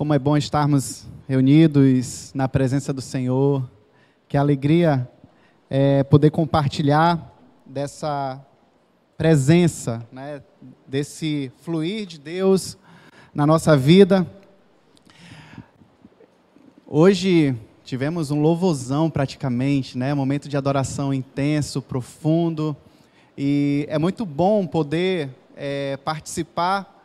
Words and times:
Como 0.00 0.14
é 0.14 0.18
bom 0.18 0.34
estarmos 0.34 1.06
reunidos 1.28 2.32
na 2.32 2.48
presença 2.48 2.90
do 2.90 3.02
Senhor. 3.02 3.70
Que 4.26 4.38
alegria 4.38 5.06
é 5.68 6.02
poder 6.02 6.30
compartilhar 6.30 7.38
dessa 7.66 8.42
presença, 9.18 10.02
né, 10.10 10.40
desse 10.88 11.52
fluir 11.60 12.06
de 12.06 12.18
Deus 12.18 12.78
na 13.34 13.46
nossa 13.46 13.76
vida. 13.76 14.26
Hoje 16.86 17.54
tivemos 17.84 18.30
um 18.30 18.40
louvorzão 18.40 19.10
praticamente, 19.10 19.98
né, 19.98 20.14
momento 20.14 20.48
de 20.48 20.56
adoração 20.56 21.12
intenso, 21.12 21.82
profundo, 21.82 22.74
e 23.36 23.84
é 23.86 23.98
muito 23.98 24.24
bom 24.24 24.66
poder 24.66 25.28
é, 25.54 25.98
participar 25.98 26.99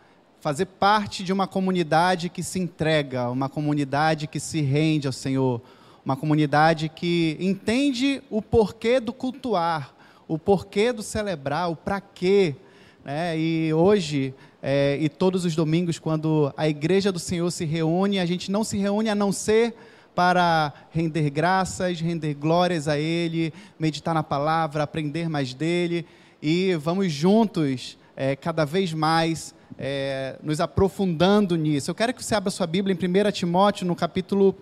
fazer 0.46 0.68
parte 0.68 1.24
de 1.24 1.34
uma 1.34 1.48
comunidade 1.48 2.30
que 2.30 2.44
se 2.44 2.60
entrega, 2.60 3.32
uma 3.32 3.50
comunidade 3.50 4.28
que 4.28 4.40
se 4.40 4.62
rende 4.62 5.08
ao 5.08 5.12
Senhor, 5.12 5.60
uma 6.06 6.16
comunidade 6.16 6.88
que 6.88 7.36
entende 7.40 8.22
o 8.30 8.44
porquê 8.44 9.00
do 9.00 9.12
cultuar, 9.12 9.96
o 10.28 10.38
porquê 10.38 10.94
do 10.94 11.02
celebrar, 11.02 11.72
o 11.72 11.76
para 11.76 12.00
quê. 12.00 12.56
Né? 13.04 13.36
E 13.40 13.74
hoje, 13.74 14.36
é, 14.62 15.00
e 15.02 15.10
todos 15.10 15.46
os 15.46 15.56
domingos, 15.56 15.98
quando 15.98 16.54
a 16.56 16.70
igreja 16.70 17.12
do 17.12 17.18
Senhor 17.18 17.50
se 17.50 17.66
reúne, 17.66 18.20
a 18.20 18.26
gente 18.28 18.52
não 18.52 18.64
se 18.64 18.78
reúne 18.78 19.10
a 19.10 19.16
não 19.16 19.32
ser 19.32 19.74
para 20.14 20.72
render 20.92 21.28
graças, 21.32 22.00
render 22.00 22.36
glórias 22.36 22.88
a 22.88 23.00
Ele, 23.00 23.52
meditar 23.80 24.14
na 24.14 24.22
palavra, 24.22 24.84
aprender 24.84 25.28
mais 25.28 25.56
dele, 25.56 26.06
e 26.40 26.76
vamos 26.76 27.12
juntos, 27.12 27.98
é, 28.16 28.36
cada 28.36 28.64
vez 28.64 28.94
mais, 28.94 29.55
é, 29.78 30.38
nos 30.42 30.60
aprofundando 30.60 31.56
nisso. 31.56 31.92
Eu 31.92 31.96
quero 31.96 32.14
que 32.14 32.24
você 32.24 32.36
abra 32.36 32.50
sua 32.50 32.68
Bíblia 32.68 32.96
em 32.96 33.28
1 33.28 33.32
Timóteo, 33.32 33.86
no 33.86 33.96
capítulo 33.96 34.56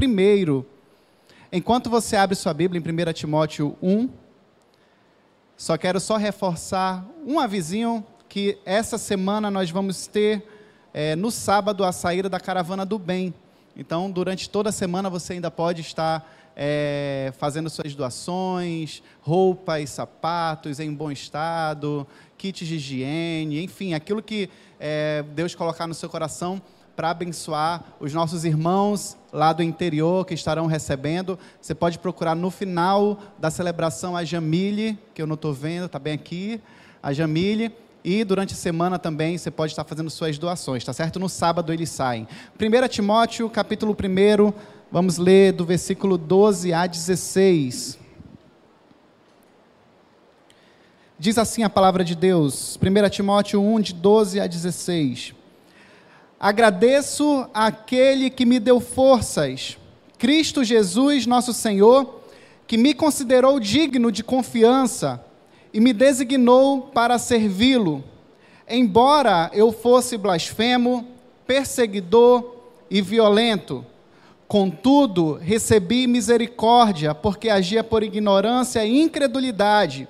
1. 0.00 0.64
Enquanto 1.52 1.88
você 1.88 2.16
abre 2.16 2.34
sua 2.34 2.52
Bíblia 2.52 2.82
em 2.84 3.08
1 3.08 3.12
Timóteo 3.12 3.76
1, 3.82 4.08
só 5.56 5.76
quero 5.76 5.98
só 6.00 6.16
reforçar 6.16 7.06
um 7.26 7.38
avisinho 7.38 8.04
que 8.28 8.58
essa 8.64 8.98
semana 8.98 9.50
nós 9.50 9.70
vamos 9.70 10.06
ter 10.06 10.46
é, 10.92 11.16
no 11.16 11.30
sábado 11.30 11.84
a 11.84 11.92
saída 11.92 12.28
da 12.28 12.40
caravana 12.40 12.84
do 12.84 12.98
bem. 12.98 13.32
Então, 13.76 14.10
durante 14.10 14.48
toda 14.48 14.70
a 14.70 14.72
semana 14.72 15.08
você 15.10 15.34
ainda 15.34 15.50
pode 15.50 15.82
estar 15.82 16.26
é, 16.56 17.32
fazendo 17.36 17.68
suas 17.68 17.94
doações, 17.94 19.02
roupas, 19.20 19.90
sapatos 19.90 20.80
em 20.80 20.92
bom 20.92 21.12
estado, 21.12 22.06
kits 22.36 22.66
de 22.66 22.76
higiene, 22.76 23.62
enfim, 23.62 23.94
aquilo 23.94 24.22
que 24.22 24.48
é, 24.78 25.24
Deus 25.34 25.54
colocar 25.54 25.86
no 25.86 25.94
seu 25.94 26.08
coração 26.08 26.60
para 26.96 27.10
abençoar 27.10 27.84
os 28.00 28.14
nossos 28.14 28.44
irmãos 28.44 29.16
lá 29.30 29.52
do 29.52 29.62
interior 29.62 30.24
que 30.24 30.32
estarão 30.32 30.66
recebendo. 30.66 31.38
Você 31.60 31.74
pode 31.74 31.98
procurar 31.98 32.34
no 32.34 32.50
final 32.50 33.18
da 33.38 33.50
celebração 33.50 34.16
a 34.16 34.24
Jamile, 34.24 34.98
que 35.14 35.20
eu 35.20 35.26
não 35.26 35.34
estou 35.34 35.52
vendo, 35.52 35.86
está 35.86 35.98
bem 35.98 36.14
aqui, 36.14 36.60
a 37.02 37.12
Jamile. 37.12 37.70
E 38.02 38.24
durante 38.24 38.54
a 38.54 38.56
semana 38.56 38.98
também 38.98 39.36
você 39.36 39.50
pode 39.50 39.72
estar 39.72 39.84
fazendo 39.84 40.08
suas 40.08 40.38
doações, 40.38 40.84
tá 40.84 40.92
certo? 40.92 41.18
No 41.18 41.28
sábado 41.28 41.72
eles 41.72 41.90
saem. 41.90 42.26
1 42.58 42.88
Timóteo, 42.88 43.50
capítulo 43.50 43.92
1, 43.94 44.52
vamos 44.90 45.18
ler 45.18 45.52
do 45.52 45.66
versículo 45.66 46.16
12 46.16 46.72
a 46.72 46.86
16. 46.86 48.05
Diz 51.18 51.38
assim 51.38 51.62
a 51.62 51.70
palavra 51.70 52.04
de 52.04 52.14
Deus, 52.14 52.78
1 52.78 53.08
Timóteo 53.08 53.62
1, 53.62 53.80
de 53.80 53.94
12 53.94 54.38
a 54.38 54.46
16. 54.46 55.32
Agradeço 56.38 57.48
àquele 57.54 58.28
que 58.28 58.44
me 58.44 58.60
deu 58.60 58.80
forças, 58.80 59.78
Cristo 60.18 60.62
Jesus, 60.62 61.24
nosso 61.24 61.54
Senhor, 61.54 62.20
que 62.66 62.76
me 62.76 62.92
considerou 62.92 63.58
digno 63.58 64.12
de 64.12 64.22
confiança 64.22 65.24
e 65.72 65.80
me 65.80 65.94
designou 65.94 66.82
para 66.82 67.18
servi-lo, 67.18 68.04
embora 68.68 69.50
eu 69.54 69.72
fosse 69.72 70.18
blasfemo, 70.18 71.08
perseguidor 71.46 72.56
e 72.90 73.00
violento. 73.00 73.86
Contudo, 74.46 75.38
recebi 75.40 76.06
misericórdia, 76.06 77.14
porque 77.14 77.48
agia 77.48 77.82
por 77.82 78.02
ignorância 78.02 78.84
e 78.84 79.00
incredulidade 79.00 80.06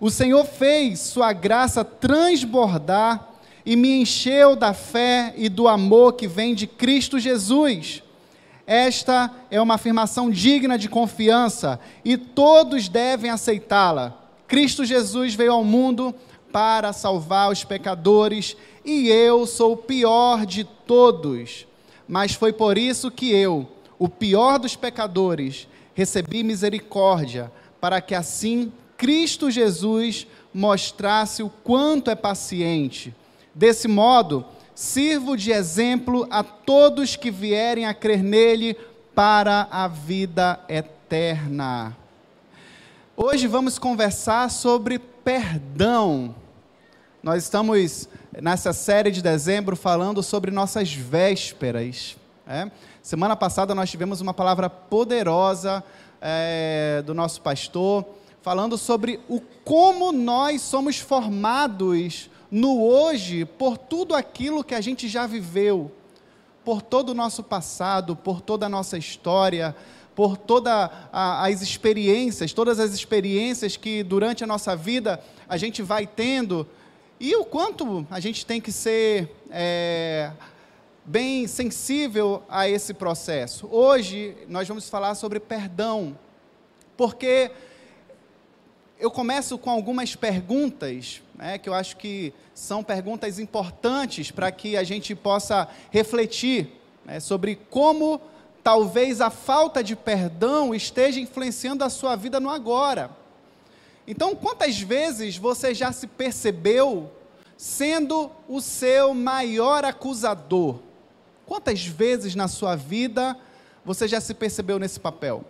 o 0.00 0.10
Senhor 0.10 0.44
fez 0.44 1.00
sua 1.00 1.32
graça 1.32 1.84
transbordar 1.84 3.28
e 3.64 3.76
me 3.76 4.00
encheu 4.00 4.54
da 4.54 4.74
fé 4.74 5.32
e 5.36 5.48
do 5.48 5.66
amor 5.68 6.14
que 6.14 6.28
vem 6.28 6.54
de 6.54 6.66
Cristo 6.66 7.18
Jesus. 7.18 8.02
Esta 8.66 9.30
é 9.50 9.60
uma 9.60 9.74
afirmação 9.74 10.30
digna 10.30 10.78
de 10.78 10.88
confiança 10.88 11.78
e 12.04 12.16
todos 12.16 12.88
devem 12.88 13.30
aceitá-la. 13.30 14.14
Cristo 14.46 14.84
Jesus 14.84 15.34
veio 15.34 15.52
ao 15.52 15.64
mundo 15.64 16.14
para 16.52 16.92
salvar 16.92 17.50
os 17.50 17.64
pecadores 17.64 18.56
e 18.84 19.08
eu 19.08 19.46
sou 19.46 19.72
o 19.72 19.76
pior 19.76 20.46
de 20.46 20.64
todos. 20.64 21.66
Mas 22.06 22.34
foi 22.34 22.52
por 22.52 22.76
isso 22.76 23.10
que 23.10 23.30
eu, 23.30 23.66
o 23.98 24.08
pior 24.08 24.58
dos 24.58 24.76
pecadores, 24.76 25.66
recebi 25.94 26.42
misericórdia, 26.42 27.50
para 27.80 28.00
que 28.00 28.14
assim 28.14 28.72
Cristo 29.04 29.50
Jesus 29.50 30.26
mostrasse 30.54 31.42
o 31.42 31.50
quanto 31.50 32.10
é 32.10 32.14
paciente. 32.14 33.14
Desse 33.54 33.86
modo, 33.86 34.46
sirvo 34.74 35.36
de 35.36 35.52
exemplo 35.52 36.26
a 36.30 36.42
todos 36.42 37.14
que 37.14 37.30
vierem 37.30 37.84
a 37.84 37.92
crer 37.92 38.22
nele 38.22 38.74
para 39.14 39.68
a 39.70 39.86
vida 39.86 40.58
eterna. 40.70 41.94
Hoje 43.14 43.46
vamos 43.46 43.78
conversar 43.78 44.50
sobre 44.50 44.98
perdão. 44.98 46.34
Nós 47.22 47.42
estamos 47.42 48.08
nessa 48.40 48.72
série 48.72 49.10
de 49.10 49.20
dezembro 49.20 49.76
falando 49.76 50.22
sobre 50.22 50.50
nossas 50.50 50.94
vésperas. 50.94 52.16
É? 52.48 52.70
Semana 53.02 53.36
passada 53.36 53.74
nós 53.74 53.90
tivemos 53.90 54.22
uma 54.22 54.32
palavra 54.32 54.70
poderosa 54.70 55.84
é, 56.22 57.02
do 57.04 57.12
nosso 57.12 57.42
pastor 57.42 58.06
falando 58.44 58.76
sobre 58.76 59.18
o 59.26 59.40
como 59.64 60.12
nós 60.12 60.60
somos 60.60 60.98
formados 60.98 62.28
no 62.50 62.84
hoje 62.84 63.46
por 63.46 63.78
tudo 63.78 64.14
aquilo 64.14 64.62
que 64.62 64.74
a 64.74 64.82
gente 64.82 65.08
já 65.08 65.26
viveu, 65.26 65.90
por 66.62 66.82
todo 66.82 67.08
o 67.08 67.14
nosso 67.14 67.42
passado, 67.42 68.14
por 68.14 68.42
toda 68.42 68.66
a 68.66 68.68
nossa 68.68 68.98
história, 68.98 69.74
por 70.14 70.36
todas 70.36 70.90
as 71.10 71.62
experiências, 71.62 72.52
todas 72.52 72.78
as 72.78 72.92
experiências 72.92 73.78
que 73.78 74.02
durante 74.02 74.44
a 74.44 74.46
nossa 74.46 74.76
vida 74.76 75.24
a 75.48 75.56
gente 75.56 75.80
vai 75.80 76.06
tendo, 76.06 76.68
e 77.18 77.34
o 77.36 77.46
quanto 77.46 78.06
a 78.10 78.20
gente 78.20 78.44
tem 78.44 78.60
que 78.60 78.70
ser 78.70 79.34
é, 79.50 80.30
bem 81.02 81.46
sensível 81.46 82.42
a 82.46 82.68
esse 82.68 82.92
processo. 82.92 83.66
Hoje 83.72 84.36
nós 84.50 84.68
vamos 84.68 84.86
falar 84.86 85.14
sobre 85.14 85.40
perdão, 85.40 86.14
porque 86.94 87.50
eu 89.04 89.10
começo 89.10 89.58
com 89.58 89.68
algumas 89.68 90.16
perguntas, 90.16 91.20
né, 91.34 91.58
que 91.58 91.68
eu 91.68 91.74
acho 91.74 91.94
que 91.98 92.32
são 92.54 92.82
perguntas 92.82 93.38
importantes 93.38 94.30
para 94.30 94.50
que 94.50 94.78
a 94.78 94.82
gente 94.82 95.14
possa 95.14 95.68
refletir 95.90 96.68
né, 97.04 97.20
sobre 97.20 97.56
como 97.68 98.18
talvez 98.62 99.20
a 99.20 99.28
falta 99.28 99.84
de 99.84 99.94
perdão 99.94 100.74
esteja 100.74 101.20
influenciando 101.20 101.84
a 101.84 101.90
sua 101.90 102.16
vida 102.16 102.40
no 102.40 102.48
agora. 102.48 103.10
Então, 104.06 104.34
quantas 104.34 104.80
vezes 104.80 105.36
você 105.36 105.74
já 105.74 105.92
se 105.92 106.06
percebeu 106.06 107.12
sendo 107.58 108.30
o 108.48 108.58
seu 108.58 109.12
maior 109.12 109.84
acusador? 109.84 110.78
Quantas 111.44 111.84
vezes 111.84 112.34
na 112.34 112.48
sua 112.48 112.74
vida 112.74 113.36
você 113.84 114.08
já 114.08 114.18
se 114.18 114.32
percebeu 114.32 114.78
nesse 114.78 114.98
papel? 114.98 115.44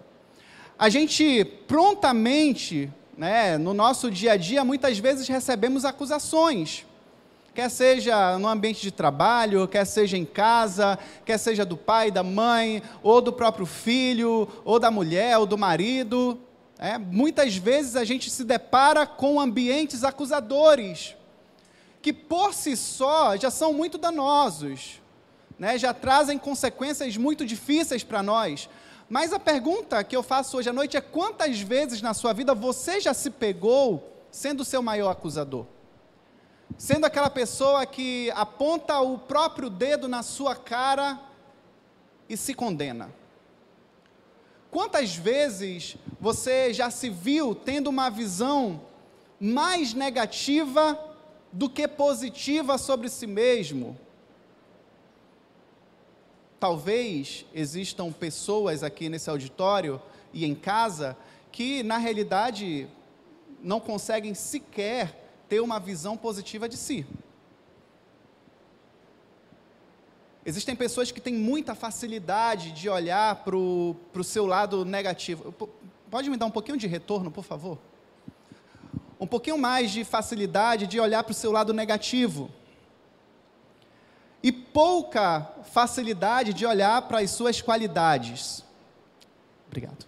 A 0.77 0.89
gente 0.89 1.45
prontamente 1.69 2.91
né, 3.17 3.57
no 3.59 3.73
nosso 3.73 4.11
dia 4.11 4.33
a 4.33 4.37
dia, 4.37 4.65
muitas 4.65 4.99
vezes 4.99 5.29
recebemos 5.29 5.85
acusações. 5.85 6.85
Quer 7.55 7.71
seja 7.71 8.37
no 8.39 8.49
ambiente 8.49 8.83
de 8.83 8.91
trabalho, 8.91 9.69
quer 9.69 9.85
seja 9.85 10.17
em 10.17 10.25
casa, 10.25 10.99
quer 11.25 11.39
seja 11.39 11.65
do 11.65 11.77
pai, 11.77 12.11
da 12.11 12.25
mãe, 12.25 12.83
ou 13.01 13.21
do 13.21 13.33
próprio 13.33 13.65
filho, 13.65 14.49
ou 14.65 14.81
da 14.81 14.91
mulher, 14.91 15.39
ou 15.39 15.47
do 15.47 15.57
marido. 15.57 16.41
É, 16.77 16.99
muitas 16.99 17.57
vezes 17.57 17.95
a 17.95 18.05
gente 18.05 18.29
se 18.29 18.43
depara 18.43 19.07
com 19.07 19.39
ambientes 19.41 20.03
acusadores, 20.03 21.15
que 22.03 22.13
por 22.13 22.53
si 22.53 22.77
só 22.77 23.37
já 23.37 23.51
são 23.51 23.73
muito 23.73 23.97
danosos, 23.97 25.01
né, 25.57 25.79
já 25.79 25.95
trazem 25.95 26.37
consequências 26.37 27.17
muito 27.17 27.47
difíceis 27.47 28.03
para 28.03 28.21
nós. 28.21 28.69
Mas 29.09 29.33
a 29.33 29.39
pergunta 29.39 30.03
que 30.03 30.17
eu 30.17 30.23
faço 30.23 30.57
hoje 30.57 30.71
à 30.71 30.73
noite 30.73 30.97
é: 30.97 31.01
quantas 31.01 31.61
vezes 31.61 32.01
na 32.01 32.15
sua 32.15 32.33
vida 32.33 32.55
você 32.55 33.01
já 33.01 33.13
se 33.13 33.31
pegou 33.31 34.13
sendo 34.31 34.61
o 34.61 34.65
seu 34.65 34.83
maior 34.83 35.11
acusador? 35.11 35.67
Sendo 36.79 37.05
aquela 37.05 37.31
pessoa 37.31 37.85
que 37.87 38.31
aponta 38.35 38.99
o 39.01 39.19
próprio 39.19 39.69
dedo 39.69 40.09
na 40.09 40.23
sua 40.23 40.57
cara 40.57 41.21
e 42.29 42.37
se 42.37 42.55
condena. 42.55 43.13
Quantas 44.71 45.15
vezes 45.15 45.97
você 46.21 46.73
já 46.73 46.91
se 46.91 47.09
viu 47.09 47.55
tendo 47.55 47.89
uma 47.89 48.11
visão 48.11 48.81
mais 49.39 49.95
negativa 49.95 50.99
do 51.53 51.69
que 51.69 51.87
positiva 51.87 52.77
sobre 52.77 53.09
si 53.09 53.27
mesmo? 53.27 53.97
Talvez 56.65 57.45
existam 57.53 58.11
pessoas 58.11 58.83
aqui 58.83 59.11
nesse 59.11 59.29
auditório 59.29 60.01
e 60.33 60.47
em 60.47 60.55
casa 60.55 61.15
que, 61.53 61.83
na 61.83 61.99
realidade, 61.99 62.89
não 63.63 63.79
conseguem 63.79 64.33
sequer 64.33 65.45
ter 65.47 65.61
uma 65.61 65.79
visão 65.79 66.17
positiva 66.17 66.67
de 66.67 66.79
si. 66.79 67.07
Existem 70.43 70.75
pessoas 70.75 71.13
que 71.13 71.21
têm 71.21 71.35
muita 71.35 71.75
facilidade 71.75 72.73
de 72.73 72.89
olhar 72.89 73.45
para 73.45 73.59
o 73.59 74.25
seu 74.25 74.47
lado 74.47 74.87
negativo. 74.87 75.53
Pode 76.11 76.31
me 76.31 76.37
dar 76.39 76.47
um 76.47 76.51
pouquinho 76.51 76.79
de 76.79 76.87
retorno, 76.87 77.31
por 77.31 77.45
favor? 77.45 77.79
Um 79.21 79.27
pouquinho 79.27 79.59
mais 79.59 79.91
de 79.91 80.03
facilidade 80.03 80.87
de 80.87 80.99
olhar 80.99 81.25
para 81.25 81.33
o 81.33 81.35
seu 81.35 81.53
lado 81.53 81.75
negativo. 81.75 82.51
E 84.45 84.53
pouca 84.53 85.41
facilidade 85.73 86.53
de 86.53 86.67
olhar 86.67 87.01
para 87.09 87.21
as 87.21 87.31
suas 87.31 87.63
qualidades. 87.63 88.63
Obrigado. 89.67 90.07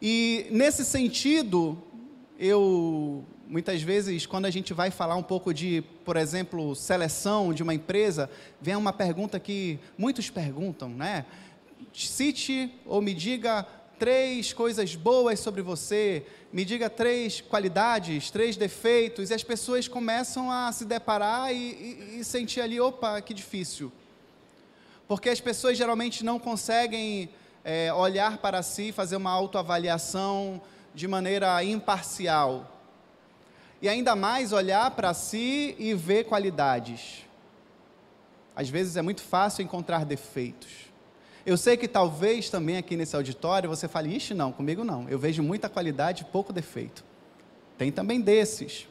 E 0.00 0.46
nesse 0.50 0.82
sentido, 0.82 1.76
eu 2.38 3.22
muitas 3.46 3.82
vezes, 3.82 4.24
quando 4.24 4.46
a 4.46 4.50
gente 4.50 4.72
vai 4.72 4.90
falar 4.90 5.14
um 5.14 5.22
pouco 5.22 5.52
de, 5.52 5.84
por 6.06 6.16
exemplo, 6.16 6.74
seleção 6.74 7.52
de 7.52 7.62
uma 7.62 7.74
empresa, 7.74 8.30
vem 8.60 8.74
uma 8.76 8.94
pergunta 8.94 9.38
que 9.38 9.78
muitos 9.98 10.30
perguntam, 10.30 10.88
né? 10.88 11.26
Cite 11.92 12.72
ou 12.86 13.02
me 13.02 13.12
diga 13.12 13.66
três 13.98 14.54
coisas 14.54 14.96
boas 14.96 15.38
sobre 15.38 15.60
você, 15.60 16.26
me 16.54 16.64
diga 16.64 16.88
três 16.88 17.40
qualidades, 17.40 18.30
três 18.30 18.56
defeitos, 18.56 19.30
e 19.30 19.34
as 19.34 19.42
pessoas 19.42 19.88
começam 19.88 20.52
a 20.52 20.70
se 20.70 20.84
deparar 20.84 21.52
e, 21.52 21.56
e, 21.56 22.20
e 22.20 22.24
sentir 22.24 22.60
ali, 22.60 22.80
opa, 22.80 23.20
que 23.20 23.34
difícil. 23.34 23.90
Porque 25.08 25.28
as 25.28 25.40
pessoas 25.40 25.76
geralmente 25.76 26.24
não 26.24 26.38
conseguem 26.38 27.28
é, 27.64 27.92
olhar 27.92 28.38
para 28.38 28.62
si, 28.62 28.92
fazer 28.92 29.16
uma 29.16 29.32
autoavaliação 29.32 30.62
de 30.94 31.08
maneira 31.08 31.64
imparcial 31.64 32.70
e 33.82 33.88
ainda 33.88 34.14
mais 34.14 34.52
olhar 34.52 34.92
para 34.92 35.12
si 35.12 35.74
e 35.76 35.92
ver 35.92 36.22
qualidades. 36.22 37.26
Às 38.54 38.68
vezes 38.68 38.96
é 38.96 39.02
muito 39.02 39.22
fácil 39.22 39.64
encontrar 39.64 40.04
defeitos. 40.04 40.70
Eu 41.46 41.58
sei 41.58 41.76
que 41.76 41.86
talvez 41.86 42.48
também 42.48 42.78
aqui 42.78 42.96
nesse 42.96 43.14
auditório 43.14 43.68
você 43.68 43.86
fale, 43.86 44.14
ixi, 44.14 44.32
não, 44.32 44.50
comigo 44.50 44.82
não. 44.82 45.06
Eu 45.08 45.18
vejo 45.18 45.42
muita 45.42 45.68
qualidade 45.68 46.22
e 46.22 46.24
pouco 46.24 46.52
defeito. 46.52 47.04
Tem 47.76 47.92
também 47.92 48.20
desses. 48.20 48.88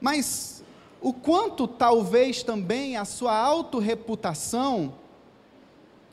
Mas 0.00 0.64
o 1.00 1.12
quanto 1.12 1.68
talvez 1.68 2.42
também 2.42 2.96
a 2.96 3.04
sua 3.04 3.36
autorreputação 3.36 4.94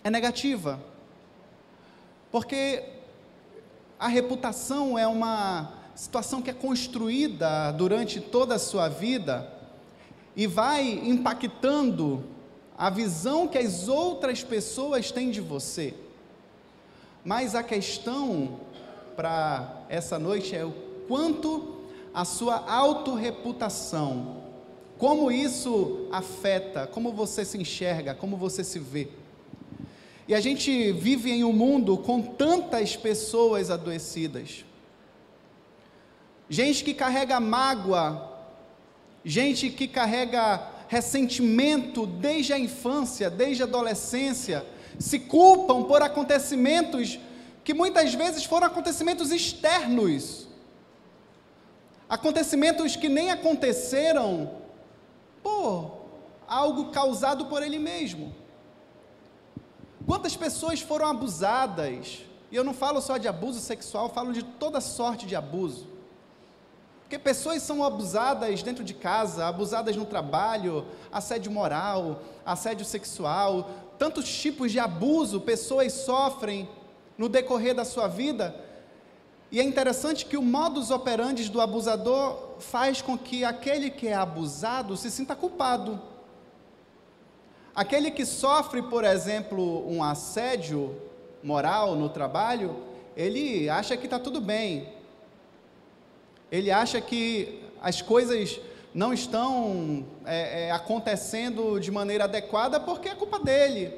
é 0.04 0.10
negativa. 0.12 0.80
Porque 2.32 2.84
a 4.00 4.08
reputação 4.08 5.00
é 5.00 5.08
uma 5.08 5.74
situação 5.96 6.42
que 6.42 6.50
é 6.50 6.54
construída 6.54 7.72
durante 7.72 8.22
toda 8.22 8.56
a 8.56 8.60
sua 8.60 8.88
vida 8.88 9.52
e 10.36 10.46
vai 10.46 10.90
impactando 10.90 12.24
a 12.78 12.90
visão 12.90 13.48
que 13.48 13.58
as 13.58 13.88
outras 13.88 14.44
pessoas 14.44 15.12
têm 15.12 15.32
de 15.32 15.42
você. 15.42 15.94
Mas 17.24 17.54
a 17.54 17.64
questão 17.64 18.60
para 19.16 19.84
essa 19.90 20.18
noite 20.18 20.56
é 20.56 20.66
o 20.66 20.72
quanto 21.08 21.82
a 22.14 22.26
sua 22.26 22.58
autorreputação, 22.70 24.42
como 24.98 25.32
isso 25.32 26.08
afeta, 26.12 26.88
como 26.88 27.12
você 27.12 27.46
se 27.46 27.58
enxerga, 27.58 28.16
como 28.16 28.38
você 28.38 28.64
se 28.64 28.80
vê. 28.80 29.08
E 30.28 30.34
a 30.34 30.40
gente 30.40 30.92
vive 30.92 31.32
em 31.32 31.44
um 31.44 31.54
mundo 31.54 31.98
com 31.98 32.22
tantas 32.22 32.96
pessoas 32.96 33.70
adoecidas 33.70 34.66
gente 36.52 36.84
que 36.84 36.94
carrega 36.94 37.40
mágoa, 37.40 38.30
gente 39.24 39.70
que 39.70 39.88
carrega 39.88 40.58
ressentimento 40.92 42.06
desde 42.06 42.52
a 42.52 42.60
infância, 42.60 43.30
desde 43.30 43.64
a 43.64 43.66
adolescência, 43.66 44.66
se 45.00 45.20
culpam 45.20 45.84
por 45.86 46.02
acontecimentos 46.02 47.18
que 47.64 47.74
muitas 47.74 48.14
vezes 48.14 48.44
foram 48.44 48.68
acontecimentos 48.68 49.32
externos, 49.32 50.50
acontecimentos 52.10 52.98
que 52.98 53.08
nem 53.08 53.32
aconteceram 53.32 54.52
por 55.42 56.10
algo 56.46 56.92
causado 56.92 57.46
por 57.46 57.64
ele 57.64 57.80
mesmo. 57.80 58.36
Quantas 60.06 60.36
pessoas 60.36 60.82
foram 60.82 61.06
abusadas? 61.06 62.20
E 62.52 62.56
eu 62.58 62.66
não 62.66 62.74
falo 62.74 63.00
só 63.00 63.18
de 63.18 63.30
abuso 63.30 63.62
sexual, 63.62 64.10
falo 64.10 64.34
de 64.34 64.44
toda 64.44 64.82
sorte 64.82 65.26
de 65.26 65.38
abuso. 65.38 65.88
Porque 67.12 67.20
pessoas 67.26 67.62
são 67.62 67.84
abusadas 67.84 68.64
dentro 68.64 68.86
de 68.86 68.94
casa, 68.94 69.46
abusadas 69.46 69.98
no 69.98 70.06
trabalho, 70.06 70.86
assédio 71.12 71.52
moral, 71.52 72.22
assédio 72.46 72.86
sexual, 72.86 73.70
tantos 74.00 74.34
tipos 74.34 74.72
de 74.72 74.80
abuso 74.80 75.42
pessoas 75.42 75.92
sofrem 75.92 76.70
no 77.18 77.28
decorrer 77.28 77.76
da 77.76 77.84
sua 77.84 78.08
vida. 78.08 78.56
E 79.52 79.60
é 79.60 79.64
interessante 79.64 80.26
que 80.26 80.38
o 80.38 80.42
modus 80.42 80.90
operandi 80.90 81.50
do 81.50 81.60
abusador 81.60 82.54
faz 82.60 83.02
com 83.02 83.18
que 83.18 83.44
aquele 83.44 83.90
que 83.90 84.08
é 84.08 84.14
abusado 84.14 84.96
se 84.96 85.12
sinta 85.12 85.36
culpado. 85.36 86.02
Aquele 87.76 88.10
que 88.10 88.26
sofre, 88.26 88.82
por 88.84 89.04
exemplo, 89.04 89.86
um 89.86 90.02
assédio 90.02 90.96
moral 91.44 91.94
no 91.94 92.08
trabalho, 92.08 92.74
ele 93.18 93.70
acha 93.70 93.98
que 93.98 94.06
está 94.06 94.18
tudo 94.18 94.40
bem, 94.40 95.01
ele 96.52 96.70
acha 96.70 97.00
que 97.00 97.62
as 97.82 98.02
coisas 98.02 98.60
não 98.94 99.14
estão 99.14 100.06
é, 100.26 100.68
é, 100.68 100.72
acontecendo 100.72 101.80
de 101.80 101.90
maneira 101.90 102.26
adequada 102.26 102.80
porque 102.80 103.10
é 103.10 103.16
culpa 103.16 103.40
dele. 103.40 103.94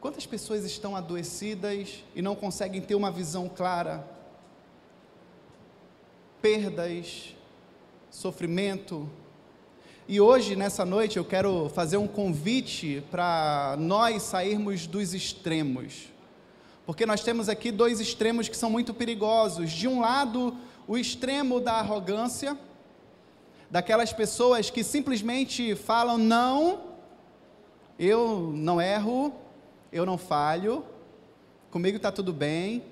Quantas 0.00 0.24
pessoas 0.24 0.64
estão 0.64 0.94
adoecidas 0.94 2.04
e 2.14 2.22
não 2.22 2.36
conseguem 2.36 2.80
ter 2.80 2.94
uma 2.94 3.10
visão 3.10 3.48
clara? 3.48 4.06
Perdas, 6.40 7.34
sofrimento. 8.08 9.10
E 10.06 10.20
hoje, 10.20 10.54
nessa 10.54 10.84
noite, 10.84 11.16
eu 11.16 11.24
quero 11.24 11.68
fazer 11.70 11.96
um 11.96 12.06
convite 12.06 13.02
para 13.10 13.74
nós 13.76 14.22
sairmos 14.22 14.86
dos 14.86 15.12
extremos. 15.12 16.08
Porque 16.88 17.04
nós 17.04 17.22
temos 17.22 17.50
aqui 17.50 17.70
dois 17.70 18.00
extremos 18.00 18.48
que 18.48 18.56
são 18.56 18.70
muito 18.70 18.94
perigosos. 18.94 19.70
De 19.72 19.86
um 19.86 20.00
lado, 20.00 20.56
o 20.86 20.96
extremo 20.96 21.60
da 21.60 21.74
arrogância, 21.74 22.56
daquelas 23.70 24.10
pessoas 24.10 24.70
que 24.70 24.82
simplesmente 24.82 25.74
falam: 25.74 26.16
não, 26.16 26.80
eu 27.98 28.50
não 28.54 28.80
erro, 28.80 29.34
eu 29.92 30.06
não 30.06 30.16
falho, 30.16 30.82
comigo 31.70 31.98
está 31.98 32.10
tudo 32.10 32.32
bem, 32.32 32.82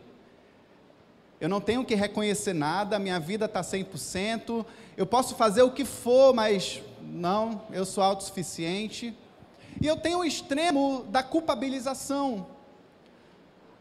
eu 1.40 1.48
não 1.48 1.58
tenho 1.58 1.82
que 1.82 1.94
reconhecer 1.94 2.52
nada, 2.52 2.98
minha 2.98 3.18
vida 3.18 3.46
está 3.46 3.62
100%, 3.62 4.66
eu 4.94 5.06
posso 5.06 5.34
fazer 5.36 5.62
o 5.62 5.70
que 5.70 5.86
for, 5.86 6.34
mas 6.34 6.82
não, 7.00 7.62
eu 7.72 7.86
sou 7.86 8.04
autossuficiente. 8.04 9.16
E 9.80 9.86
eu 9.86 9.96
tenho 9.96 10.18
o 10.18 10.24
extremo 10.24 11.06
da 11.08 11.22
culpabilização 11.22 12.55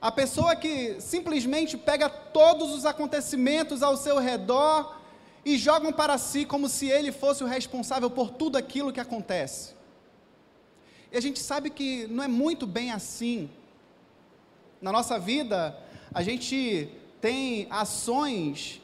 a 0.02 0.12
pessoa 0.12 0.56
que 0.56 1.00
simplesmente 1.00 1.78
pega 1.78 2.10
todos 2.10 2.74
os 2.74 2.86
acontecimentos 2.86 3.82
ao 3.82 3.98
seu 3.98 4.20
redor 4.20 5.00
e 5.44 5.58
jogam 5.58 5.94
para 5.94 6.18
si 6.18 6.46
como 6.46 6.68
se 6.68 6.88
ele 6.88 7.12
fosse 7.12 7.44
o 7.44 7.48
responsável 7.48 8.10
por 8.10 8.32
tudo 8.32 8.58
aquilo 8.58 8.92
que 8.92 9.00
acontece. 9.00 9.74
E 11.12 11.18
a 11.18 11.22
gente 11.22 11.40
sabe 11.40 11.70
que 11.70 12.08
não 12.08 12.24
é 12.24 12.28
muito 12.28 12.68
bem 12.68 12.92
assim. 12.92 13.50
Na 14.82 14.92
nossa 14.92 15.18
vida, 15.18 15.78
a 16.14 16.22
gente 16.22 16.90
tem 17.22 17.68
ações, 17.70 18.82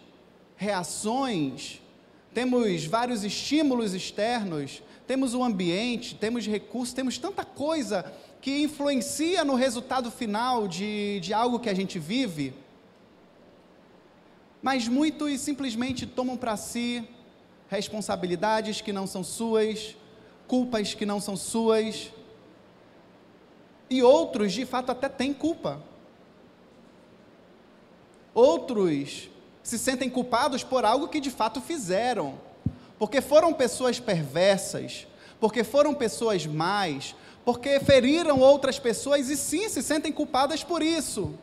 reações, 0.55 1.81
temos 2.33 2.85
vários 2.85 3.23
estímulos 3.23 3.93
externos, 3.93 4.81
temos 5.05 5.33
o 5.33 5.43
ambiente, 5.43 6.15
temos 6.15 6.47
recursos, 6.47 6.93
temos 6.93 7.17
tanta 7.17 7.43
coisa 7.43 8.13
que 8.41 8.63
influencia 8.63 9.45
no 9.45 9.53
resultado 9.53 10.09
final 10.09 10.67
de, 10.67 11.19
de 11.19 11.31
algo 11.31 11.59
que 11.59 11.69
a 11.69 11.75
gente 11.75 11.99
vive, 11.99 12.53
mas 14.61 14.87
muitos 14.87 15.39
simplesmente 15.39 16.07
tomam 16.07 16.35
para 16.35 16.57
si 16.57 17.07
responsabilidades 17.69 18.81
que 18.81 18.91
não 18.91 19.05
são 19.05 19.23
suas, 19.23 19.95
culpas 20.47 20.93
que 20.95 21.05
não 21.05 21.21
são 21.21 21.37
suas. 21.37 22.11
E 23.89 24.01
outros, 24.01 24.51
de 24.51 24.65
fato, 24.65 24.91
até 24.91 25.07
têm 25.07 25.33
culpa. 25.33 25.81
Outros 28.33 29.29
se 29.61 29.77
sentem 29.77 30.09
culpados 30.09 30.63
por 30.63 30.83
algo 30.83 31.07
que 31.07 31.19
de 31.19 31.29
fato 31.29 31.61
fizeram, 31.61 32.39
porque 32.97 33.21
foram 33.21 33.53
pessoas 33.53 33.99
perversas, 33.99 35.05
porque 35.39 35.63
foram 35.63 35.93
pessoas 35.93 36.45
más, 36.45 37.15
porque 37.43 37.79
feriram 37.79 38.39
outras 38.39 38.77
pessoas 38.79 39.29
e 39.29 39.37
sim 39.37 39.67
se 39.69 39.81
sentem 39.81 40.11
culpadas 40.11 40.63
por 40.63 40.81
isso. 40.81 41.33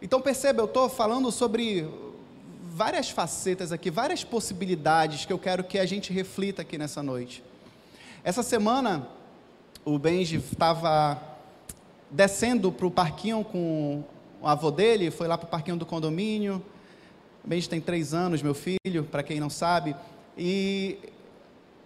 Então 0.00 0.20
perceba, 0.20 0.60
eu 0.60 0.66
estou 0.66 0.88
falando 0.88 1.32
sobre 1.32 1.88
várias 2.62 3.08
facetas 3.08 3.72
aqui, 3.72 3.90
várias 3.90 4.22
possibilidades 4.24 5.24
que 5.24 5.32
eu 5.32 5.38
quero 5.38 5.64
que 5.64 5.78
a 5.78 5.86
gente 5.86 6.12
reflita 6.12 6.62
aqui 6.62 6.76
nessa 6.76 7.02
noite. 7.02 7.42
Essa 8.22 8.42
semana, 8.42 9.08
o 9.84 9.98
Benji 9.98 10.36
estava 10.36 11.22
descendo 12.10 12.70
para 12.70 12.86
o 12.86 12.90
parquinho 12.90 13.44
com 13.44 14.04
o 14.42 14.46
avô 14.46 14.70
dele, 14.70 15.10
foi 15.10 15.26
lá 15.26 15.38
para 15.38 15.46
o 15.46 15.50
parquinho 15.50 15.76
do 15.76 15.86
condomínio. 15.86 16.62
O 17.44 17.48
Benji 17.48 17.68
tem 17.68 17.80
três 17.80 18.12
anos, 18.12 18.42
meu 18.42 18.54
filho, 18.54 19.04
para 19.10 19.22
quem 19.22 19.40
não 19.40 19.48
sabe. 19.48 19.96
E 20.36 20.98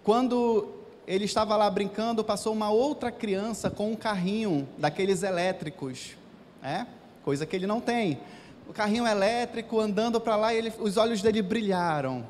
quando 0.08 0.66
ele 1.06 1.26
estava 1.26 1.54
lá 1.54 1.68
brincando, 1.68 2.24
passou 2.24 2.54
uma 2.54 2.70
outra 2.70 3.12
criança 3.12 3.68
com 3.68 3.92
um 3.92 3.94
carrinho 3.94 4.66
daqueles 4.78 5.22
elétricos, 5.22 6.16
né? 6.62 6.86
coisa 7.22 7.44
que 7.44 7.54
ele 7.54 7.66
não 7.66 7.78
tem. 7.78 8.18
O 8.66 8.72
carrinho 8.72 9.06
elétrico 9.06 9.78
andando 9.78 10.18
para 10.18 10.34
lá, 10.34 10.54
ele, 10.54 10.72
os 10.78 10.96
olhos 10.96 11.20
dele 11.20 11.42
brilharam. 11.42 12.26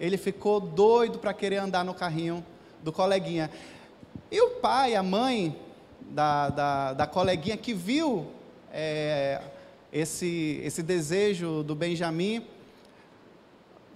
Ele 0.00 0.16
ficou 0.16 0.58
doido 0.58 1.18
para 1.18 1.34
querer 1.34 1.58
andar 1.58 1.84
no 1.84 1.92
carrinho 1.92 2.42
do 2.82 2.90
coleguinha. 2.90 3.50
E 4.30 4.40
o 4.40 4.52
pai, 4.52 4.94
a 4.94 5.02
mãe 5.02 5.54
da, 6.00 6.48
da, 6.48 6.92
da 6.94 7.06
coleguinha 7.06 7.58
que 7.58 7.74
viu 7.74 8.26
é, 8.72 9.42
esse, 9.92 10.62
esse 10.64 10.82
desejo 10.82 11.62
do 11.62 11.74
Benjamin, 11.74 12.46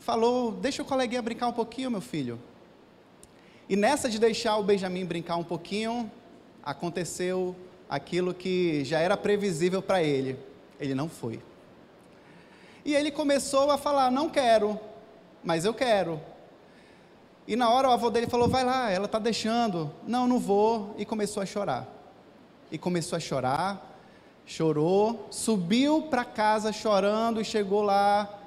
falou: 0.00 0.52
Deixa 0.52 0.82
o 0.82 0.84
coleguinha 0.84 1.22
brincar 1.22 1.48
um 1.48 1.54
pouquinho, 1.54 1.90
meu 1.90 2.02
filho. 2.02 2.38
E 3.70 3.76
nessa 3.76 4.08
de 4.08 4.18
deixar 4.18 4.56
o 4.56 4.64
Benjamin 4.64 5.04
brincar 5.04 5.36
um 5.36 5.44
pouquinho, 5.44 6.10
aconteceu 6.60 7.54
aquilo 7.88 8.34
que 8.34 8.84
já 8.84 8.98
era 8.98 9.16
previsível 9.16 9.80
para 9.80 10.02
ele. 10.02 10.36
Ele 10.80 10.92
não 10.92 11.08
foi. 11.08 11.40
E 12.84 12.96
ele 12.96 13.12
começou 13.12 13.70
a 13.70 13.78
falar: 13.78 14.10
Não 14.10 14.28
quero, 14.28 14.76
mas 15.44 15.64
eu 15.64 15.72
quero. 15.72 16.20
E 17.46 17.54
na 17.54 17.70
hora 17.70 17.88
o 17.88 17.92
avô 17.92 18.10
dele 18.10 18.26
falou: 18.26 18.48
Vai 18.48 18.64
lá, 18.64 18.90
ela 18.90 19.06
está 19.06 19.20
deixando. 19.20 19.88
Não, 20.04 20.26
não 20.26 20.40
vou. 20.40 20.92
E 20.98 21.04
começou 21.04 21.40
a 21.40 21.46
chorar. 21.46 21.86
E 22.72 22.76
começou 22.76 23.16
a 23.16 23.20
chorar, 23.20 24.00
chorou, 24.44 25.28
subiu 25.30 26.08
para 26.10 26.24
casa 26.24 26.72
chorando 26.72 27.40
e 27.40 27.44
chegou 27.44 27.82
lá 27.82 28.39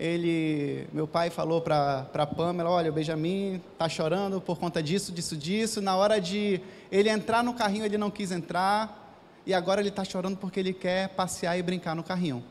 ele, 0.00 0.88
meu 0.94 1.06
pai 1.06 1.28
falou 1.28 1.60
para 1.60 2.08
a 2.14 2.26
Pamela, 2.26 2.70
olha, 2.70 2.90
o 2.90 2.92
Benjamin 2.94 3.60
está 3.74 3.86
chorando 3.86 4.40
por 4.40 4.58
conta 4.58 4.82
disso, 4.82 5.12
disso, 5.12 5.36
disso. 5.36 5.82
Na 5.82 5.94
hora 5.94 6.18
de 6.18 6.58
ele 6.90 7.10
entrar 7.10 7.44
no 7.44 7.52
carrinho, 7.52 7.84
ele 7.84 7.98
não 7.98 8.10
quis 8.10 8.32
entrar. 8.32 9.14
E 9.44 9.52
agora 9.52 9.82
ele 9.82 9.90
está 9.90 10.02
chorando 10.02 10.38
porque 10.38 10.58
ele 10.58 10.72
quer 10.72 11.10
passear 11.10 11.58
e 11.58 11.62
brincar 11.62 11.94
no 11.94 12.02
carrinho. 12.02 12.42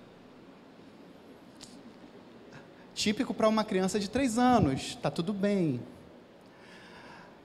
Típico 2.93 3.33
para 3.33 3.49
uma 3.49 3.63
criança 3.63 3.99
de 3.99 4.07
três 4.07 4.37
anos, 4.37 4.89
está 4.89 5.09
tudo 5.09 5.33
bem. 5.33 5.81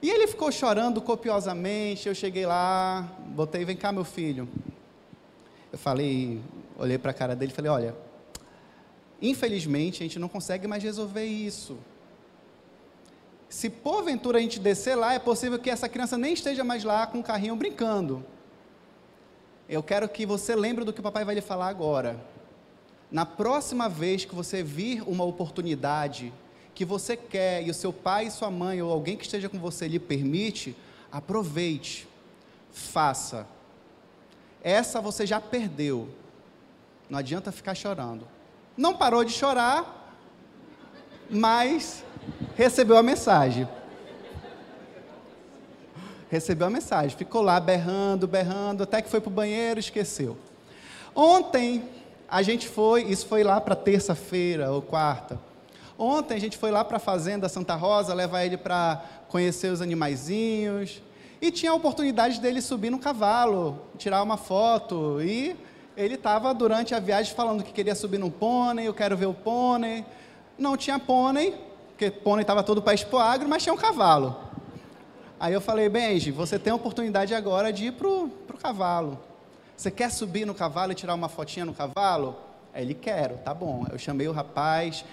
E 0.03 0.09
ele 0.11 0.27
ficou 0.27 0.51
chorando 0.51 1.01
copiosamente. 1.01 2.07
Eu 2.07 2.13
cheguei 2.13 2.45
lá, 2.45 3.09
botei, 3.29 3.65
vem 3.65 3.75
cá, 3.75 3.91
meu 3.91 4.03
filho. 4.03 4.47
Eu 5.73 5.79
falei, 5.79 6.39
olhei 6.77 6.99
para 6.99 7.09
a 7.09 7.13
cara 7.13 7.35
dele 7.35 7.51
e 7.51 7.55
falei, 7.55 7.71
olha, 7.71 8.04
Infelizmente, 9.21 10.03
a 10.03 10.05
gente 10.05 10.19
não 10.19 10.27
consegue 10.27 10.67
mais 10.67 10.83
resolver 10.83 11.25
isso. 11.25 11.77
Se 13.47 13.69
porventura 13.69 14.37
a 14.37 14.41
gente 14.41 14.59
descer 14.59 14.95
lá, 14.95 15.13
é 15.13 15.19
possível 15.19 15.57
que 15.57 15.69
essa 15.69 15.87
criança 15.87 16.17
nem 16.17 16.33
esteja 16.33 16.63
mais 16.63 16.83
lá 16.83 17.07
com 17.07 17.19
o 17.19 17.23
carrinho 17.23 17.55
brincando. 17.55 18.25
Eu 19.67 19.81
quero 19.81 20.07
que 20.09 20.25
você 20.25 20.55
lembre 20.55 20.83
do 20.83 20.91
que 20.91 20.99
o 20.99 21.03
papai 21.03 21.23
vai 21.23 21.35
lhe 21.35 21.41
falar 21.41 21.67
agora. 21.67 22.19
Na 23.11 23.25
próxima 23.25 23.87
vez 23.87 24.25
que 24.25 24.35
você 24.35 24.61
vir 24.61 25.01
uma 25.07 25.23
oportunidade 25.23 26.33
que 26.73 26.83
você 26.83 27.15
quer 27.15 27.65
e 27.65 27.69
o 27.69 27.73
seu 27.73 27.93
pai 27.93 28.29
sua 28.29 28.51
mãe 28.51 28.81
ou 28.81 28.91
alguém 28.91 29.15
que 29.15 29.23
esteja 29.23 29.47
com 29.47 29.57
você 29.57 29.87
lhe 29.87 29.99
permite, 29.99 30.75
aproveite, 31.09 32.07
faça. 32.71 33.47
Essa 34.61 34.99
você 34.99 35.25
já 35.25 35.39
perdeu. 35.39 36.09
Não 37.09 37.17
adianta 37.17 37.51
ficar 37.51 37.73
chorando. 37.73 38.27
Não 38.77 38.93
parou 38.93 39.23
de 39.23 39.31
chorar, 39.31 40.13
mas 41.29 42.03
recebeu 42.55 42.97
a 42.97 43.03
mensagem. 43.03 43.67
Recebeu 46.29 46.67
a 46.67 46.69
mensagem, 46.69 47.17
ficou 47.17 47.41
lá 47.41 47.59
berrando, 47.59 48.27
berrando, 48.27 48.83
até 48.83 49.01
que 49.01 49.09
foi 49.09 49.21
para 49.21 49.29
o 49.29 49.33
banheiro, 49.33 49.79
esqueceu. 49.79 50.37
Ontem 51.15 51.87
a 52.27 52.41
gente 52.41 52.67
foi, 52.67 53.03
isso 53.03 53.25
foi 53.27 53.43
lá 53.43 53.61
para 53.61 53.75
terça-feira 53.75 54.71
ou 54.71 54.81
quarta. 54.81 55.39
Ontem 55.97 56.35
a 56.35 56.39
gente 56.39 56.57
foi 56.57 56.71
lá 56.71 56.83
para 56.83 56.97
a 56.97 56.99
fazenda 56.99 57.47
Santa 57.47 57.75
Rosa, 57.75 58.13
levar 58.13 58.43
ele 58.43 58.57
para 58.57 59.01
conhecer 59.29 59.71
os 59.71 59.81
animaizinhos. 59.81 61.01
E 61.41 61.51
tinha 61.51 61.71
a 61.71 61.75
oportunidade 61.75 62.41
dele 62.41 62.61
subir 62.61 62.89
no 62.89 62.99
cavalo, 62.99 63.79
tirar 63.97 64.21
uma 64.21 64.35
foto 64.35 65.21
e 65.21 65.55
ele 65.97 66.15
estava 66.15 66.53
durante 66.53 66.93
a 66.93 66.99
viagem 66.99 67.33
falando 67.33 67.63
que 67.63 67.71
queria 67.71 67.95
subir 67.95 68.17
num 68.17 68.29
pônei, 68.29 68.87
eu 68.87 68.93
quero 68.93 69.15
ver 69.15 69.27
o 69.27 69.33
pônei. 69.33 70.05
Não 70.57 70.75
tinha 70.75 70.99
pônei, 70.99 71.55
porque 71.89 72.11
pônei 72.11 72.43
estava 72.43 72.63
todo 72.63 72.81
para 72.81 72.93
Expo 72.93 73.17
Agro, 73.17 73.47
mas 73.47 73.63
tinha 73.63 73.73
um 73.73 73.77
cavalo. 73.77 74.35
Aí 75.39 75.53
eu 75.53 75.61
falei, 75.61 75.89
Benji, 75.89 76.31
você 76.31 76.57
tem 76.57 76.71
a 76.71 76.75
oportunidade 76.75 77.33
agora 77.33 77.71
de 77.71 77.87
ir 77.87 77.91
para 77.93 78.07
o 78.07 78.31
cavalo. 78.61 79.19
Você 79.75 79.91
quer 79.91 80.09
subir 80.09 80.45
no 80.45 80.53
cavalo 80.53 80.91
e 80.91 80.95
tirar 80.95 81.13
uma 81.13 81.27
fotinha 81.27 81.65
no 81.65 81.73
cavalo? 81.73 82.37
Ele, 82.73 82.93
quero, 82.93 83.37
tá 83.37 83.53
bom. 83.53 83.85
Eu 83.91 83.97
chamei 83.97 84.27
o 84.27 84.31
rapaz, 84.31 85.03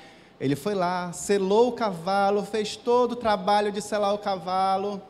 ele 0.40 0.56
foi 0.56 0.74
lá, 0.74 1.12
selou 1.12 1.68
o 1.68 1.72
cavalo, 1.72 2.44
fez 2.44 2.76
todo 2.76 3.12
o 3.12 3.16
trabalho 3.16 3.70
de 3.70 3.80
selar 3.80 4.14
o 4.14 4.18
cavalo. 4.18 5.02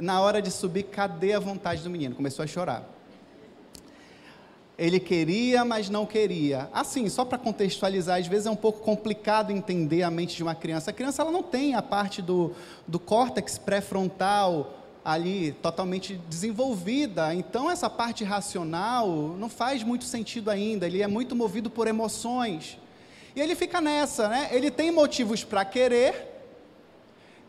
Na 0.00 0.20
hora 0.20 0.40
de 0.40 0.50
subir, 0.50 0.84
cadê 0.84 1.32
a 1.32 1.40
vontade 1.40 1.82
do 1.82 1.90
menino? 1.90 2.14
Começou 2.14 2.44
a 2.44 2.46
chorar. 2.46 2.84
Ele 4.82 4.98
queria, 4.98 5.64
mas 5.64 5.88
não 5.88 6.04
queria. 6.04 6.68
Assim, 6.72 7.08
só 7.08 7.24
para 7.24 7.38
contextualizar, 7.38 8.18
às 8.18 8.26
vezes 8.26 8.46
é 8.46 8.50
um 8.50 8.56
pouco 8.56 8.80
complicado 8.80 9.52
entender 9.52 10.02
a 10.02 10.10
mente 10.10 10.34
de 10.34 10.42
uma 10.42 10.56
criança. 10.56 10.90
A 10.90 10.92
criança 10.92 11.22
ela 11.22 11.30
não 11.30 11.40
tem 11.40 11.76
a 11.76 11.80
parte 11.80 12.20
do, 12.20 12.50
do 12.84 12.98
córtex 12.98 13.58
pré-frontal 13.58 14.74
ali 15.04 15.52
totalmente 15.62 16.16
desenvolvida. 16.28 17.32
Então, 17.32 17.70
essa 17.70 17.88
parte 17.88 18.24
racional 18.24 19.08
não 19.38 19.48
faz 19.48 19.84
muito 19.84 20.02
sentido 20.02 20.50
ainda. 20.50 20.84
Ele 20.84 21.00
é 21.00 21.06
muito 21.06 21.36
movido 21.36 21.70
por 21.70 21.86
emoções. 21.86 22.76
E 23.36 23.40
ele 23.40 23.54
fica 23.54 23.80
nessa, 23.80 24.26
né? 24.26 24.48
Ele 24.50 24.68
tem 24.68 24.90
motivos 24.90 25.44
para 25.44 25.64
querer, 25.64 26.42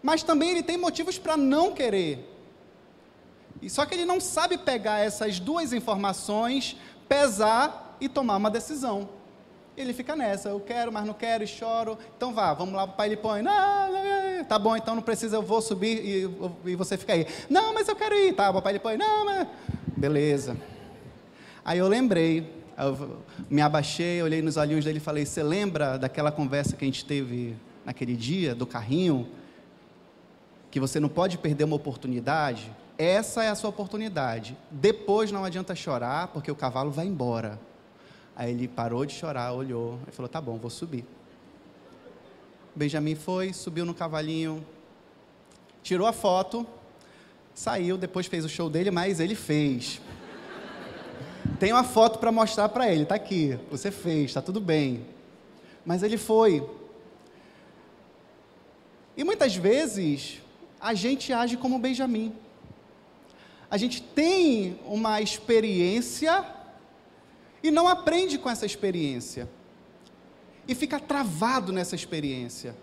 mas 0.04 0.22
também 0.22 0.52
ele 0.52 0.62
tem 0.62 0.78
motivos 0.78 1.18
para 1.18 1.36
não 1.36 1.72
querer. 1.74 2.30
E 3.64 3.70
só 3.70 3.86
que 3.86 3.96
ele 3.96 4.04
não 4.06 4.20
sabe 4.20 4.58
pegar 4.58 5.00
essas 5.00 5.40
duas 5.40 5.72
informações 5.72 6.76
pesar 7.08 7.98
e 8.00 8.10
tomar 8.10 8.38
uma 8.38 8.50
decisão. 8.50 9.10
Ele 9.76 9.92
fica 9.92 10.16
nessa, 10.16 10.50
eu 10.50 10.60
quero, 10.60 10.92
mas 10.92 11.06
não 11.06 11.14
quero, 11.14 11.44
e 11.44 11.48
choro. 11.48 11.98
Então 12.16 12.34
vá, 12.34 12.54
vamos 12.54 12.76
lá, 12.76 12.84
o 12.84 12.90
pai 12.90 13.08
ele 13.08 13.18
põe, 13.18 13.42
não, 13.42 13.92
não, 13.92 14.44
tá 14.46 14.60
bom, 14.60 14.78
então 14.78 14.94
não 14.94 15.02
precisa, 15.02 15.38
eu 15.38 15.42
vou 15.42 15.62
subir 15.62 15.98
e, 16.06 16.72
e 16.72 16.76
você 16.76 16.96
fica 16.96 17.14
aí. 17.14 17.26
Não, 17.50 17.74
mas 17.74 17.88
eu 17.88 17.96
quero 17.96 18.14
ir, 18.16 18.34
tá, 18.34 18.52
o 18.52 18.54
papai 18.54 18.74
ele 18.74 18.80
põe, 18.80 18.98
não, 18.98 19.26
mas... 19.26 19.48
Beleza. 19.98 20.58
Aí 21.66 21.80
eu 21.80 21.88
lembrei, 21.88 22.54
eu 22.78 23.24
me 23.50 23.62
abaixei, 23.62 24.22
olhei 24.22 24.42
nos 24.42 24.58
olhinhos 24.58 24.86
dele 24.86 24.98
e 24.98 25.02
falei, 25.02 25.26
você 25.26 25.42
lembra 25.42 25.98
daquela 25.98 26.32
conversa 26.32 26.76
que 26.76 26.84
a 26.84 26.88
gente 26.88 27.06
teve 27.06 27.56
naquele 27.86 28.16
dia, 28.16 28.54
do 28.54 28.68
carrinho? 28.68 29.28
Que 30.70 30.80
você 30.80 31.00
não 31.00 31.10
pode 31.10 31.38
perder 31.38 31.64
uma 31.64 31.76
oportunidade? 31.76 32.72
Essa 32.98 33.44
é 33.44 33.50
a 33.50 33.56
sua 33.56 33.70
oportunidade. 33.70 34.58
Depois 34.70 35.32
não 35.32 35.44
adianta 35.44 35.76
chorar, 35.76 36.28
porque 36.28 36.52
o 36.52 36.56
cavalo 36.56 36.92
vai 36.92 37.06
embora. 37.06 37.60
Aí 38.36 38.52
ele 38.52 38.68
parou 38.68 39.06
de 39.06 39.14
chorar, 39.14 39.54
olhou 39.54 40.00
e 40.08 40.12
falou: 40.12 40.30
Tá 40.30 40.40
bom, 40.40 40.58
vou 40.58 40.70
subir. 40.70 41.06
Benjamin 42.76 43.16
foi, 43.16 43.54
subiu 43.54 43.86
no 43.86 43.94
cavalinho, 43.94 44.66
tirou 45.84 46.08
a 46.08 46.14
foto, 46.14 46.66
saiu, 47.54 47.98
depois 47.98 48.26
fez 48.26 48.44
o 48.44 48.50
show 48.50 48.70
dele, 48.70 48.90
mas 48.90 49.20
ele 49.20 49.36
fez. 49.36 50.02
Tem 51.60 51.72
uma 51.72 51.84
foto 51.84 52.18
para 52.20 52.32
mostrar 52.32 52.70
para 52.70 52.92
ele, 52.92 53.06
tá 53.06 53.16
aqui. 53.16 53.60
Você 53.70 53.92
fez, 53.92 54.34
tá 54.34 54.42
tudo 54.42 54.60
bem. 54.60 55.06
Mas 55.86 56.02
ele 56.02 56.18
foi. 56.18 56.68
E 59.16 59.24
muitas 59.24 59.56
vezes 59.56 60.42
a 60.82 60.94
gente 60.94 61.32
age 61.32 61.58
como 61.58 61.78
Benjamim. 61.78 62.34
A 63.74 63.78
gente 63.78 64.04
tem 64.04 64.80
uma 64.86 65.20
experiência 65.20 66.46
e 67.64 67.72
não 67.72 67.88
aprende 67.88 68.38
com 68.38 68.48
essa 68.48 68.68
experiência. 68.68 69.50
E 70.68 70.76
fica 70.76 71.00
travado 71.00 71.74
nessa 71.74 71.96
experiência. 71.96 72.76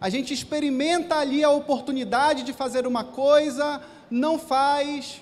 A 0.00 0.08
gente 0.08 0.32
experimenta 0.32 1.16
ali 1.16 1.44
a 1.44 1.50
oportunidade 1.50 2.44
de 2.44 2.54
fazer 2.54 2.86
uma 2.86 3.04
coisa, 3.04 3.82
não 4.10 4.38
faz, 4.38 5.20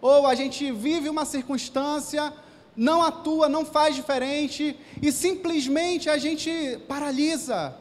ou 0.00 0.26
a 0.26 0.34
gente 0.34 0.72
vive 0.72 1.10
uma 1.10 1.26
circunstância, 1.26 2.32
não 2.74 3.02
atua, 3.02 3.46
não 3.46 3.66
faz 3.66 3.94
diferente, 3.94 4.74
e 5.02 5.12
simplesmente 5.12 6.08
a 6.08 6.16
gente 6.16 6.78
paralisa. 6.88 7.76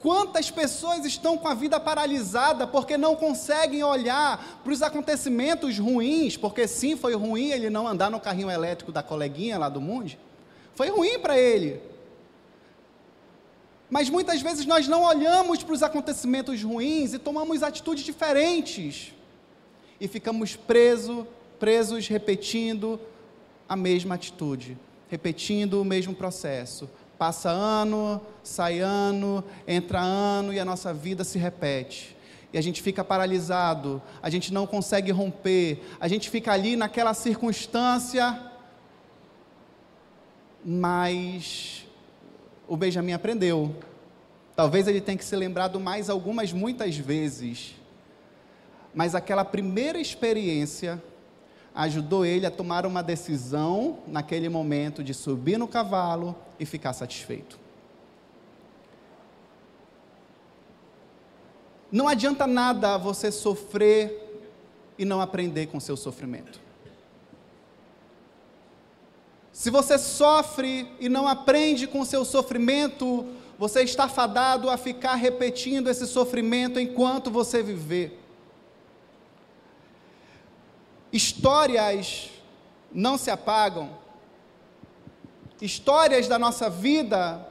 Quantas 0.00 0.48
pessoas 0.48 1.04
estão 1.04 1.36
com 1.36 1.48
a 1.48 1.54
vida 1.54 1.80
paralisada 1.80 2.66
porque 2.66 2.96
não 2.96 3.16
conseguem 3.16 3.82
olhar 3.82 4.60
para 4.62 4.72
os 4.72 4.80
acontecimentos 4.80 5.78
ruins, 5.78 6.36
porque 6.36 6.68
sim, 6.68 6.96
foi 6.96 7.14
ruim 7.14 7.50
ele 7.50 7.68
não 7.68 7.86
andar 7.86 8.08
no 8.08 8.20
carrinho 8.20 8.50
elétrico 8.50 8.92
da 8.92 9.02
coleguinha 9.02 9.58
lá 9.58 9.68
do 9.68 9.80
mundo, 9.80 10.12
foi 10.74 10.88
ruim 10.88 11.18
para 11.18 11.36
ele. 11.36 11.80
Mas 13.90 14.08
muitas 14.08 14.40
vezes 14.40 14.66
nós 14.66 14.86
não 14.86 15.02
olhamos 15.02 15.62
para 15.62 15.74
os 15.74 15.82
acontecimentos 15.82 16.62
ruins 16.62 17.14
e 17.14 17.18
tomamos 17.18 17.62
atitudes 17.62 18.04
diferentes. 18.04 19.14
E 20.00 20.06
ficamos 20.06 20.54
presos, 20.54 21.26
presos 21.58 22.06
repetindo 22.06 23.00
a 23.68 23.74
mesma 23.74 24.14
atitude, 24.14 24.76
repetindo 25.08 25.80
o 25.80 25.84
mesmo 25.84 26.14
processo. 26.14 26.88
Passa 27.18 27.50
ano, 27.50 28.22
sai 28.44 28.78
ano, 28.78 29.42
entra 29.66 30.00
ano 30.00 30.52
e 30.52 30.60
a 30.60 30.64
nossa 30.64 30.94
vida 30.94 31.24
se 31.24 31.36
repete. 31.36 32.16
E 32.52 32.56
a 32.56 32.60
gente 32.62 32.80
fica 32.80 33.04
paralisado, 33.04 34.00
a 34.22 34.30
gente 34.30 34.52
não 34.54 34.66
consegue 34.66 35.10
romper, 35.10 35.82
a 36.00 36.08
gente 36.08 36.30
fica 36.30 36.52
ali 36.52 36.76
naquela 36.76 37.12
circunstância, 37.12 38.40
mas 40.64 41.84
o 42.66 42.76
Benjamin 42.76 43.12
aprendeu. 43.12 43.74
Talvez 44.54 44.88
ele 44.88 45.00
tenha 45.00 45.18
que 45.18 45.24
ser 45.24 45.36
lembrado 45.36 45.78
mais 45.78 46.08
algumas, 46.08 46.52
muitas 46.52 46.96
vezes. 46.96 47.74
Mas 48.94 49.14
aquela 49.14 49.44
primeira 49.44 50.00
experiência 50.00 51.02
ajudou 51.74 52.24
ele 52.24 52.46
a 52.46 52.50
tomar 52.50 52.84
uma 52.86 53.02
decisão 53.02 53.98
naquele 54.06 54.48
momento 54.48 55.02
de 55.02 55.14
subir 55.14 55.58
no 55.58 55.68
cavalo 55.68 56.34
e 56.58 56.66
ficar 56.66 56.92
satisfeito. 56.92 57.58
Não 61.90 62.06
adianta 62.06 62.46
nada 62.46 62.98
você 62.98 63.32
sofrer 63.32 64.42
e 64.98 65.04
não 65.04 65.20
aprender 65.20 65.66
com 65.66 65.80
seu 65.80 65.96
sofrimento. 65.96 66.60
Se 69.52 69.70
você 69.70 69.98
sofre 69.98 70.88
e 71.00 71.08
não 71.08 71.26
aprende 71.26 71.86
com 71.86 72.04
seu 72.04 72.24
sofrimento, 72.24 73.26
você 73.58 73.82
está 73.82 74.08
fadado 74.08 74.70
a 74.70 74.76
ficar 74.76 75.16
repetindo 75.16 75.88
esse 75.88 76.06
sofrimento 76.06 76.78
enquanto 76.78 77.30
você 77.30 77.62
viver. 77.62 78.20
Histórias 81.12 82.30
não 82.92 83.16
se 83.16 83.30
apagam. 83.30 83.90
Histórias 85.60 86.28
da 86.28 86.38
nossa 86.38 86.70
vida, 86.70 87.46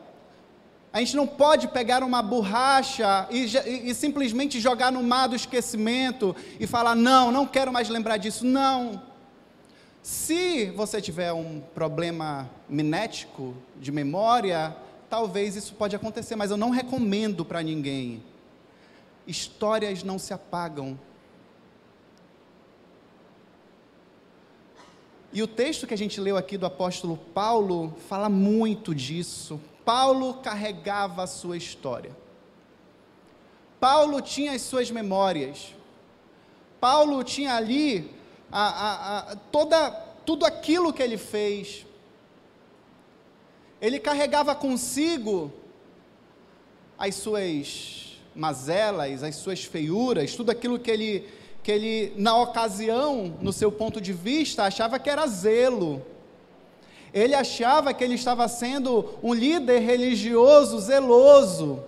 a 0.94 1.00
gente 1.00 1.16
não 1.16 1.28
pode 1.28 1.68
pegar 1.68 2.04
uma 2.04 2.22
borracha 2.22 3.28
e, 3.30 3.46
e, 3.46 3.90
e, 3.90 3.94
simplesmente 3.94 4.60
jogar 4.60 4.92
no 4.92 5.04
mar 5.04 5.28
do 5.28 5.36
esquecimento 5.36 6.36
e 6.60 6.66
falar: 6.66 6.96
não, 6.96 7.32
não 7.32 7.46
quero 7.46 7.72
mais 7.72 7.90
lembrar 7.90 8.18
disso. 8.18 8.46
Não. 8.46 9.02
Se 10.02 10.72
você 10.72 11.02
tiver 11.02 11.34
um 11.34 11.62
problema 11.76 12.50
minético 12.70 13.54
de 13.76 13.92
memória, 13.92 14.76
talvez 15.10 15.58
isso 15.58 15.74
pode 15.74 15.96
acontecer, 15.96 16.36
mas 16.36 16.50
eu 16.50 16.56
não 16.56 16.70
recomendo 16.70 17.44
para 17.44 17.62
ninguém. 17.62 18.24
Histórias 19.28 20.04
não 20.04 20.18
se 20.18 20.34
apagam, 20.34 20.98
E 25.38 25.44
o 25.44 25.46
texto 25.46 25.86
que 25.86 25.94
a 25.94 25.98
gente 25.98 26.20
leu 26.20 26.36
aqui 26.36 26.58
do 26.58 26.66
apóstolo 26.66 27.16
Paulo 27.16 27.96
fala 28.10 28.28
muito 28.28 28.96
disso. 28.96 29.62
Paulo 29.86 30.34
carregava 30.42 31.22
a 31.22 31.28
sua 31.28 31.56
história. 31.56 32.10
Paulo 33.80 34.20
tinha 34.20 34.54
as 34.54 34.64
suas 34.64 34.90
memórias. 34.90 35.76
Paulo 36.82 37.24
tinha 37.24 37.54
ali 37.54 38.10
a, 38.52 38.68
a, 38.68 39.20
a, 39.20 39.36
toda, 39.36 39.92
tudo 40.26 40.44
aquilo 40.44 40.92
que 40.92 41.04
ele 41.04 41.18
fez. 41.20 41.86
Ele 43.80 44.00
carregava 44.00 44.56
consigo 44.56 45.54
as 46.98 47.14
suas 47.14 48.20
mazelas, 48.36 49.22
as 49.22 49.36
suas 49.36 49.64
feiuras, 49.64 50.36
tudo 50.36 50.50
aquilo 50.50 50.80
que 50.80 50.90
ele 50.90 51.30
que 51.68 51.72
ele, 51.74 52.14
na 52.16 52.34
ocasião, 52.38 53.36
no 53.42 53.52
seu 53.52 53.70
ponto 53.70 54.00
de 54.00 54.14
vista, 54.14 54.64
achava 54.64 54.98
que 54.98 55.10
era 55.10 55.28
zelo. 55.28 56.02
Ele 57.14 57.36
achava 57.36 57.94
que 57.94 58.02
ele 58.02 58.16
estava 58.16 58.48
sendo 58.48 59.20
um 59.22 59.34
líder 59.34 59.80
religioso 59.80 60.80
zeloso, 60.80 61.84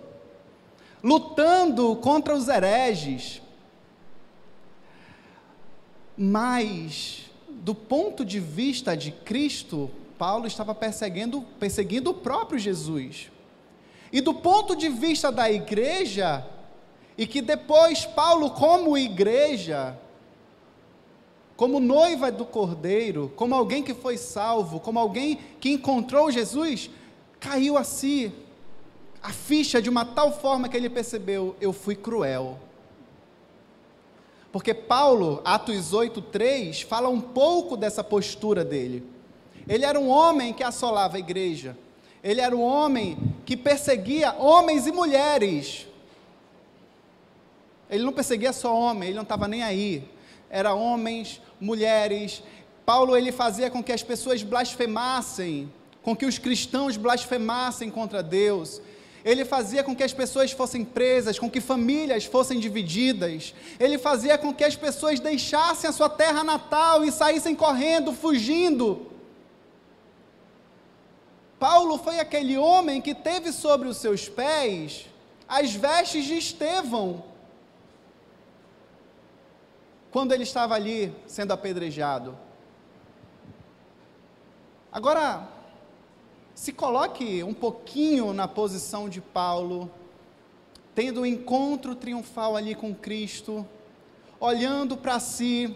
lutando 1.02 1.96
contra 1.96 2.36
os 2.36 2.50
hereges. 2.50 3.42
Mas, 6.18 7.32
do 7.48 7.74
ponto 7.74 8.26
de 8.26 8.38
vista 8.38 8.98
de 8.98 9.12
Cristo, 9.12 9.90
Paulo 10.18 10.46
estava 10.46 10.76
perseguindo, 10.76 11.42
perseguindo 11.58 12.10
o 12.10 12.16
próprio 12.16 12.60
Jesus. 12.60 13.32
E 14.12 14.20
do 14.20 14.34
ponto 14.34 14.76
de 14.76 14.90
vista 14.90 15.32
da 15.32 15.50
igreja, 15.50 16.46
e 17.20 17.28
que 17.28 17.42
depois 17.42 18.06
Paulo, 18.06 18.52
como 18.52 18.98
igreja, 18.98 20.00
como 21.58 21.78
noiva 21.78 22.32
do 22.32 22.46
Cordeiro, 22.46 23.30
como 23.36 23.54
alguém 23.54 23.84
que 23.84 23.94
foi 23.94 24.16
salvo, 24.16 24.80
como 24.80 24.98
alguém 24.98 25.38
que 25.60 25.70
encontrou 25.72 26.32
Jesus, 26.32 26.90
caiu 27.38 27.78
a 27.78 27.84
si 27.84 28.32
a 29.22 29.34
ficha 29.34 29.82
de 29.82 29.90
uma 29.90 30.06
tal 30.06 30.32
forma 30.32 30.70
que 30.70 30.78
ele 30.78 30.90
percebeu: 30.90 31.58
eu 31.60 31.74
fui 31.74 31.94
cruel. 31.94 32.58
Porque 34.50 34.74
Paulo, 34.74 35.42
Atos 35.44 35.92
8:3, 35.92 36.86
fala 36.86 37.10
um 37.10 37.20
pouco 37.20 37.76
dessa 37.76 38.02
postura 38.02 38.64
dele. 38.64 39.04
Ele 39.68 39.84
era 39.84 40.00
um 40.00 40.08
homem 40.08 40.54
que 40.54 40.64
assolava 40.64 41.18
a 41.18 41.20
igreja. 41.20 41.78
Ele 42.24 42.40
era 42.40 42.56
um 42.56 42.64
homem 42.64 43.18
que 43.46 43.58
perseguia 43.58 44.34
homens 44.40 44.88
e 44.88 44.92
mulheres 44.94 45.89
ele 47.90 48.04
não 48.04 48.14
perseguia 48.14 48.54
só 48.54 48.76
homem, 48.76 49.10
ele 49.10 49.16
não 49.16 49.24
estava 49.24 49.48
nem 49.48 49.64
aí. 49.64 50.04
Era 50.50 50.74
homens, 50.74 51.42
mulheres. 51.60 52.44
Paulo 52.86 53.16
ele 53.16 53.32
fazia 53.32 53.70
com 53.70 53.84
que 53.84 53.92
as 53.92 54.04
pessoas 54.04 54.44
blasfemassem, 54.44 55.72
com 56.02 56.16
que 56.16 56.26
os 56.26 56.38
cristãos 56.38 56.98
blasfemassem 56.98 57.90
contra 57.90 58.22
Deus. 58.22 58.82
Ele 59.24 59.44
fazia 59.44 59.84
com 59.84 59.96
que 59.96 60.04
as 60.04 60.14
pessoas 60.14 60.52
fossem 60.52 60.86
presas, 60.86 61.38
com 61.38 61.50
que 61.50 61.60
famílias 61.60 62.26
fossem 62.26 62.60
divididas. 62.60 63.54
Ele 63.80 63.98
fazia 63.98 64.38
com 64.38 64.54
que 64.54 64.64
as 64.64 64.76
pessoas 64.76 65.20
deixassem 65.20 65.90
a 65.90 65.94
sua 65.94 66.10
terra 66.10 66.44
natal 66.44 67.04
e 67.04 67.12
saíssem 67.12 67.56
correndo, 67.56 68.14
fugindo. 68.14 69.08
Paulo 71.60 71.98
foi 71.98 72.20
aquele 72.20 72.58
homem 72.58 73.02
que 73.02 73.14
teve 73.14 73.52
sobre 73.52 73.88
os 73.88 73.98
seus 73.98 74.30
pés 74.30 75.06
as 75.50 75.74
vestes 75.74 76.26
de 76.26 76.38
Estevão, 76.38 77.24
quando 80.12 80.32
ele 80.32 80.44
estava 80.44 80.76
ali 80.76 81.14
sendo 81.28 81.52
apedrejado. 81.52 82.38
Agora, 84.92 85.48
se 86.56 86.74
coloque 86.74 87.44
um 87.44 87.54
pouquinho 87.54 88.34
na 88.34 88.48
posição 88.48 89.08
de 89.08 89.22
Paulo, 89.22 89.90
tendo 90.96 91.22
um 91.22 91.26
encontro 91.26 91.96
triunfal 91.96 92.56
ali 92.56 92.74
com 92.74 92.94
Cristo, 92.94 93.66
olhando 94.40 94.98
para 94.98 95.20
si 95.20 95.76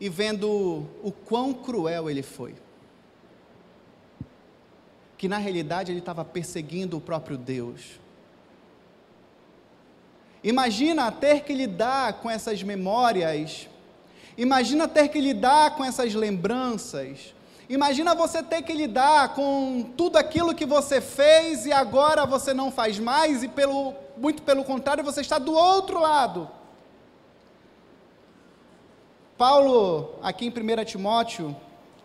e 0.00 0.08
vendo 0.08 0.86
o 1.02 1.12
quão 1.12 1.52
cruel 1.52 2.08
ele 2.08 2.22
foi. 2.22 2.54
Que 5.18 5.28
na 5.28 5.38
realidade 5.38 5.90
ele 5.92 5.98
estava 5.98 6.24
perseguindo 6.24 6.96
o 6.96 7.00
próprio 7.00 7.36
Deus 7.36 8.00
Imagina 10.42 11.10
ter 11.12 11.42
que 11.42 11.52
lidar 11.52 12.14
com 12.14 12.30
essas 12.30 12.62
memórias, 12.62 13.68
imagina 14.36 14.88
ter 14.88 15.08
que 15.08 15.20
lidar 15.20 15.76
com 15.76 15.84
essas 15.84 16.14
lembranças, 16.14 17.32
Imagina 17.72 18.14
você 18.14 18.42
ter 18.42 18.60
que 18.60 18.74
lidar 18.74 19.34
com 19.34 19.90
tudo 19.96 20.18
aquilo 20.18 20.54
que 20.54 20.66
você 20.66 21.00
fez 21.00 21.64
e 21.64 21.72
agora 21.72 22.26
você 22.26 22.52
não 22.52 22.70
faz 22.70 22.98
mais, 22.98 23.42
e 23.42 23.48
pelo, 23.48 23.94
muito 24.18 24.42
pelo 24.42 24.62
contrário, 24.62 25.02
você 25.02 25.22
está 25.22 25.38
do 25.38 25.54
outro 25.54 25.98
lado. 25.98 26.50
Paulo, 29.38 30.16
aqui 30.22 30.44
em 30.44 30.50
1 30.50 30.84
Timóteo, 30.84 31.56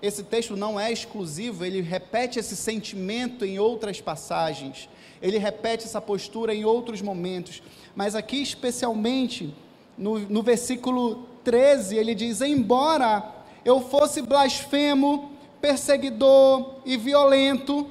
esse 0.02 0.24
texto 0.24 0.56
não 0.56 0.80
é 0.80 0.90
exclusivo, 0.90 1.66
ele 1.66 1.82
repete 1.82 2.40
esse 2.40 2.56
sentimento 2.56 3.44
em 3.44 3.60
outras 3.60 4.00
passagens, 4.00 4.88
ele 5.22 5.38
repete 5.38 5.86
essa 5.86 6.02
postura 6.02 6.54
em 6.54 6.66
outros 6.66 7.02
momentos, 7.02 7.62
mas 7.96 8.16
aqui 8.16 8.42
especialmente 8.42 9.54
no, 9.98 10.20
no 10.20 10.44
versículo 10.44 11.28
13, 11.44 11.96
ele 11.96 12.14
diz: 12.14 12.42
Embora 12.42 13.36
eu 13.66 13.82
fosse 13.82 14.22
blasfemo, 14.22 15.32
perseguidor 15.60 16.76
e 16.86 16.96
violento, 16.98 17.90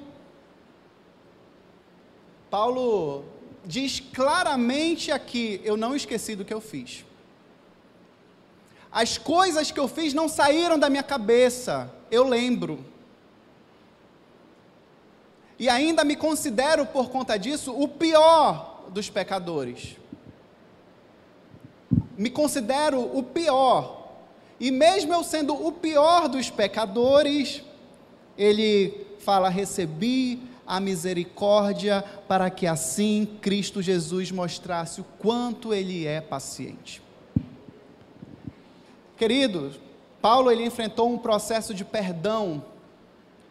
Paulo 2.50 3.24
diz 3.64 4.00
claramente 4.00 5.10
aqui: 5.10 5.60
Eu 5.64 5.76
não 5.76 5.94
esqueci 5.94 6.36
do 6.36 6.44
que 6.44 6.54
eu 6.54 6.60
fiz. 6.60 7.04
As 8.90 9.18
coisas 9.18 9.70
que 9.70 9.80
eu 9.80 9.88
fiz 9.88 10.14
não 10.14 10.28
saíram 10.28 10.78
da 10.78 10.88
minha 10.88 11.02
cabeça, 11.02 11.92
eu 12.10 12.26
lembro. 12.26 12.84
E 15.58 15.68
ainda 15.68 16.04
me 16.04 16.16
considero, 16.16 16.84
por 16.86 17.08
conta 17.08 17.38
disso, 17.38 17.72
o 17.72 17.88
pior 17.88 18.84
dos 18.90 19.08
pecadores. 19.08 19.96
Me 22.16 22.30
considero 22.30 23.00
o 23.16 23.22
pior. 23.22 24.12
E 24.58 24.70
mesmo 24.70 25.12
eu 25.12 25.22
sendo 25.22 25.54
o 25.54 25.72
pior 25.72 26.28
dos 26.28 26.50
pecadores, 26.50 27.62
ele 28.36 29.06
fala: 29.18 29.48
recebi 29.48 30.42
a 30.66 30.80
misericórdia 30.80 32.04
para 32.26 32.50
que 32.50 32.66
assim 32.66 33.26
Cristo 33.40 33.80
Jesus 33.80 34.30
mostrasse 34.30 35.00
o 35.00 35.04
quanto 35.18 35.72
ele 35.72 36.06
é 36.06 36.20
paciente. 36.20 37.02
Queridos, 39.16 39.78
Paulo 40.20 40.50
ele 40.50 40.64
enfrentou 40.64 41.10
um 41.10 41.18
processo 41.18 41.72
de 41.72 41.84
perdão. 41.84 42.64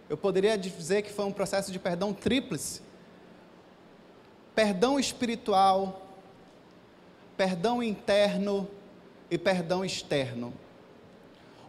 Eu 0.08 0.16
poderia 0.16 0.58
dizer 0.58 1.02
que 1.02 1.12
foi 1.12 1.26
um 1.26 1.32
processo 1.32 1.72
de 1.72 1.80
perdão 1.80 2.14
tríplice. 2.14 2.82
Perdão 4.54 5.00
espiritual, 5.00 6.08
perdão 7.36 7.82
interno 7.82 8.68
e 9.30 9.38
perdão 9.38 9.84
externo. 9.84 10.54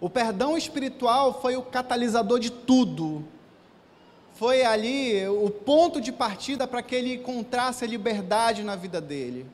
O 0.01 0.11
perdão 0.11 0.57
espiritual 0.57 1.41
foi 1.41 1.57
o 1.57 1.63
catalisador 1.63 2.39
de 2.39 2.51
tudo. 2.51 3.25
Foi 4.35 4.63
ali 4.63 5.27
o 5.29 5.49
ponto 5.49 5.99
de 5.99 6.13
partida 6.13 6.67
para 6.67 6.83
que 6.83 6.95
ele 6.95 7.15
encontrasse 7.15 7.85
a 7.85 7.89
liberdade 7.89 8.63
na 8.63 8.77
vida 8.77 9.01
dele. 9.01 9.47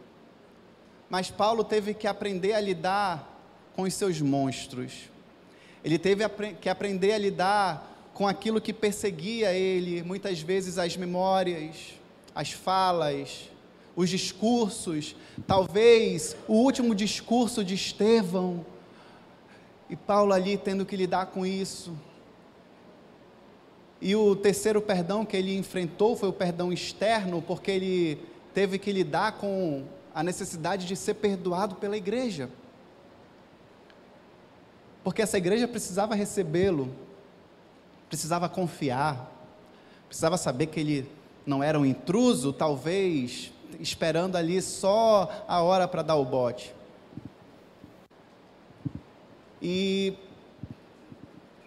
Mas 1.09 1.31
Paulo 1.31 1.63
teve 1.63 1.95
que 1.95 2.09
aprender 2.09 2.55
a 2.55 2.61
lidar 2.61 3.29
com 3.77 3.83
os 3.83 3.95
seus 3.95 4.21
monstros. 4.21 5.09
Ele 5.85 5.99
teve 5.99 6.29
que 6.61 6.69
aprender 6.69 7.13
a 7.13 7.19
lidar 7.19 7.92
com 8.15 8.27
aquilo 8.27 8.61
que 8.61 8.73
perseguia 8.73 9.53
ele, 9.53 10.03
muitas 10.03 10.41
vezes 10.41 10.79
as 10.79 10.97
memórias, 10.97 11.95
as 12.35 12.53
falas, 12.53 13.51
os 13.97 14.09
discursos, 14.09 15.17
talvez 15.47 16.37
o 16.49 16.55
último 16.55 16.95
discurso 16.95 17.65
de 17.65 17.75
Estevão, 17.75 18.65
e 19.89 19.97
Paulo 19.97 20.33
ali 20.33 20.57
tendo 20.57 20.87
que 20.87 20.97
lidar 20.97 21.27
com 21.27 21.45
isso. 21.45 21.93
E 24.01 24.17
o 24.17 24.35
terceiro 24.35 24.81
perdão 24.81 25.25
que 25.25 25.37
ele 25.37 25.57
enfrentou 25.57 26.17
foi 26.17 26.29
o 26.29 26.33
perdão 26.33 26.73
externo, 26.73 27.43
porque 27.43 27.71
ele 27.71 28.19
teve 28.55 28.79
que 28.79 28.91
lidar 28.91 29.33
com 29.33 29.85
a 30.15 30.23
necessidade 30.23 30.87
de 30.87 30.97
ser 30.97 31.15
perdoado 31.15 31.77
pela 31.77 31.97
igreja. 31.97 32.49
Porque 35.05 35.23
essa 35.23 35.37
igreja 35.37 35.69
precisava 35.69 36.15
recebê-lo, 36.15 36.91
precisava 38.13 38.47
confiar, 38.47 39.33
precisava 40.07 40.37
saber 40.37 40.67
que 40.67 40.79
ele 40.79 41.11
não 41.47 41.63
era 41.63 41.81
um 41.81 41.87
intruso, 41.87 42.53
talvez 42.53 43.51
esperando 43.81 44.37
ali 44.37 44.61
só 44.61 45.47
a 45.49 45.63
hora 45.63 45.89
para 45.89 46.03
dar 46.03 46.17
o 46.17 46.25
bote. 46.27 46.75
E 49.63 50.13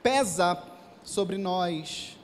pesa 0.04 0.62
sobre 1.04 1.36
nós, 1.36 2.16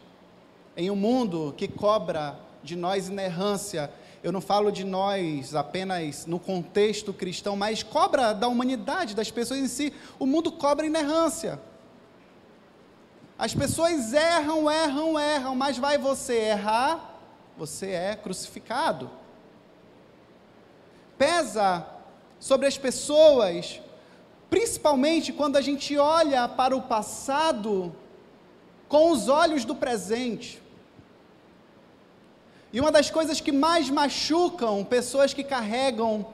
em 0.78 0.92
um 0.92 0.96
mundo 0.96 1.56
que 1.58 1.68
cobra 1.68 2.40
de 2.64 2.76
nós 2.76 3.10
inerrância, 3.10 3.92
eu 4.22 4.32
não 4.32 4.40
falo 4.40 4.72
de 4.72 4.84
nós 4.84 5.56
apenas 5.56 6.28
no 6.28 6.40
contexto 6.40 7.12
cristão, 7.12 7.56
mas 7.56 7.82
cobra 7.82 8.34
da 8.34 8.48
humanidade, 8.48 9.16
das 9.16 9.32
pessoas 9.32 9.62
em 9.62 9.68
si. 9.68 9.92
O 10.20 10.28
mundo 10.28 10.52
cobra 10.52 10.86
inerrância. 10.86 11.60
As 13.42 13.56
pessoas 13.56 14.14
erram, 14.14 14.70
erram, 14.70 15.20
erram, 15.20 15.56
mas 15.56 15.76
vai 15.76 15.98
você 15.98 16.36
errar, 16.36 17.20
você 17.58 17.90
é 17.90 18.16
crucificado. 18.16 19.10
Pesa 21.18 21.84
sobre 22.40 22.68
as 22.68 22.78
pessoas, 22.78 23.82
principalmente 24.48 25.34
quando 25.34 25.58
a 25.58 25.62
gente 25.62 25.98
olha 25.98 26.48
para 26.48 26.78
o 26.78 26.84
passado 26.84 27.96
com 28.88 29.10
os 29.10 29.28
olhos 29.28 29.66
do 29.66 29.74
presente. 29.74 30.62
E 32.72 32.80
uma 32.80 32.92
das 32.92 33.10
coisas 33.10 33.42
que 33.42 33.52
mais 33.52 33.90
machucam 33.90 34.86
pessoas 34.86 35.34
que 35.34 35.44
carregam 35.44 36.28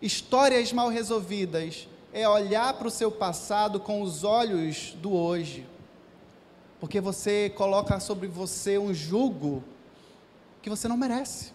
histórias 0.00 0.72
mal 0.72 0.88
resolvidas 0.88 1.86
é 2.14 2.26
olhar 2.26 2.72
para 2.78 2.88
o 2.88 2.90
seu 2.90 3.10
passado 3.10 3.78
com 3.78 4.00
os 4.00 4.24
olhos 4.24 4.94
do 5.02 5.12
hoje. 5.14 5.66
Porque 6.80 7.00
você 7.00 7.50
coloca 7.50 7.98
sobre 8.00 8.28
você 8.28 8.78
um 8.78 8.94
jugo 8.94 9.64
que 10.62 10.70
você 10.70 10.86
não 10.86 10.96
merece. 10.96 11.52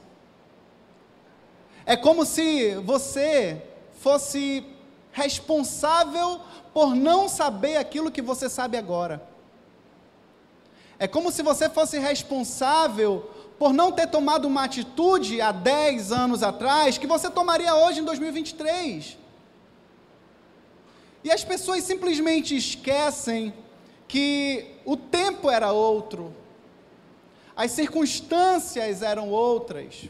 É 1.85 1.95
como 1.95 2.25
se 2.25 2.75
você 2.75 3.61
fosse 3.99 4.65
responsável 5.11 6.41
por 6.73 6.95
não 6.95 7.29
saber 7.29 7.77
aquilo 7.77 8.11
que 8.11 8.21
você 8.21 8.49
sabe 8.49 8.77
agora. 8.77 9.25
É 10.97 11.07
como 11.07 11.31
se 11.31 11.41
você 11.41 11.69
fosse 11.69 11.99
responsável 11.99 13.29
por 13.59 13.73
não 13.73 13.91
ter 13.91 14.07
tomado 14.07 14.45
uma 14.45 14.63
atitude 14.63 15.39
há 15.39 15.51
10 15.51 16.11
anos 16.11 16.43
atrás 16.43 16.97
que 16.97 17.07
você 17.07 17.29
tomaria 17.29 17.75
hoje 17.75 17.99
em 17.99 18.03
2023. 18.03 19.17
E 21.23 21.31
as 21.31 21.43
pessoas 21.43 21.83
simplesmente 21.83 22.55
esquecem 22.55 23.53
que 24.13 24.67
o 24.85 24.95
tempo 24.95 25.49
era 25.49 25.71
outro, 25.71 26.31
as 27.55 27.71
circunstâncias 27.71 29.01
eram 29.01 29.31
outras, 29.31 30.07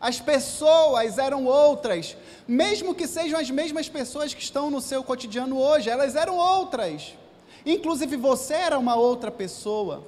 as 0.00 0.20
pessoas 0.20 1.16
eram 1.16 1.44
outras, 1.44 2.16
mesmo 2.48 2.92
que 2.92 3.06
sejam 3.06 3.38
as 3.38 3.48
mesmas 3.48 3.88
pessoas 3.88 4.34
que 4.34 4.42
estão 4.42 4.68
no 4.68 4.80
seu 4.80 5.04
cotidiano 5.04 5.56
hoje, 5.56 5.88
elas 5.88 6.16
eram 6.16 6.36
outras. 6.36 7.14
Inclusive 7.64 8.16
você 8.16 8.54
era 8.54 8.80
uma 8.80 8.96
outra 8.96 9.30
pessoa. 9.30 10.04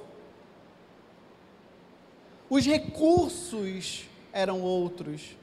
Os 2.49 2.65
recursos 2.65 4.03
eram 4.33 4.61
outros. 4.61 5.37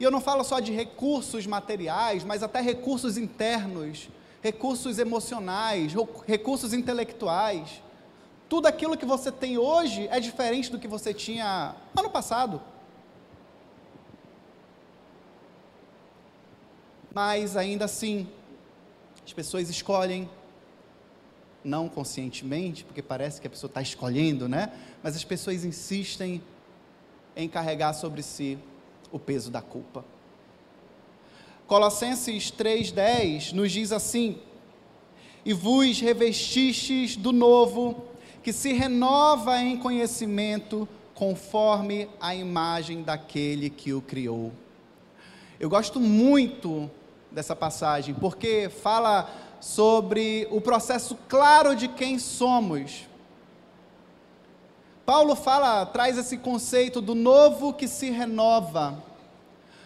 E 0.00 0.02
eu 0.02 0.10
não 0.10 0.20
falo 0.20 0.42
só 0.42 0.58
de 0.58 0.72
recursos 0.72 1.46
materiais, 1.46 2.24
mas 2.24 2.42
até 2.42 2.60
recursos 2.60 3.16
internos, 3.16 4.08
recursos 4.48 4.98
emocionais, 4.98 5.92
recursos 6.26 6.72
intelectuais. 6.72 7.82
Tudo 8.48 8.66
aquilo 8.66 8.96
que 8.96 9.04
você 9.04 9.30
tem 9.30 9.58
hoje 9.58 10.08
é 10.10 10.18
diferente 10.18 10.70
do 10.70 10.78
que 10.78 10.88
você 10.88 11.12
tinha 11.12 11.76
ano 11.94 12.08
passado. 12.08 12.62
Mas 17.14 17.58
ainda 17.58 17.84
assim, 17.84 18.26
as 19.26 19.34
pessoas 19.34 19.68
escolhem 19.68 20.30
não 21.62 21.86
conscientemente, 21.86 22.84
porque 22.84 23.02
parece 23.02 23.42
que 23.42 23.46
a 23.46 23.50
pessoa 23.50 23.68
está 23.68 23.82
escolhendo, 23.82 24.48
né? 24.48 24.72
Mas 25.02 25.14
as 25.14 25.24
pessoas 25.24 25.62
insistem 25.62 26.42
em 27.36 27.48
carregar 27.48 27.92
sobre 27.92 28.22
si 28.22 28.58
o 29.12 29.18
peso 29.18 29.50
da 29.50 29.60
culpa. 29.60 30.04
Colossenses 31.68 32.50
3,10 32.50 33.52
nos 33.52 33.70
diz 33.70 33.92
assim: 33.92 34.38
E 35.44 35.52
vos 35.52 36.00
revestistes 36.00 37.14
do 37.14 37.30
novo, 37.30 38.04
que 38.42 38.54
se 38.54 38.72
renova 38.72 39.60
em 39.60 39.76
conhecimento, 39.76 40.88
conforme 41.14 42.08
a 42.18 42.34
imagem 42.34 43.02
daquele 43.02 43.68
que 43.68 43.92
o 43.92 44.00
criou. 44.00 44.50
Eu 45.60 45.68
gosto 45.68 46.00
muito 46.00 46.90
dessa 47.30 47.54
passagem, 47.54 48.14
porque 48.14 48.70
fala 48.70 49.30
sobre 49.60 50.48
o 50.50 50.62
processo 50.62 51.18
claro 51.28 51.76
de 51.76 51.86
quem 51.86 52.18
somos. 52.18 53.06
Paulo 55.04 55.36
fala, 55.36 55.84
traz 55.84 56.16
esse 56.16 56.38
conceito 56.38 57.02
do 57.02 57.14
novo 57.14 57.74
que 57.74 57.86
se 57.86 58.08
renova. 58.08 59.02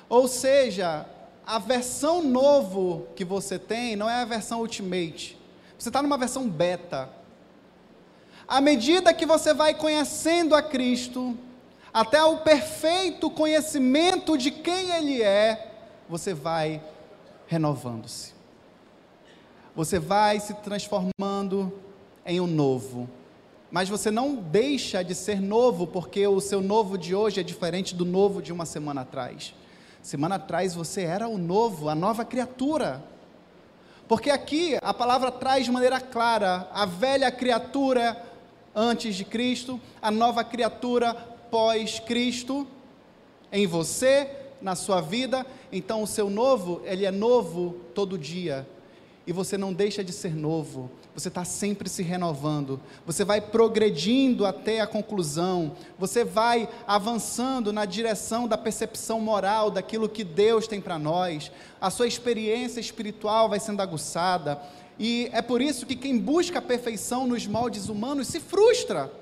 Ou 0.08 0.28
seja, 0.28 1.06
a 1.46 1.58
versão 1.58 2.22
novo 2.22 3.08
que 3.16 3.24
você 3.24 3.58
tem 3.58 3.96
não 3.96 4.08
é 4.08 4.22
a 4.22 4.24
versão 4.24 4.60
ultimate. 4.60 5.38
Você 5.78 5.88
está 5.88 6.00
numa 6.02 6.16
versão 6.16 6.48
beta. 6.48 7.08
À 8.46 8.60
medida 8.60 9.12
que 9.12 9.26
você 9.26 9.52
vai 9.52 9.74
conhecendo 9.74 10.54
a 10.54 10.62
Cristo, 10.62 11.36
até 11.92 12.22
o 12.22 12.38
perfeito 12.38 13.30
conhecimento 13.30 14.38
de 14.38 14.50
quem 14.50 14.90
Ele 14.90 15.22
é, 15.22 15.72
você 16.08 16.32
vai 16.32 16.82
renovando-se. 17.46 18.32
Você 19.74 19.98
vai 19.98 20.38
se 20.38 20.54
transformando 20.54 21.72
em 22.24 22.40
um 22.40 22.46
novo. 22.46 23.08
Mas 23.70 23.88
você 23.88 24.10
não 24.10 24.34
deixa 24.34 25.02
de 25.02 25.14
ser 25.14 25.40
novo, 25.40 25.86
porque 25.86 26.26
o 26.26 26.40
seu 26.40 26.60
novo 26.60 26.98
de 26.98 27.14
hoje 27.14 27.40
é 27.40 27.42
diferente 27.42 27.94
do 27.94 28.04
novo 28.04 28.42
de 28.42 28.52
uma 28.52 28.66
semana 28.66 29.00
atrás. 29.00 29.54
Semana 30.02 30.34
atrás 30.34 30.74
você 30.74 31.02
era 31.02 31.28
o 31.28 31.38
novo, 31.38 31.88
a 31.88 31.94
nova 31.94 32.24
criatura. 32.24 33.02
Porque 34.08 34.30
aqui 34.30 34.76
a 34.82 34.92
palavra 34.92 35.30
traz 35.30 35.64
de 35.64 35.70
maneira 35.70 36.00
clara 36.00 36.68
a 36.72 36.84
velha 36.84 37.30
criatura 37.30 38.20
antes 38.74 39.14
de 39.14 39.24
Cristo, 39.24 39.80
a 40.02 40.10
nova 40.10 40.42
criatura 40.42 41.14
pós-Cristo 41.50 42.66
em 43.52 43.64
você, 43.64 44.28
na 44.60 44.74
sua 44.74 45.00
vida. 45.00 45.46
Então 45.70 46.02
o 46.02 46.06
seu 46.06 46.28
novo, 46.28 46.82
ele 46.84 47.06
é 47.06 47.12
novo 47.12 47.76
todo 47.94 48.18
dia. 48.18 48.66
E 49.24 49.32
você 49.32 49.56
não 49.56 49.72
deixa 49.72 50.02
de 50.02 50.12
ser 50.12 50.34
novo, 50.34 50.90
você 51.14 51.28
está 51.28 51.44
sempre 51.44 51.88
se 51.88 52.02
renovando, 52.02 52.80
você 53.06 53.24
vai 53.24 53.40
progredindo 53.40 54.44
até 54.44 54.80
a 54.80 54.86
conclusão, 54.86 55.76
você 55.96 56.24
vai 56.24 56.68
avançando 56.88 57.72
na 57.72 57.84
direção 57.84 58.48
da 58.48 58.58
percepção 58.58 59.20
moral 59.20 59.70
daquilo 59.70 60.08
que 60.08 60.24
Deus 60.24 60.66
tem 60.66 60.80
para 60.80 60.98
nós, 60.98 61.52
a 61.80 61.88
sua 61.88 62.08
experiência 62.08 62.80
espiritual 62.80 63.48
vai 63.48 63.60
sendo 63.60 63.80
aguçada, 63.80 64.60
e 64.98 65.30
é 65.32 65.40
por 65.40 65.62
isso 65.62 65.86
que 65.86 65.94
quem 65.94 66.18
busca 66.18 66.58
a 66.58 66.62
perfeição 66.62 67.26
nos 67.26 67.46
moldes 67.46 67.88
humanos 67.88 68.26
se 68.26 68.40
frustra. 68.40 69.12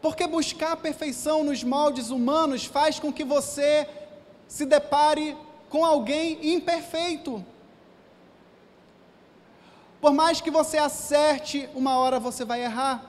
Porque 0.00 0.26
buscar 0.26 0.72
a 0.72 0.76
perfeição 0.76 1.42
nos 1.42 1.64
moldes 1.64 2.10
humanos 2.10 2.64
faz 2.64 3.00
com 3.00 3.12
que 3.12 3.24
você 3.24 3.88
se 4.46 4.66
depare 4.66 5.36
com 5.74 5.84
alguém 5.84 6.54
imperfeito. 6.54 7.44
Por 10.00 10.12
mais 10.12 10.40
que 10.40 10.48
você 10.48 10.78
acerte, 10.78 11.68
uma 11.74 11.98
hora 11.98 12.20
você 12.20 12.44
vai 12.44 12.62
errar. 12.62 13.04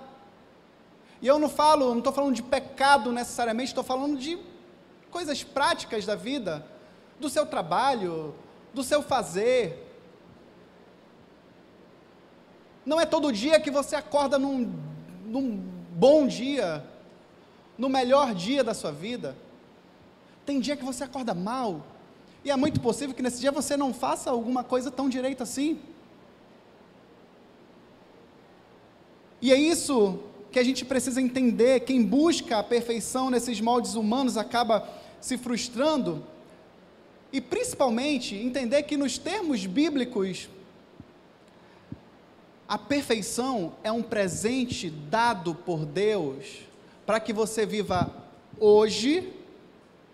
E 1.21 1.27
eu 1.27 1.37
não 1.37 1.47
falo, 1.47 1.91
não 1.91 1.99
estou 1.99 2.11
falando 2.11 2.33
de 2.33 2.41
pecado 2.41 3.11
necessariamente, 3.11 3.69
estou 3.69 3.83
falando 3.83 4.17
de 4.17 4.39
coisas 5.11 5.43
práticas 5.43 6.07
da 6.07 6.15
vida, 6.15 6.65
do 7.19 7.29
seu 7.29 7.45
trabalho, 7.45 8.33
do 8.73 8.81
seu 8.81 9.03
fazer. 9.03 9.87
Não 12.83 12.99
é 12.99 13.05
todo 13.05 13.31
dia 13.31 13.59
que 13.59 13.69
você 13.69 13.95
acorda 13.95 14.39
num, 14.39 14.73
num 15.23 15.57
bom 15.91 16.25
dia, 16.25 16.83
no 17.77 17.89
melhor 17.89 18.33
dia 18.33 18.63
da 18.63 18.73
sua 18.73 18.91
vida. 18.91 19.37
Tem 20.47 20.59
dia 20.59 20.75
que 20.75 20.83
você 20.83 21.03
acorda 21.03 21.35
mal, 21.35 21.93
e 22.45 22.51
é 22.51 22.55
muito 22.55 22.79
possível 22.79 23.15
que 23.15 23.23
nesse 23.23 23.41
dia 23.41 23.51
você 23.51 23.75
não 23.75 23.91
faça 23.91 24.29
alguma 24.29 24.63
coisa 24.63 24.91
tão 24.91 25.09
direita 25.09 25.41
assim. 25.41 25.79
E 29.41 29.51
é 29.51 29.55
isso 29.55 30.19
que 30.51 30.59
a 30.59 30.63
gente 30.63 30.85
precisa 30.85 31.19
entender. 31.19 31.79
Quem 31.79 32.03
busca 32.03 32.59
a 32.59 32.63
perfeição 32.63 33.31
nesses 33.31 33.59
moldes 33.59 33.95
humanos 33.95 34.37
acaba 34.37 34.87
se 35.19 35.39
frustrando. 35.39 36.23
E 37.33 37.41
principalmente 37.41 38.35
entender 38.35 38.83
que 38.83 38.95
nos 38.95 39.17
termos 39.17 39.65
bíblicos, 39.65 40.47
a 42.67 42.77
perfeição 42.77 43.73
é 43.83 43.91
um 43.91 44.03
presente 44.03 44.91
dado 44.91 45.55
por 45.55 45.83
Deus 45.83 46.59
para 47.07 47.19
que 47.19 47.33
você 47.33 47.65
viva 47.65 48.13
hoje 48.59 49.33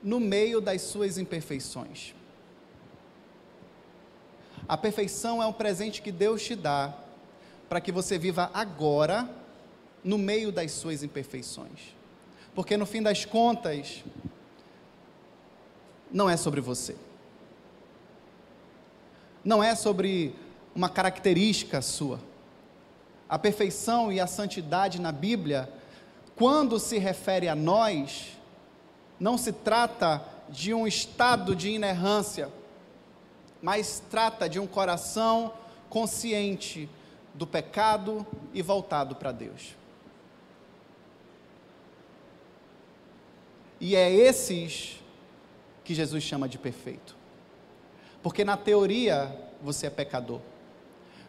no 0.02 0.20
meio 0.20 0.62
das 0.62 0.82
suas 0.82 1.18
imperfeições. 1.18 2.21
A 4.72 4.78
perfeição 4.78 5.44
é 5.44 5.46
um 5.46 5.52
presente 5.52 6.02
que 6.02 6.14
Deus 6.14 6.42
te 6.42 6.56
dá 6.56 6.94
para 7.68 7.82
que 7.82 7.92
você 7.92 8.18
viva 8.18 8.50
agora, 8.54 9.30
no 10.02 10.18
meio 10.18 10.50
das 10.50 10.72
suas 10.72 11.04
imperfeições. 11.04 11.94
Porque 12.56 12.78
no 12.78 12.86
fim 12.86 13.02
das 13.02 13.26
contas, 13.26 14.02
não 16.10 16.30
é 16.30 16.38
sobre 16.38 16.62
você. 16.62 16.96
Não 19.44 19.62
é 19.62 19.76
sobre 19.76 20.34
uma 20.74 20.88
característica 20.88 21.82
sua. 21.82 22.22
A 23.28 23.38
perfeição 23.38 24.10
e 24.10 24.22
a 24.22 24.26
santidade 24.26 25.02
na 25.02 25.12
Bíblia, 25.12 25.70
quando 26.34 26.80
se 26.80 26.98
refere 26.98 27.50
a 27.50 27.56
nós, 27.56 28.38
não 29.20 29.38
se 29.38 29.52
trata 29.52 30.24
de 30.48 30.74
um 30.74 30.88
estado 30.88 31.54
de 31.58 31.72
inerrância, 31.72 32.50
mas 33.62 34.02
trata 34.10 34.50
de 34.50 34.60
um 34.60 34.68
coração 34.68 35.54
consciente 35.90 36.90
do 37.34 37.46
pecado 37.46 38.26
e 38.54 38.62
voltado 38.62 39.16
para 39.16 39.32
Deus. 39.32 39.76
E 43.80 43.96
é 43.96 44.12
esses 44.12 45.00
que 45.84 45.94
Jesus 45.94 46.24
chama 46.24 46.48
de 46.48 46.58
perfeito. 46.58 47.16
Porque 48.22 48.46
na 48.46 48.56
teoria 48.56 49.36
você 49.62 49.88
é 49.88 49.90
pecador, 49.90 50.40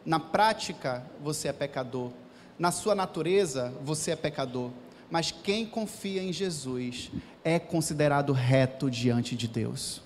na 0.05 0.21
prática 0.21 1.05
você 1.21 1.49
é 1.49 1.53
pecador, 1.53 2.11
na 2.59 2.71
sua 2.71 2.95
natureza 2.95 3.73
você 3.83 4.11
é 4.11 4.17
pecador, 4.17 4.71
mas 5.11 5.31
quem 5.31 5.67
confia 5.67 6.23
em 6.23 6.33
Jesus 6.33 7.11
é 7.43 7.59
considerado 7.59 8.33
reto 8.33 8.91
diante 8.91 9.35
de 9.35 9.49
Deus. 9.49 10.03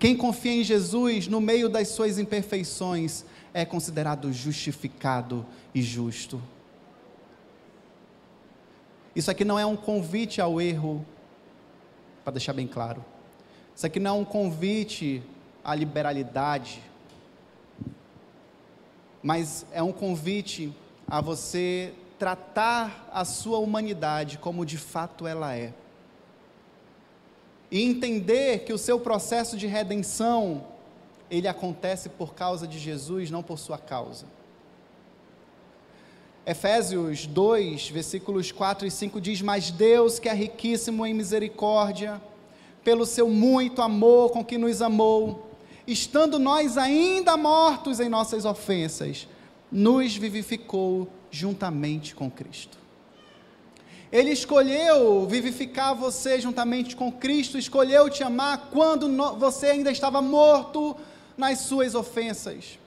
Quem 0.00 0.16
confia 0.16 0.54
em 0.54 0.64
Jesus 0.64 1.28
no 1.28 1.42
meio 1.42 1.68
das 1.68 1.88
suas 1.88 2.18
imperfeições 2.18 3.22
é 3.52 3.66
considerado 3.66 4.32
justificado 4.32 5.44
e 5.74 5.82
justo. 5.82 6.40
Isso 9.14 9.30
aqui 9.30 9.44
não 9.44 9.58
é 9.58 9.66
um 9.66 9.76
convite 9.76 10.40
ao 10.40 10.58
erro, 10.58 11.04
para 12.24 12.32
deixar 12.32 12.54
bem 12.54 12.66
claro. 12.66 13.04
Isso 13.76 13.84
aqui 13.84 14.00
não 14.00 14.16
é 14.16 14.20
um 14.20 14.24
convite 14.24 15.22
à 15.62 15.74
liberalidade, 15.74 16.82
mas 19.22 19.66
é 19.70 19.82
um 19.82 19.92
convite 19.92 20.74
a 21.06 21.20
você 21.20 21.92
tratar 22.18 23.06
a 23.12 23.26
sua 23.26 23.58
humanidade 23.58 24.38
como 24.38 24.64
de 24.64 24.78
fato 24.78 25.26
ela 25.26 25.54
é. 25.54 25.74
E 27.70 27.82
entender 27.82 28.60
que 28.60 28.72
o 28.72 28.78
seu 28.78 28.98
processo 28.98 29.56
de 29.56 29.66
redenção 29.66 30.64
ele 31.30 31.46
acontece 31.46 32.08
por 32.08 32.34
causa 32.34 32.66
de 32.66 32.78
Jesus, 32.78 33.30
não 33.30 33.42
por 33.42 33.58
sua 33.58 33.78
causa. 33.78 34.26
Efésios 36.44 37.26
2, 37.26 37.90
versículos 37.90 38.50
4 38.50 38.86
e 38.86 38.90
5 38.90 39.20
diz: 39.20 39.40
Mas 39.40 39.70
Deus, 39.70 40.18
que 40.18 40.28
é 40.28 40.34
riquíssimo 40.34 41.06
em 41.06 41.14
misericórdia, 41.14 42.20
pelo 42.82 43.06
seu 43.06 43.28
muito 43.28 43.80
amor 43.80 44.30
com 44.30 44.44
que 44.44 44.58
nos 44.58 44.82
amou, 44.82 45.50
estando 45.86 46.38
nós 46.38 46.76
ainda 46.76 47.36
mortos 47.36 48.00
em 48.00 48.08
nossas 48.08 48.44
ofensas, 48.44 49.28
nos 49.70 50.16
vivificou 50.16 51.08
juntamente 51.30 52.16
com 52.16 52.28
Cristo. 52.28 52.79
Ele 54.12 54.30
escolheu 54.30 55.26
vivificar 55.26 55.94
você 55.94 56.40
juntamente 56.40 56.96
com 56.96 57.12
Cristo, 57.12 57.56
escolheu 57.56 58.10
te 58.10 58.24
amar 58.24 58.68
quando 58.72 59.08
você 59.38 59.66
ainda 59.66 59.90
estava 59.90 60.20
morto 60.20 60.96
nas 61.36 61.58
suas 61.60 61.94
ofensas. 61.94 62.78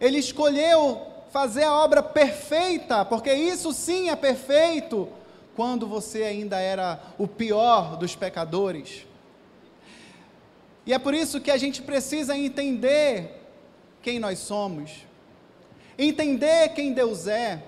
Ele 0.00 0.18
escolheu 0.18 1.00
fazer 1.30 1.64
a 1.64 1.74
obra 1.74 2.02
perfeita, 2.02 3.04
porque 3.04 3.32
isso 3.32 3.72
sim 3.72 4.08
é 4.08 4.16
perfeito, 4.16 5.08
quando 5.54 5.88
você 5.88 6.22
ainda 6.22 6.60
era 6.60 7.00
o 7.18 7.26
pior 7.26 7.96
dos 7.96 8.14
pecadores. 8.14 9.04
E 10.86 10.92
é 10.92 10.98
por 10.98 11.12
isso 11.12 11.40
que 11.40 11.50
a 11.50 11.56
gente 11.56 11.82
precisa 11.82 12.38
entender 12.38 13.42
quem 14.00 14.18
nós 14.18 14.38
somos, 14.38 15.04
entender 15.98 16.68
quem 16.70 16.92
Deus 16.92 17.26
é. 17.26 17.62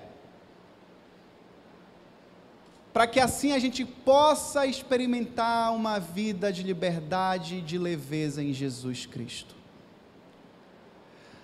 Para 2.93 3.07
que 3.07 3.21
assim 3.21 3.53
a 3.53 3.59
gente 3.59 3.85
possa 3.85 4.67
experimentar 4.67 5.73
uma 5.75 5.99
vida 5.99 6.53
de 6.53 6.63
liberdade 6.63 7.57
e 7.57 7.61
de 7.61 7.79
leveza 7.79 8.43
em 8.43 8.53
Jesus 8.53 9.07
Cristo. 9.07 9.55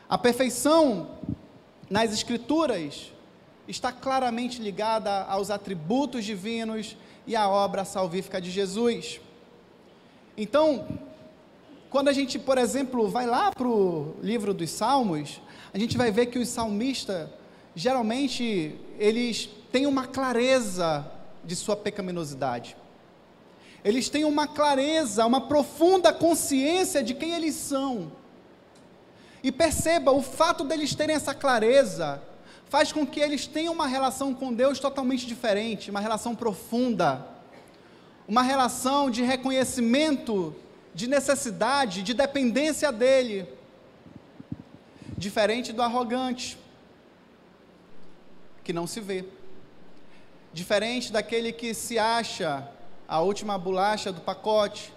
A 0.08 0.18
perfeição 0.18 1.10
nas 1.88 2.12
Escrituras 2.12 3.12
está 3.68 3.92
claramente 3.92 4.60
ligada 4.60 5.24
aos 5.24 5.50
atributos 5.50 6.24
divinos 6.24 6.96
e 7.26 7.34
à 7.34 7.48
obra 7.48 7.84
salvífica 7.84 8.40
de 8.40 8.50
Jesus. 8.50 9.20
Então, 10.36 10.86
quando 11.90 12.08
a 12.08 12.12
gente, 12.12 12.38
por 12.38 12.58
exemplo, 12.58 13.08
vai 13.08 13.26
lá 13.26 13.50
para 13.50 13.66
o 13.66 14.16
livro 14.22 14.52
dos 14.52 14.70
Salmos, 14.70 15.40
a 15.72 15.78
gente 15.78 15.96
vai 15.96 16.10
ver 16.10 16.26
que 16.26 16.38
os 16.38 16.48
salmistas, 16.48 17.28
geralmente, 17.74 18.74
eles 18.98 19.48
têm 19.72 19.86
uma 19.86 20.06
clareza 20.06 21.10
de 21.46 21.54
sua 21.54 21.76
pecaminosidade. 21.76 22.76
Eles 23.84 24.08
têm 24.08 24.24
uma 24.24 24.48
clareza, 24.48 25.24
uma 25.24 25.42
profunda 25.42 26.12
consciência 26.12 27.02
de 27.02 27.14
quem 27.14 27.32
eles 27.32 27.54
são. 27.54 28.10
E 29.42 29.52
perceba, 29.52 30.10
o 30.10 30.20
fato 30.20 30.64
deles 30.64 30.94
terem 30.94 31.14
essa 31.14 31.32
clareza 31.32 32.20
faz 32.68 32.92
com 32.92 33.06
que 33.06 33.20
eles 33.20 33.46
tenham 33.46 33.72
uma 33.72 33.86
relação 33.86 34.34
com 34.34 34.52
Deus 34.52 34.80
totalmente 34.80 35.24
diferente, 35.24 35.88
uma 35.88 36.00
relação 36.00 36.34
profunda, 36.34 37.24
uma 38.26 38.42
relação 38.42 39.08
de 39.08 39.22
reconhecimento, 39.22 40.52
de 40.92 41.06
necessidade, 41.06 42.02
de 42.02 42.12
dependência 42.12 42.90
dele, 42.90 43.48
diferente 45.16 45.72
do 45.72 45.80
arrogante, 45.80 46.58
que 48.64 48.72
não 48.72 48.86
se 48.86 49.00
vê 49.00 49.24
diferente 50.56 51.12
daquele 51.12 51.52
que 51.52 51.74
se 51.74 51.98
acha 51.98 52.66
a 53.06 53.20
última 53.20 53.58
bolacha 53.58 54.10
do 54.10 54.22
pacote, 54.22 54.90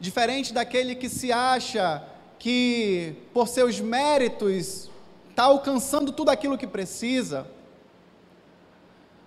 diferente 0.00 0.52
daquele 0.52 0.96
que 0.96 1.08
se 1.08 1.30
acha 1.30 2.02
que 2.40 3.14
por 3.32 3.46
seus 3.46 3.78
méritos 3.78 4.90
está 5.28 5.44
alcançando 5.44 6.10
tudo 6.10 6.30
aquilo 6.30 6.58
que 6.58 6.66
precisa. 6.66 7.46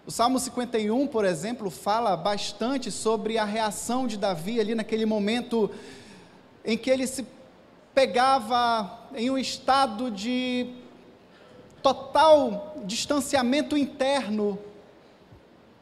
O 0.06 0.12
Salmo 0.12 0.38
51, 0.38 1.08
por 1.08 1.24
exemplo, 1.24 1.70
fala 1.70 2.18
bastante 2.18 2.92
sobre 2.92 3.38
a 3.38 3.46
reação 3.46 4.06
de 4.06 4.18
Davi 4.18 4.60
ali 4.60 4.76
naquele 4.76 5.06
momento 5.06 5.72
em 6.66 6.78
que 6.78 6.90
ele 6.90 7.08
se 7.08 7.26
pegava 7.94 9.08
em 9.16 9.30
um 9.30 9.38
estado 9.38 10.12
de 10.12 10.74
total 11.82 12.76
distanciamento 12.84 13.78
interno 13.78 14.60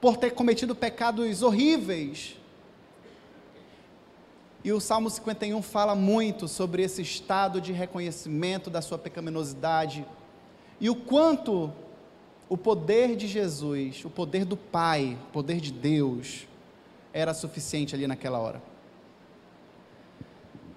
por 0.02 0.18
ter 0.18 0.32
cometido 0.32 0.76
pecados 0.76 1.44
horríveis. 1.44 2.36
E 4.64 4.74
o 4.74 4.82
Salmo 4.82 5.10
51 5.10 5.62
fala 5.62 5.96
muito 5.96 6.48
sobre 6.48 6.82
esse 6.84 7.04
estado 7.04 7.62
de 7.62 7.72
reconhecimento 7.72 8.70
da 8.70 8.82
sua 8.82 8.98
pecaminosidade 8.98 10.06
e 10.80 10.90
o 10.90 10.96
quanto 10.96 11.72
o 12.50 12.58
poder 12.58 13.16
de 13.16 13.28
Jesus, 13.28 14.04
o 14.04 14.10
poder 14.10 14.44
do 14.44 14.58
Pai, 14.58 15.18
o 15.30 15.32
poder 15.32 15.62
de 15.62 15.72
Deus, 15.72 16.48
era 17.14 17.34
suficiente 17.34 17.96
ali 17.96 18.08
naquela 18.08 18.40
hora. 18.40 18.62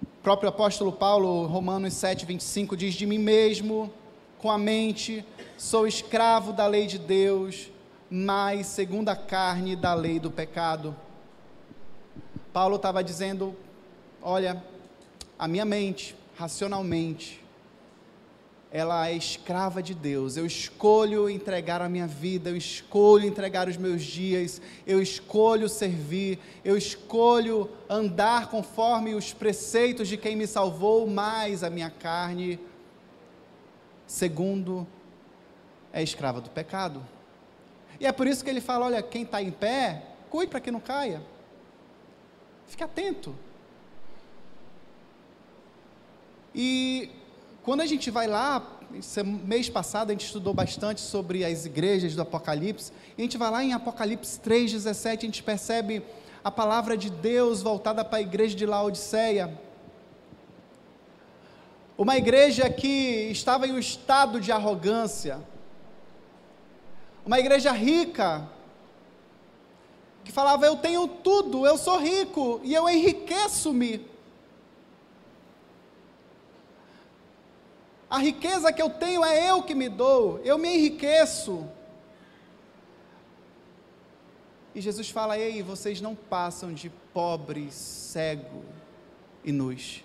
O 0.03 0.23
próprio 0.23 0.49
apóstolo 0.49 0.91
Paulo, 0.91 1.45
Romanos 1.45 1.93
7, 1.93 2.25
25, 2.25 2.77
diz: 2.77 2.93
De 2.93 3.05
mim 3.05 3.19
mesmo, 3.19 3.91
com 4.39 4.49
a 4.49 4.57
mente, 4.57 5.25
sou 5.57 5.85
escravo 5.85 6.53
da 6.53 6.65
lei 6.65 6.87
de 6.87 6.97
Deus 6.97 7.69
mas 8.17 8.67
segundo 8.67 9.09
a 9.09 9.15
carne 9.15 9.75
da 9.75 9.93
lei 9.93 10.21
do 10.21 10.31
pecado. 10.31 10.95
Paulo 12.53 12.77
estava 12.77 13.03
dizendo: 13.03 13.53
olha, 14.21 14.63
a 15.37 15.49
minha 15.49 15.65
mente, 15.65 16.15
racionalmente, 16.37 17.43
ela 18.71 19.09
é 19.09 19.13
escrava 19.13 19.83
de 19.83 19.93
Deus. 19.93 20.37
Eu 20.37 20.45
escolho 20.45 21.29
entregar 21.29 21.81
a 21.81 21.89
minha 21.89 22.07
vida, 22.07 22.51
eu 22.51 22.55
escolho 22.55 23.25
entregar 23.25 23.67
os 23.67 23.75
meus 23.75 24.01
dias, 24.01 24.61
eu 24.87 25.01
escolho 25.01 25.67
servir, 25.67 26.39
eu 26.63 26.77
escolho 26.77 27.69
andar 27.89 28.47
conforme 28.49 29.13
os 29.13 29.33
preceitos 29.33 30.07
de 30.07 30.15
quem 30.15 30.37
me 30.37 30.47
salvou, 30.47 31.05
mas 31.05 31.65
a 31.65 31.69
minha 31.69 31.89
carne, 31.89 32.61
segundo, 34.07 34.87
é 35.91 36.01
escrava 36.01 36.39
do 36.39 36.49
pecado. 36.49 37.14
E 37.99 38.05
é 38.05 38.11
por 38.11 38.27
isso 38.27 38.43
que 38.43 38.49
ele 38.49 38.61
fala: 38.61 38.85
olha, 38.85 39.01
quem 39.01 39.23
está 39.23 39.41
em 39.41 39.51
pé, 39.51 40.03
cuide 40.29 40.49
para 40.49 40.59
que 40.59 40.71
não 40.71 40.79
caia. 40.79 41.21
Fique 42.67 42.83
atento. 42.83 43.35
E 46.53 47.09
quando 47.63 47.81
a 47.81 47.85
gente 47.85 48.09
vai 48.09 48.27
lá, 48.27 48.79
mês 49.43 49.69
passado 49.69 50.09
a 50.09 50.13
gente 50.13 50.25
estudou 50.25 50.53
bastante 50.53 51.01
sobre 51.01 51.43
as 51.43 51.65
igrejas 51.65 52.15
do 52.15 52.21
Apocalipse, 52.21 52.91
e 53.17 53.21
a 53.21 53.23
gente 53.23 53.37
vai 53.37 53.51
lá 53.51 53.63
em 53.63 53.73
Apocalipse 53.73 54.39
3,17, 54.39 55.17
a 55.17 55.21
gente 55.21 55.43
percebe 55.43 56.03
a 56.43 56.51
palavra 56.51 56.95
de 56.95 57.09
Deus 57.09 57.61
voltada 57.61 58.05
para 58.05 58.19
a 58.19 58.21
igreja 58.21 58.55
de 58.55 58.65
Laodiceia. 58.65 59.59
Uma 61.97 62.17
igreja 62.17 62.69
que 62.69 63.29
estava 63.31 63.67
em 63.67 63.71
um 63.71 63.79
estado 63.79 64.39
de 64.39 64.51
arrogância, 64.51 65.39
uma 67.25 67.39
igreja 67.39 67.71
rica, 67.71 68.47
que 70.23 70.31
falava: 70.31 70.65
Eu 70.65 70.77
tenho 70.77 71.07
tudo, 71.07 71.65
eu 71.65 71.77
sou 71.77 71.97
rico 71.97 72.61
e 72.63 72.73
eu 72.73 72.87
enriqueço-me. 72.87 74.05
A 78.09 78.19
riqueza 78.19 78.71
que 78.71 78.81
eu 78.81 78.89
tenho 78.89 79.25
é 79.25 79.49
eu 79.49 79.63
que 79.63 79.73
me 79.73 79.89
dou, 79.89 80.39
eu 80.43 80.57
me 80.57 80.75
enriqueço. 80.75 81.67
E 84.75 84.79
Jesus 84.79 85.09
fala: 85.09 85.37
Ei, 85.37 85.63
vocês 85.63 85.99
não 85.99 86.13
passam 86.13 86.73
de 86.73 86.89
pobre, 87.13 87.71
cego 87.71 88.63
e 89.43 89.51
nus. 89.51 90.03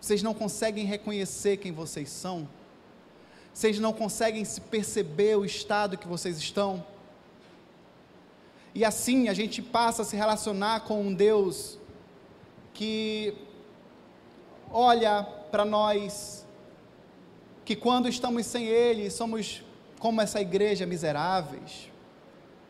Vocês 0.00 0.22
não 0.22 0.34
conseguem 0.34 0.84
reconhecer 0.84 1.56
quem 1.56 1.72
vocês 1.72 2.10
são 2.10 2.46
vocês 3.54 3.78
não 3.78 3.92
conseguem 3.92 4.44
se 4.44 4.60
perceber 4.60 5.36
o 5.36 5.44
estado 5.44 5.96
que 5.96 6.08
vocês 6.08 6.36
estão. 6.38 6.84
E 8.74 8.84
assim 8.84 9.28
a 9.28 9.32
gente 9.32 9.62
passa 9.62 10.02
a 10.02 10.04
se 10.04 10.16
relacionar 10.16 10.80
com 10.80 11.00
um 11.00 11.14
Deus 11.14 11.78
que 12.74 13.32
olha 14.72 15.22
para 15.52 15.64
nós, 15.64 16.44
que 17.64 17.76
quando 17.76 18.08
estamos 18.08 18.44
sem 18.44 18.66
Ele, 18.66 19.08
somos 19.08 19.62
como 20.00 20.20
essa 20.20 20.40
igreja 20.40 20.84
miseráveis, 20.84 21.88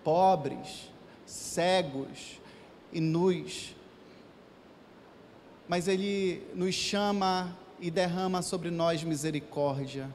pobres, 0.04 0.90
cegos 1.24 2.38
e 2.92 3.00
nus. 3.00 3.74
Mas 5.66 5.88
Ele 5.88 6.46
nos 6.54 6.74
chama 6.74 7.56
e 7.80 7.90
derrama 7.90 8.42
sobre 8.42 8.70
nós 8.70 9.02
misericórdia 9.02 10.10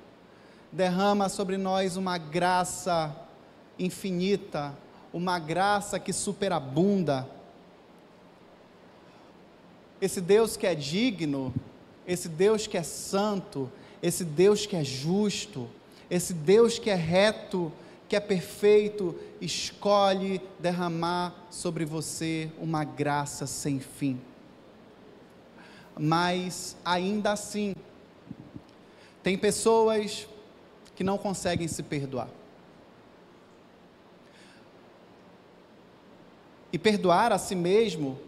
derrama 0.71 1.29
sobre 1.29 1.57
nós 1.57 1.97
uma 1.97 2.17
graça 2.17 3.15
infinita, 3.77 4.73
uma 5.13 5.39
graça 5.39 5.99
que 5.99 6.13
superabunda. 6.13 7.27
Esse 10.01 10.21
Deus 10.21 10.55
que 10.55 10.67
é 10.67 10.75
digno, 10.75 11.53
esse 12.07 12.29
Deus 12.29 12.67
que 12.67 12.77
é 12.77 12.83
santo, 12.83 13.71
esse 14.01 14.23
Deus 14.23 14.65
que 14.65 14.75
é 14.75 14.83
justo, 14.83 15.67
esse 16.09 16.33
Deus 16.33 16.79
que 16.79 16.89
é 16.89 16.95
reto, 16.95 17.71
que 18.07 18.15
é 18.15 18.19
perfeito, 18.19 19.15
escolhe 19.41 20.41
derramar 20.59 21.35
sobre 21.49 21.85
você 21.85 22.51
uma 22.59 22.83
graça 22.83 23.45
sem 23.45 23.79
fim. 23.79 24.19
Mas 25.97 26.77
ainda 26.83 27.33
assim, 27.33 27.75
tem 29.21 29.37
pessoas 29.37 30.27
que 30.99 31.03
não 31.05 31.17
conseguem 31.17 31.65
se 31.65 31.81
perdoar. 31.81 32.27
E 36.73 36.77
perdoar 36.77 37.31
a 37.31 37.37
si 37.37 37.55
mesmo 37.55 38.19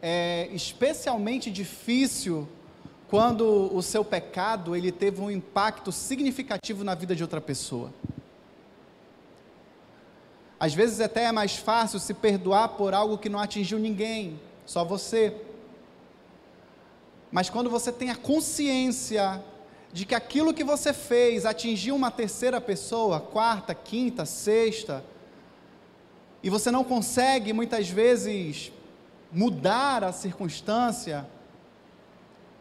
é 0.00 0.48
especialmente 0.52 1.50
difícil 1.50 2.48
quando 3.08 3.74
o 3.74 3.82
seu 3.82 4.04
pecado 4.04 4.76
ele 4.76 4.92
teve 4.92 5.20
um 5.20 5.28
impacto 5.28 5.90
significativo 5.90 6.84
na 6.84 6.94
vida 6.94 7.16
de 7.16 7.24
outra 7.24 7.40
pessoa. 7.40 7.92
Às 10.60 10.72
vezes 10.72 11.00
até 11.00 11.24
é 11.24 11.32
mais 11.32 11.56
fácil 11.56 11.98
se 11.98 12.14
perdoar 12.14 12.68
por 12.68 12.94
algo 12.94 13.18
que 13.18 13.28
não 13.28 13.40
atingiu 13.40 13.80
ninguém, 13.80 14.38
só 14.64 14.84
você. 14.84 15.34
Mas 17.32 17.50
quando 17.50 17.68
você 17.68 17.90
tem 17.90 18.10
a 18.10 18.16
consciência 18.16 19.42
de 19.92 20.04
que 20.04 20.14
aquilo 20.14 20.54
que 20.54 20.62
você 20.62 20.92
fez 20.92 21.44
atingiu 21.44 21.96
uma 21.96 22.10
terceira 22.10 22.60
pessoa, 22.60 23.20
quarta, 23.20 23.74
quinta, 23.74 24.24
sexta, 24.24 25.04
e 26.42 26.48
você 26.48 26.70
não 26.70 26.84
consegue 26.84 27.52
muitas 27.52 27.88
vezes 27.88 28.72
mudar 29.32 30.04
a 30.04 30.12
circunstância, 30.12 31.26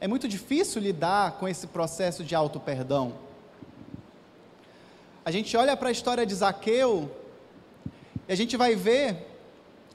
é 0.02 0.08
muito 0.08 0.28
difícil 0.28 0.82
lidar 0.82 1.34
com 1.34 1.48
esse 1.48 1.68
processo 1.68 2.24
de 2.24 2.34
auto-perdão. 2.34 3.14
A 5.24 5.32
gente 5.32 5.56
olha 5.56 5.78
para 5.78 5.90
a 5.90 5.92
história 5.92 6.26
de 6.26 6.34
Zaqueu 6.34 7.12
e 8.28 8.32
a 8.32 8.36
gente 8.36 8.58
vai 8.58 8.76
ver 8.76 9.28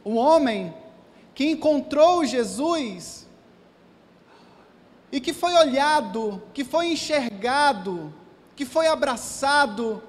um 0.04 0.16
homem 0.16 0.72
que 1.34 1.46
encontrou 1.46 2.24
Jesus 2.24 3.23
e 5.14 5.20
que 5.20 5.32
foi 5.32 5.54
olhado, 5.54 6.42
que 6.52 6.64
foi 6.64 6.90
enxergado, 6.90 8.12
que 8.56 8.64
foi 8.64 8.88
abraçado, 8.88 10.02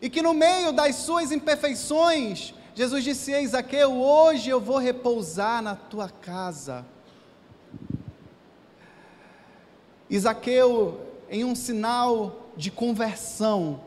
e 0.00 0.08
que 0.08 0.22
no 0.22 0.32
meio 0.32 0.70
das 0.70 0.94
suas 0.94 1.32
imperfeições, 1.32 2.54
Jesus 2.76 3.02
disse: 3.02 3.32
Ei, 3.32 3.44
Zaqueu, 3.44 3.90
hoje 3.90 4.50
eu 4.50 4.60
vou 4.60 4.78
repousar 4.78 5.60
na 5.62 5.74
tua 5.74 6.08
casa. 6.08 6.86
Isaqueu, 10.08 11.00
em 11.28 11.44
um 11.44 11.56
sinal 11.56 12.52
de 12.56 12.70
conversão, 12.70 13.80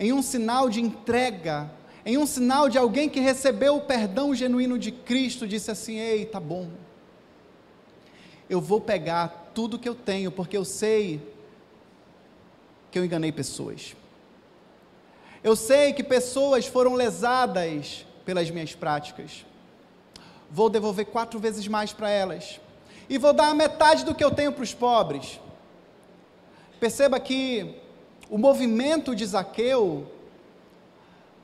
em 0.00 0.14
um 0.14 0.22
sinal 0.22 0.70
de 0.70 0.80
entrega, 0.80 1.70
em 2.06 2.16
um 2.16 2.24
sinal 2.26 2.70
de 2.70 2.78
alguém 2.78 3.10
que 3.10 3.20
recebeu 3.20 3.76
o 3.76 3.82
perdão 3.82 4.34
genuíno 4.34 4.78
de 4.78 4.90
Cristo, 4.90 5.46
disse 5.46 5.70
assim: 5.70 5.98
Ei, 5.98 6.24
tá 6.24 6.40
bom, 6.40 6.70
eu 8.48 8.60
vou 8.60 8.80
pegar 8.80 9.50
tudo 9.54 9.78
que 9.78 9.88
eu 9.88 9.94
tenho, 9.94 10.30
porque 10.30 10.56
eu 10.56 10.64
sei 10.64 11.20
que 12.90 12.98
eu 12.98 13.04
enganei 13.04 13.30
pessoas. 13.30 13.94
Eu 15.42 15.54
sei 15.54 15.92
que 15.92 16.02
pessoas 16.02 16.66
foram 16.66 16.94
lesadas 16.94 18.06
pelas 18.24 18.50
minhas 18.50 18.74
práticas. 18.74 19.44
Vou 20.50 20.70
devolver 20.70 21.06
quatro 21.06 21.38
vezes 21.38 21.68
mais 21.68 21.92
para 21.92 22.10
elas. 22.10 22.60
E 23.08 23.18
vou 23.18 23.32
dar 23.32 23.48
a 23.48 23.54
metade 23.54 24.04
do 24.04 24.14
que 24.14 24.24
eu 24.24 24.30
tenho 24.30 24.52
para 24.52 24.62
os 24.62 24.74
pobres. 24.74 25.38
Perceba 26.80 27.18
que 27.20 27.74
o 28.30 28.38
movimento 28.38 29.14
de 29.14 29.24
Zaqueu, 29.24 30.10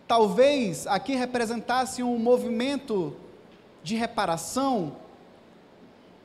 talvez 0.07 0.87
aqui 0.87 1.15
representasse 1.15 2.03
um 2.03 2.19
movimento 2.19 3.17
de 3.83 3.97
reparação 3.97 4.97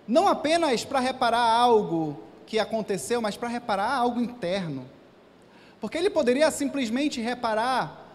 não 0.09 0.27
apenas 0.27 0.83
para 0.83 0.99
reparar 0.99 1.39
algo 1.39 2.19
que 2.47 2.57
aconteceu, 2.57 3.21
mas 3.21 3.37
para 3.37 3.47
reparar 3.47 3.93
algo 3.93 4.19
interno. 4.19 4.89
Porque 5.79 5.99
ele 5.99 6.09
poderia 6.09 6.49
simplesmente 6.49 7.21
reparar 7.21 8.07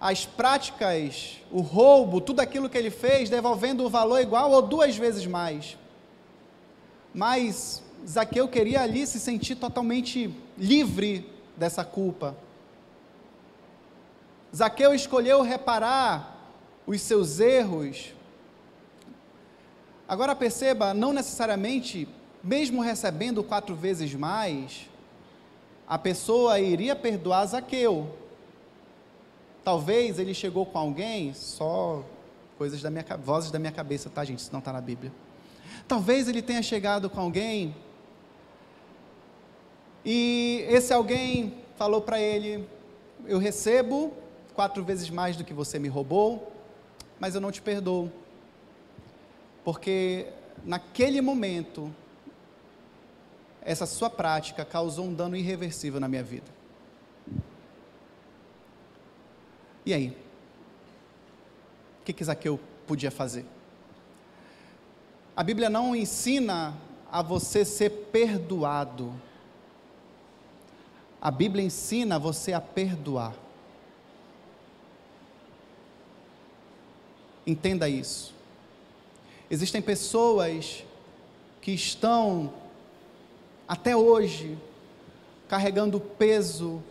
as 0.00 0.24
práticas, 0.24 1.42
o 1.52 1.60
roubo, 1.60 2.22
tudo 2.22 2.40
aquilo 2.40 2.70
que 2.70 2.78
ele 2.78 2.90
fez, 2.90 3.28
devolvendo 3.28 3.84
o 3.84 3.90
valor 3.90 4.18
igual 4.20 4.50
ou 4.50 4.62
duas 4.62 4.96
vezes 4.96 5.26
mais. 5.26 5.76
Mas 7.12 7.82
Zaqueu 8.06 8.48
queria 8.48 8.80
ali 8.80 9.06
se 9.06 9.20
sentir 9.20 9.56
totalmente 9.56 10.34
livre 10.56 11.30
dessa 11.54 11.84
culpa. 11.84 12.34
Zaqueu 14.56 14.94
escolheu 14.94 15.42
reparar 15.42 16.34
os 16.86 17.02
seus 17.02 17.40
erros 17.40 18.14
Agora 20.08 20.34
perceba, 20.34 20.94
não 20.94 21.12
necessariamente, 21.12 22.08
mesmo 22.42 22.80
recebendo 22.80 23.44
quatro 23.44 23.76
vezes 23.76 24.14
mais, 24.14 24.88
a 25.86 25.98
pessoa 25.98 26.58
iria 26.58 26.96
perdoar 26.96 27.44
Zaqueu. 27.44 28.08
Talvez 29.62 30.18
ele 30.18 30.32
chegou 30.32 30.64
com 30.64 30.78
alguém, 30.78 31.34
só 31.34 32.02
coisas 32.56 32.80
da 32.80 32.90
minha 32.90 33.04
vozes 33.22 33.50
da 33.50 33.58
minha 33.58 33.70
cabeça, 33.70 34.08
tá, 34.08 34.24
gente? 34.24 34.38
Isso 34.38 34.50
não 34.50 34.60
está 34.60 34.72
na 34.72 34.80
Bíblia. 34.80 35.12
Talvez 35.86 36.26
ele 36.26 36.40
tenha 36.40 36.62
chegado 36.62 37.10
com 37.10 37.20
alguém 37.20 37.76
e 40.04 40.64
esse 40.70 40.90
alguém 40.90 41.54
falou 41.76 42.00
para 42.00 42.18
ele: 42.18 42.66
Eu 43.26 43.38
recebo 43.38 44.14
quatro 44.54 44.82
vezes 44.82 45.10
mais 45.10 45.36
do 45.36 45.44
que 45.44 45.52
você 45.52 45.78
me 45.78 45.88
roubou, 45.88 46.50
mas 47.20 47.34
eu 47.34 47.42
não 47.42 47.52
te 47.52 47.60
perdoo 47.60 48.10
porque 49.68 50.26
naquele 50.64 51.20
momento, 51.20 51.94
essa 53.60 53.84
sua 53.84 54.08
prática 54.08 54.64
causou 54.64 55.04
um 55.04 55.12
dano 55.12 55.36
irreversível 55.36 56.00
na 56.00 56.08
minha 56.08 56.22
vida. 56.22 56.50
E 59.84 59.92
aí? 59.92 60.16
O 62.00 62.04
que, 62.06 62.14
que 62.14 62.24
Zaqueu 62.24 62.58
podia 62.86 63.10
fazer? 63.10 63.44
A 65.36 65.42
Bíblia 65.44 65.68
não 65.68 65.94
ensina 65.94 66.74
a 67.12 67.20
você 67.20 67.62
ser 67.62 67.90
perdoado. 68.10 69.12
A 71.20 71.30
Bíblia 71.30 71.62
ensina 71.62 72.18
você 72.18 72.54
a 72.54 72.60
perdoar. 72.62 73.34
Entenda 77.46 77.86
isso. 77.86 78.37
Existem 79.50 79.80
pessoas 79.80 80.84
que 81.60 81.72
estão, 81.72 82.52
até 83.66 83.96
hoje, 83.96 84.58
carregando 85.48 85.98
peso, 85.98 86.82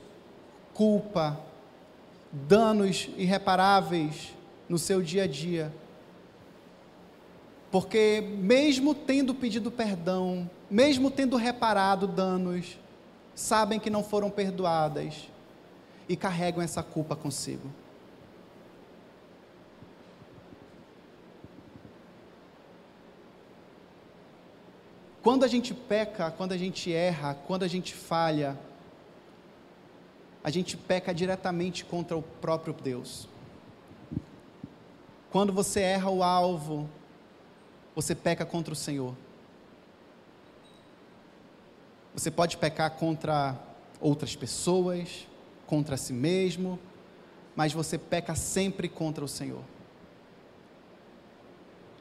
culpa, 0.73 1.39
danos 2.31 3.09
irreparáveis 3.15 4.33
no 4.67 4.77
seu 4.77 5.01
dia 5.01 5.23
a 5.23 5.27
dia. 5.27 5.71
Porque, 7.71 8.21
mesmo 8.21 8.95
tendo 8.95 9.35
pedido 9.35 9.69
perdão, 9.69 10.49
mesmo 10.69 11.11
tendo 11.11 11.35
reparado 11.35 12.07
danos, 12.07 12.77
sabem 13.35 13.79
que 13.79 13.89
não 13.89 14.03
foram 14.03 14.29
perdoadas 14.29 15.29
e 16.09 16.15
carregam 16.15 16.61
essa 16.61 16.81
culpa 16.81 17.15
consigo. 17.15 17.69
Quando 25.27 25.43
a 25.43 25.47
gente 25.49 25.73
peca, 25.73 26.31
quando 26.31 26.53
a 26.53 26.57
gente 26.57 26.93
erra, 26.93 27.33
quando 27.33 27.63
a 27.63 27.67
gente 27.67 27.93
falha, 27.93 28.57
a 30.41 30.49
gente 30.49 30.77
peca 30.77 31.13
diretamente 31.13 31.83
contra 31.83 32.15
o 32.15 32.21
próprio 32.21 32.73
Deus. 32.73 33.27
Quando 35.29 35.51
você 35.51 35.81
erra 35.81 36.09
o 36.09 36.23
alvo, 36.23 36.89
você 37.93 38.15
peca 38.15 38.45
contra 38.45 38.71
o 38.71 38.75
Senhor. 38.75 39.13
Você 42.13 42.31
pode 42.31 42.55
pecar 42.55 42.91
contra 42.91 43.59
outras 43.99 44.33
pessoas, 44.33 45.27
contra 45.65 45.97
si 45.97 46.13
mesmo, 46.13 46.79
mas 47.53 47.73
você 47.73 47.97
peca 47.97 48.33
sempre 48.33 48.87
contra 48.87 49.25
o 49.25 49.27
Senhor. 49.27 49.61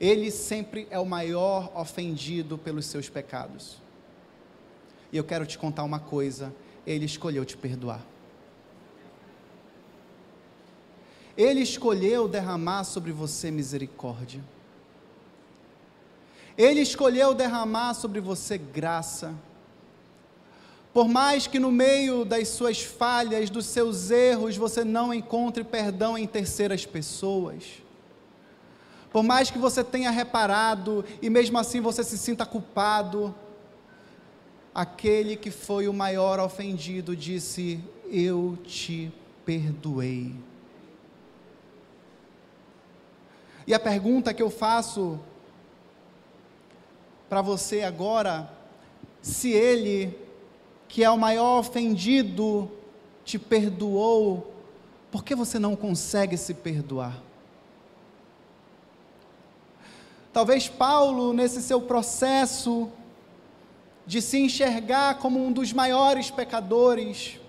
Ele 0.01 0.31
sempre 0.31 0.87
é 0.91 0.99
o 0.99 1.07
maior 1.07 1.73
ofendido 1.75 2.59
pelos 2.59 2.87
seus 2.87 3.09
pecados. 3.09 3.79
E 5.11 5.17
eu 5.17 5.25
quero 5.25 5.47
te 5.47 5.59
contar 5.59 5.85
uma 5.85 5.99
coisa: 5.99 6.55
Ele 6.87 7.07
escolheu 7.07 7.45
te 7.45 7.57
perdoar. 7.57 8.05
Ele 11.37 11.61
escolheu 11.61 12.29
derramar 12.29 12.85
sobre 12.85 13.13
você 13.13 13.51
misericórdia. 13.51 14.43
Ele 16.57 16.81
escolheu 16.81 17.35
derramar 17.35 17.95
sobre 17.95 18.21
você 18.21 18.57
graça. 18.57 19.35
Por 20.93 21.09
mais 21.09 21.47
que 21.47 21.59
no 21.59 21.71
meio 21.71 22.25
das 22.25 22.49
suas 22.49 22.83
falhas, 22.83 23.51
dos 23.51 23.67
seus 23.67 24.11
erros, 24.11 24.57
você 24.57 24.83
não 24.83 25.13
encontre 25.13 25.63
perdão 25.63 26.17
em 26.17 26.27
terceiras 26.27 26.87
pessoas 26.87 27.86
por 29.17 29.23
mais 29.23 29.51
que 29.51 29.57
você 29.57 29.83
tenha 29.83 30.11
reparado 30.11 31.03
e 31.23 31.31
mesmo 31.31 31.57
assim 31.57 31.81
você 31.81 32.05
se 32.05 32.19
sinta 32.19 32.45
culpado, 32.45 33.35
aquele 34.75 35.37
que 35.37 35.51
foi 35.51 35.89
o 35.89 35.95
maior 35.95 36.39
ofendido 36.39 37.17
disse: 37.17 37.83
Eu 38.13 38.59
te 38.63 39.11
perdoei. 39.43 40.35
E 43.67 43.73
a 43.73 43.81
pergunta 43.81 44.35
que 44.35 44.43
eu 44.43 44.51
faço 44.51 45.19
para 47.27 47.41
você 47.41 47.85
agora, 47.85 48.53
se 49.23 49.51
ele, 49.51 50.15
que 50.89 51.03
é 51.03 51.09
o 51.09 51.17
maior 51.17 51.61
ofendido, 51.61 52.71
te 53.25 53.39
perdoou, 53.39 54.53
por 55.11 55.25
que 55.25 55.35
você 55.35 55.59
não 55.59 55.75
consegue 55.75 56.37
se 56.37 56.53
perdoar? 56.53 57.25
Talvez 60.37 60.69
Paulo, 60.69 61.33
nesse 61.33 61.63
seu 61.63 61.81
processo 61.81 62.91
de 64.07 64.21
se 64.21 64.37
enxergar 64.39 65.15
como 65.15 65.43
um 65.43 65.51
dos 65.51 65.73
maiores 65.73 66.31
pecadores, 66.31 67.41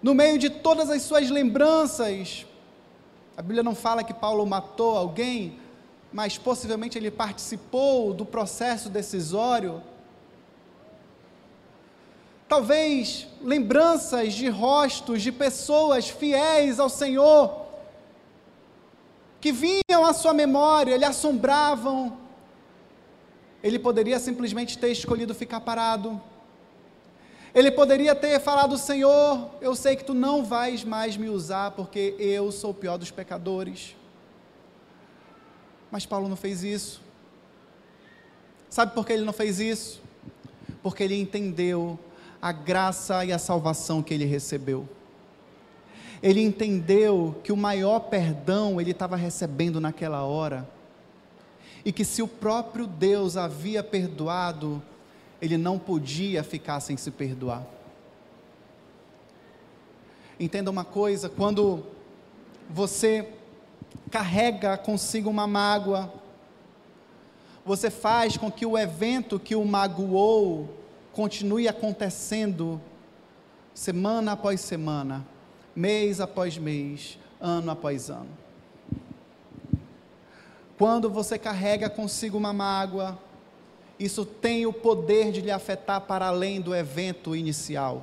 no 0.00 0.14
meio 0.14 0.38
de 0.38 0.48
todas 0.48 0.88
as 0.90 1.02
suas 1.02 1.28
lembranças. 1.28 2.46
A 3.36 3.42
Bíblia 3.42 3.64
não 3.64 3.74
fala 3.74 4.04
que 4.04 4.14
Paulo 4.14 4.46
matou 4.46 4.96
alguém, 4.96 5.58
mas 6.12 6.38
possivelmente 6.38 6.96
ele 6.96 7.10
participou 7.10 8.14
do 8.14 8.24
processo 8.24 8.88
decisório. 8.88 9.82
Talvez 12.48 13.26
lembranças 13.42 14.34
de 14.34 14.48
rostos 14.48 15.20
de 15.20 15.32
pessoas 15.32 16.08
fiéis 16.08 16.78
ao 16.78 16.88
Senhor, 16.88 17.63
que 19.44 19.52
vinham 19.52 20.02
à 20.10 20.12
sua 20.12 20.34
memória, 20.42 20.96
lhe 20.96 21.04
assombravam. 21.04 21.98
Ele 23.62 23.78
poderia 23.78 24.18
simplesmente 24.18 24.78
ter 24.78 24.90
escolhido 24.98 25.34
ficar 25.34 25.60
parado 25.60 26.10
ele 27.54 27.70
poderia 27.70 28.14
ter 28.14 28.40
falado: 28.40 28.76
Senhor, 28.76 29.48
eu 29.60 29.76
sei 29.76 29.94
que 29.94 30.04
tu 30.04 30.12
não 30.12 30.44
vais 30.44 30.82
mais 30.82 31.16
me 31.16 31.28
usar 31.28 31.70
porque 31.70 32.16
eu 32.18 32.50
sou 32.50 32.72
o 32.72 32.74
pior 32.74 32.98
dos 32.98 33.12
pecadores. 33.12 33.94
Mas 35.90 36.04
Paulo 36.04 36.28
não 36.28 36.36
fez 36.36 36.64
isso. 36.64 37.00
Sabe 38.68 38.92
por 38.92 39.06
que 39.06 39.12
ele 39.12 39.24
não 39.24 39.32
fez 39.32 39.60
isso? 39.60 40.02
Porque 40.82 41.04
ele 41.04 41.14
entendeu 41.14 41.96
a 42.42 42.50
graça 42.50 43.24
e 43.24 43.32
a 43.32 43.38
salvação 43.38 44.02
que 44.02 44.12
ele 44.12 44.24
recebeu. 44.24 44.88
Ele 46.24 46.40
entendeu 46.40 47.38
que 47.44 47.52
o 47.52 47.56
maior 47.56 48.00
perdão 48.00 48.80
ele 48.80 48.92
estava 48.92 49.14
recebendo 49.14 49.78
naquela 49.78 50.22
hora. 50.24 50.66
E 51.84 51.92
que 51.92 52.02
se 52.02 52.22
o 52.22 52.26
próprio 52.26 52.86
Deus 52.86 53.36
havia 53.36 53.84
perdoado, 53.84 54.82
ele 55.38 55.58
não 55.58 55.78
podia 55.78 56.42
ficar 56.42 56.80
sem 56.80 56.96
se 56.96 57.10
perdoar. 57.10 57.66
Entenda 60.40 60.70
uma 60.70 60.82
coisa: 60.82 61.28
quando 61.28 61.84
você 62.70 63.28
carrega 64.10 64.78
consigo 64.78 65.28
uma 65.28 65.46
mágoa, 65.46 66.10
você 67.66 67.90
faz 67.90 68.38
com 68.38 68.50
que 68.50 68.64
o 68.64 68.78
evento 68.78 69.38
que 69.38 69.54
o 69.54 69.62
magoou 69.62 70.74
continue 71.12 71.68
acontecendo 71.68 72.80
semana 73.74 74.32
após 74.32 74.62
semana, 74.62 75.26
mês 75.74 76.20
após 76.20 76.56
mês, 76.58 77.18
ano 77.40 77.70
após 77.70 78.10
ano. 78.10 78.28
Quando 80.76 81.08
você 81.08 81.38
carrega 81.38 81.88
consigo 81.88 82.36
uma 82.36 82.52
mágoa, 82.52 83.18
isso 83.98 84.24
tem 84.24 84.66
o 84.66 84.72
poder 84.72 85.30
de 85.30 85.40
lhe 85.40 85.50
afetar 85.50 86.00
para 86.00 86.26
além 86.26 86.60
do 86.60 86.74
evento 86.74 87.36
inicial. 87.36 88.02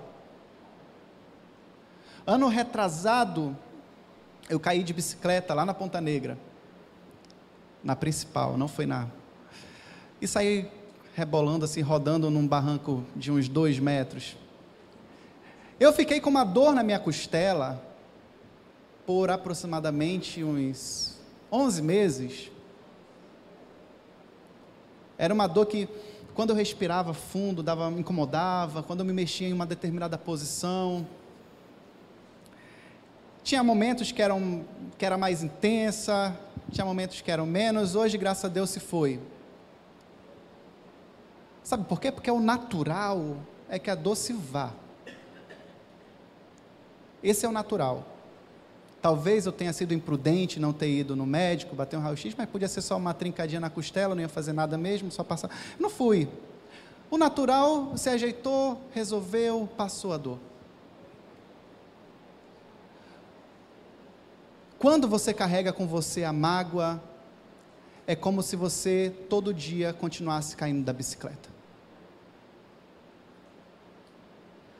Ano 2.25 2.47
retrasado, 2.47 3.57
eu 4.49 4.59
caí 4.59 4.83
de 4.83 4.93
bicicleta 4.93 5.53
lá 5.53 5.65
na 5.65 5.73
Ponta 5.73 5.99
Negra, 5.99 6.37
na 7.83 7.95
principal, 7.95 8.57
não 8.57 8.67
foi 8.67 8.85
na. 8.85 9.07
E 10.21 10.27
saí 10.27 10.69
rebolando 11.15 11.65
assim, 11.65 11.81
rodando 11.81 12.29
num 12.29 12.47
barranco 12.47 13.03
de 13.15 13.31
uns 13.31 13.49
dois 13.49 13.79
metros. 13.79 14.37
Eu 15.81 15.91
fiquei 15.91 16.21
com 16.21 16.29
uma 16.29 16.43
dor 16.43 16.75
na 16.75 16.83
minha 16.83 16.99
costela 16.99 17.81
por 19.03 19.31
aproximadamente 19.31 20.43
uns 20.43 21.17
11 21.51 21.81
meses. 21.81 22.51
Era 25.17 25.33
uma 25.33 25.47
dor 25.47 25.65
que, 25.65 25.89
quando 26.35 26.51
eu 26.51 26.55
respirava 26.55 27.15
fundo, 27.15 27.63
dava, 27.63 27.89
me 27.89 28.01
incomodava, 28.01 28.83
quando 28.83 28.99
eu 28.99 29.05
me 29.07 29.11
mexia 29.11 29.47
em 29.47 29.53
uma 29.53 29.65
determinada 29.65 30.19
posição. 30.19 31.03
Tinha 33.43 33.63
momentos 33.63 34.11
que, 34.11 34.21
eram, 34.21 34.63
que 34.99 35.03
era 35.03 35.17
mais 35.17 35.41
intensa, 35.41 36.39
tinha 36.71 36.85
momentos 36.85 37.21
que 37.21 37.31
eram 37.31 37.47
menos, 37.47 37.95
hoje, 37.95 38.19
graças 38.19 38.45
a 38.45 38.49
Deus, 38.49 38.69
se 38.69 38.79
foi. 38.79 39.19
Sabe 41.63 41.85
por 41.85 41.99
quê? 41.99 42.11
Porque 42.11 42.29
o 42.29 42.39
natural 42.39 43.37
é 43.67 43.79
que 43.79 43.89
a 43.89 43.95
dor 43.95 44.15
se 44.15 44.31
vá. 44.31 44.71
Esse 47.23 47.45
é 47.45 47.49
o 47.49 47.51
natural. 47.51 48.05
Talvez 49.01 49.45
eu 49.45 49.51
tenha 49.51 49.73
sido 49.73 49.93
imprudente, 49.93 50.59
não 50.59 50.71
ter 50.71 50.89
ido 50.89 51.15
no 51.15 51.25
médico, 51.25 51.75
bater 51.75 51.97
um 51.97 52.01
raio-x, 52.01 52.35
mas 52.37 52.47
podia 52.47 52.67
ser 52.67 52.81
só 52.81 52.97
uma 52.97 53.13
trincadinha 53.13 53.59
na 53.59 53.69
costela, 53.69 54.13
não 54.13 54.21
ia 54.21 54.29
fazer 54.29 54.53
nada 54.53 54.77
mesmo, 54.77 55.11
só 55.11 55.23
passar. 55.23 55.49
Não 55.79 55.89
fui. 55.89 56.29
O 57.09 57.17
natural 57.17 57.97
se 57.97 58.09
ajeitou, 58.09 58.79
resolveu, 58.93 59.67
passou 59.75 60.13
a 60.13 60.17
dor. 60.17 60.37
Quando 64.77 65.07
você 65.07 65.33
carrega 65.33 65.73
com 65.73 65.87
você 65.87 66.23
a 66.23 66.33
mágoa, 66.33 67.01
é 68.07 68.15
como 68.15 68.41
se 68.41 68.55
você 68.55 69.13
todo 69.29 69.53
dia 69.53 69.93
continuasse 69.93 70.55
caindo 70.55 70.83
da 70.83 70.93
bicicleta. 70.93 71.49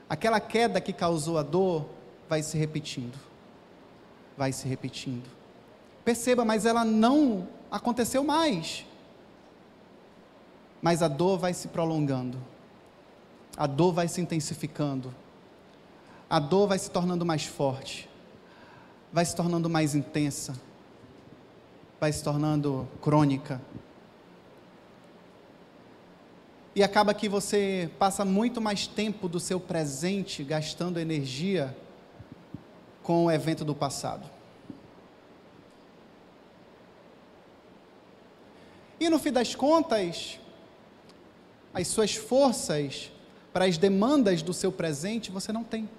Aquela 0.10 0.40
queda 0.40 0.82
que 0.82 0.92
causou 0.92 1.38
a 1.38 1.44
dor 1.44 1.86
vai 2.32 2.42
se 2.42 2.58
repetindo 2.58 3.32
vai 4.42 4.52
se 4.52 4.68
repetindo. 4.68 5.30
Perceba, 6.04 6.44
mas 6.44 6.66
ela 6.66 6.84
não 6.84 7.48
aconteceu 7.70 8.24
mais. 8.24 8.84
Mas 10.82 11.04
a 11.04 11.08
dor 11.08 11.38
vai 11.38 11.54
se 11.54 11.68
prolongando. 11.68 12.40
A 13.56 13.68
dor 13.68 13.94
vai 13.94 14.08
se 14.08 14.20
intensificando. 14.20 15.14
A 16.28 16.40
dor 16.40 16.68
vai 16.68 16.80
se 16.80 16.90
tornando 16.90 17.24
mais 17.24 17.46
forte. 17.46 18.10
Vai 19.14 19.26
se 19.26 19.36
tornando 19.36 19.70
mais 19.70 19.94
intensa. 19.94 20.60
Vai 22.00 22.12
se 22.12 22.24
tornando 22.24 22.88
crônica. 23.00 23.62
E 26.74 26.82
acaba 26.82 27.14
que 27.14 27.30
você 27.30 27.92
passa 28.00 28.26
muito 28.26 28.60
mais 28.60 28.88
tempo 28.88 29.30
do 29.30 29.40
seu 29.40 29.60
presente 29.60 30.44
gastando 30.44 31.00
energia 31.00 31.78
com 33.04 33.26
o 33.26 33.32
evento 33.32 33.66
do 33.66 33.74
passado. 33.74 34.30
E 39.00 39.10
no 39.10 39.18
fim 39.18 39.32
das 39.32 39.56
contas, 39.56 40.40
as 41.74 41.88
suas 41.88 42.16
forças 42.16 43.12
para 43.52 43.66
as 43.66 43.78
demandas 43.78 44.42
do 44.42 44.54
seu 44.54 44.72
presente 44.72 45.32
você 45.32 45.52
não 45.52 45.64
tem. 45.64 45.90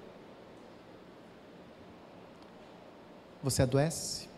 Você 3.43 3.63
adoece. 3.63 4.29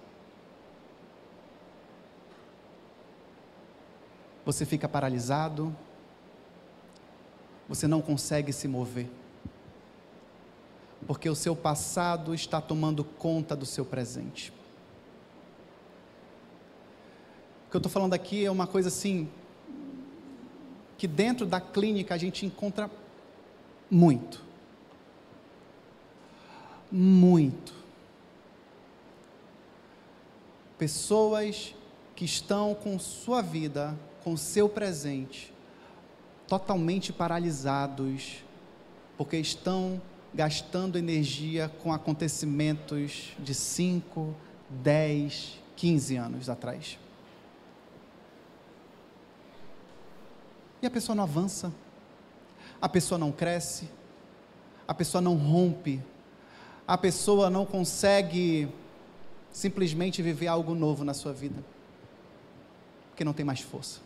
Você 4.47 4.65
fica 4.65 4.89
paralisado. 4.89 5.77
Você 7.69 7.87
não 7.87 8.01
consegue 8.01 8.53
se 8.53 8.67
mover 8.67 9.11
porque 11.07 11.29
o 11.29 11.35
seu 11.35 11.55
passado 11.55 12.35
está 12.35 12.61
tomando 12.61 13.05
conta 13.05 13.55
do 13.55 13.67
seu 13.67 13.85
presente. 13.85 14.53
O 17.67 17.71
que 17.71 17.77
eu 17.77 17.79
estou 17.79 17.91
falando 17.91 18.15
aqui 18.15 18.45
é 18.45 18.51
uma 18.51 18.67
coisa 18.67 18.89
assim, 18.89 19.29
que 20.97 21.07
dentro 21.07 21.45
da 21.45 21.61
clínica 21.61 22.15
a 22.15 22.19
gente 22.19 22.47
encontra 22.47 22.91
muito. 23.91 24.43
Muito. 26.91 27.75
Pessoas 30.79 31.75
que 32.15 32.25
estão 32.25 32.75
com 32.75 32.99
sua 32.99 33.43
vida, 33.43 33.99
com 34.23 34.37
seu 34.37 34.69
presente, 34.69 35.53
totalmente 36.47 37.13
paralisados, 37.13 38.45
porque 39.17 39.37
estão 39.37 40.01
gastando 40.35 40.99
energia 40.99 41.71
com 41.83 41.93
acontecimentos 41.93 43.33
de 43.39 43.55
5, 43.55 44.35
10, 44.69 45.61
15 45.77 46.17
anos 46.17 46.51
atrás. 46.51 46.99
E 50.83 50.87
a 50.87 50.91
pessoa 50.91 51.15
não 51.15 51.23
avança, 51.23 51.73
a 52.83 52.89
pessoa 52.89 53.19
não 53.19 53.31
cresce, 53.31 53.89
a 54.87 54.93
pessoa 54.93 55.23
não 55.23 55.37
rompe, 55.37 56.03
a 56.87 56.99
pessoa 56.99 57.49
não 57.49 57.65
consegue 57.65 58.69
simplesmente 59.51 60.21
viver 60.21 60.49
algo 60.49 60.75
novo 60.75 61.05
na 61.05 61.15
sua 61.15 61.33
vida, 61.33 61.65
porque 63.11 63.25
não 63.25 63.33
tem 63.33 63.47
mais 63.47 63.61
força. 63.61 64.01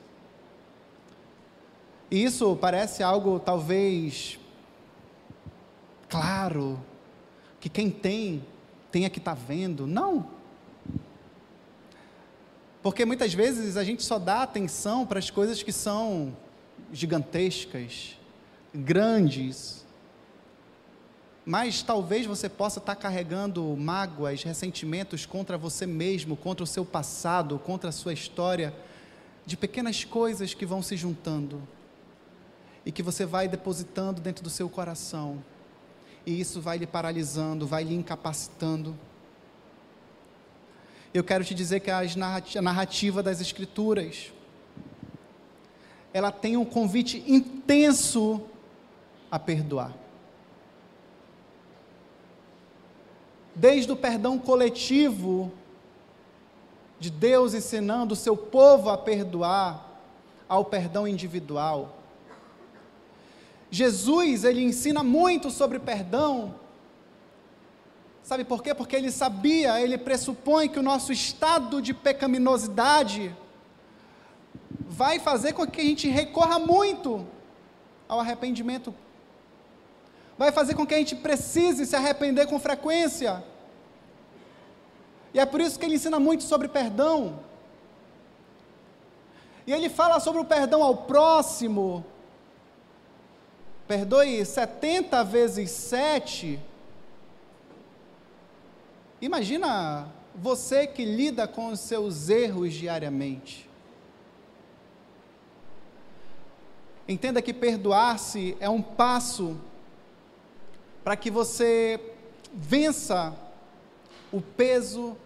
E 2.11 2.23
isso 2.23 2.55
parece 2.57 3.03
algo 3.03 3.41
talvez 3.41 4.39
claro, 6.09 6.81
que 7.61 7.69
quem 7.69 7.91
tem, 7.91 8.45
tenha 8.91 9.11
que 9.11 9.19
estar 9.19 9.37
tá 9.37 9.43
vendo. 9.47 9.87
Não. 9.87 10.39
Porque 12.83 13.05
muitas 13.05 13.35
vezes 13.35 13.77
a 13.77 13.85
gente 13.85 14.03
só 14.03 14.19
dá 14.19 14.43
atenção 14.43 15.05
para 15.05 15.19
as 15.19 15.31
coisas 15.31 15.63
que 15.63 15.73
são 15.73 16.37
gigantescas, 16.93 18.17
grandes. 18.75 19.85
mas 21.45 21.83
talvez 21.83 22.27
você 22.27 22.49
possa 22.49 22.79
estar 22.79 22.95
carregando 22.95 23.65
mágoas, 23.77 24.43
ressentimentos 24.43 25.27
contra 25.27 25.59
você 25.59 25.87
mesmo, 25.87 26.37
contra 26.37 26.63
o 26.63 26.67
seu 26.67 26.85
passado, 26.85 27.59
contra 27.59 27.89
a 27.89 27.93
sua 27.93 28.13
história, 28.13 28.75
de 29.45 29.57
pequenas 29.57 30.05
coisas 30.05 30.55
que 30.55 30.67
vão 30.67 30.83
se 30.83 30.97
juntando 30.97 31.67
e 32.85 32.93
que 32.93 33.03
você 33.03 33.25
vai 33.27 33.49
depositando 33.49 34.21
dentro 34.21 34.45
do 34.45 34.51
seu 34.51 34.69
coração, 34.69 35.43
e 36.27 36.41
isso 36.41 36.61
vai 36.61 36.79
lhe 36.79 36.87
paralisando, 36.87 37.67
vai 37.67 37.85
lhe 37.85 37.95
incapacitando. 37.95 38.97
Eu 41.13 41.25
quero 41.25 41.45
te 41.45 41.55
dizer 41.55 41.81
que 41.81 41.91
a 41.91 42.03
narrativa 42.63 43.23
das 43.23 43.41
Escrituras, 43.41 44.33
ela 46.13 46.31
tem 46.31 46.57
um 46.57 46.65
convite 46.65 47.25
intenso 47.27 48.43
a 49.31 49.39
perdoar. 49.39 49.95
Desde 53.55 53.91
o 53.91 53.97
perdão 53.97 54.39
coletivo, 54.39 55.53
de 57.01 57.11
Deus 57.11 57.55
ensinando 57.55 58.15
o 58.15 58.17
seu 58.17 58.37
povo 58.37 58.91
a 58.91 58.99
perdoar, 58.99 59.87
ao 60.49 60.65
perdão 60.65 61.07
individual. 61.07 61.98
Jesus, 63.71 64.45
ele 64.45 64.63
ensina 64.63 65.03
muito 65.03 65.51
sobre 65.51 65.79
perdão. 65.79 66.55
Sabe 68.23 68.45
por 68.45 68.63
quê? 68.63 68.75
Porque 68.75 68.97
ele 68.97 69.11
sabia, 69.11 69.81
ele 69.81 69.97
pressupõe 69.97 70.69
que 70.69 70.79
o 70.79 70.83
nosso 70.83 71.13
estado 71.13 71.81
de 71.81 71.95
pecaminosidade 71.95 73.35
vai 74.71 75.19
fazer 75.19 75.53
com 75.53 75.67
que 75.67 75.81
a 75.81 75.85
gente 75.85 76.09
recorra 76.09 76.59
muito 76.59 77.27
ao 78.09 78.21
arrependimento. 78.21 78.95
Vai 80.37 80.53
fazer 80.53 80.75
com 80.75 80.87
que 80.87 80.95
a 80.95 80.99
gente 80.99 81.17
precise 81.17 81.87
se 81.87 81.97
arrepender 81.97 82.47
com 82.47 82.59
frequência. 82.61 83.43
E 85.33 85.41
é 85.41 85.47
por 85.47 85.61
isso 85.61 85.79
que 85.79 85.85
ele 85.85 85.97
ensina 85.97 86.19
muito 86.19 86.43
sobre 86.45 86.69
perdão. 86.69 87.41
E 89.67 89.73
ele 89.73 89.89
fala 89.89 90.21
sobre 90.21 90.41
o 90.41 90.45
perdão 90.45 90.83
ao 90.83 90.97
próximo. 90.97 92.05
Perdoe 93.89 94.45
70 94.45 95.25
vezes 95.25 95.71
7. 95.71 96.61
Imagina 99.19 100.13
você 100.35 100.87
que 100.87 101.07
lida 101.07 101.49
com 101.49 101.69
os 101.69 101.81
seus 101.81 102.29
erros 102.29 102.75
diariamente. 102.75 103.67
Entenda 107.09 107.41
que 107.41 107.55
perdoar-se 107.55 108.55
é 108.61 108.69
um 108.69 108.83
passo 108.83 109.59
para 111.03 111.17
que 111.17 111.31
você 111.31 111.99
vença 112.53 113.35
o 114.31 114.43
peso 114.43 115.17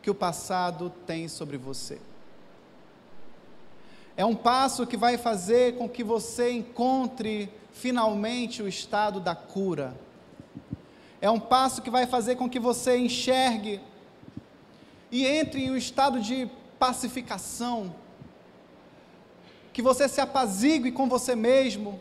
que 0.00 0.10
o 0.10 0.14
passado 0.14 0.90
tem 1.06 1.28
sobre 1.28 1.58
você. 1.58 1.98
É 4.16 4.24
um 4.24 4.34
passo 4.34 4.86
que 4.86 4.96
vai 4.96 5.18
fazer 5.18 5.76
com 5.76 5.86
que 5.86 6.02
você 6.02 6.50
encontre 6.50 7.50
finalmente 7.80 8.62
o 8.62 8.68
estado 8.68 9.20
da 9.20 9.34
cura. 9.34 9.94
É 11.20 11.30
um 11.30 11.40
passo 11.40 11.82
que 11.82 11.90
vai 11.90 12.06
fazer 12.06 12.36
com 12.36 12.48
que 12.48 12.58
você 12.58 12.98
enxergue 12.98 13.80
e 15.10 15.26
entre 15.26 15.64
em 15.64 15.70
um 15.70 15.76
estado 15.76 16.20
de 16.20 16.48
pacificação, 16.78 17.94
que 19.72 19.80
você 19.80 20.08
se 20.08 20.20
apazigue 20.20 20.92
com 20.92 21.08
você 21.08 21.34
mesmo 21.34 22.00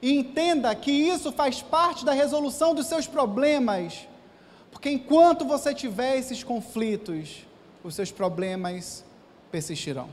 e 0.00 0.12
entenda 0.12 0.74
que 0.74 0.90
isso 0.90 1.30
faz 1.32 1.60
parte 1.60 2.04
da 2.04 2.12
resolução 2.12 2.74
dos 2.74 2.86
seus 2.86 3.06
problemas 3.06 4.06
porque 4.72 4.90
enquanto 4.90 5.44
você 5.44 5.72
tiver 5.72 6.16
esses 6.16 6.42
conflitos, 6.42 7.46
os 7.84 7.94
seus 7.94 8.10
problemas 8.10 9.04
persistirão. 9.48 10.08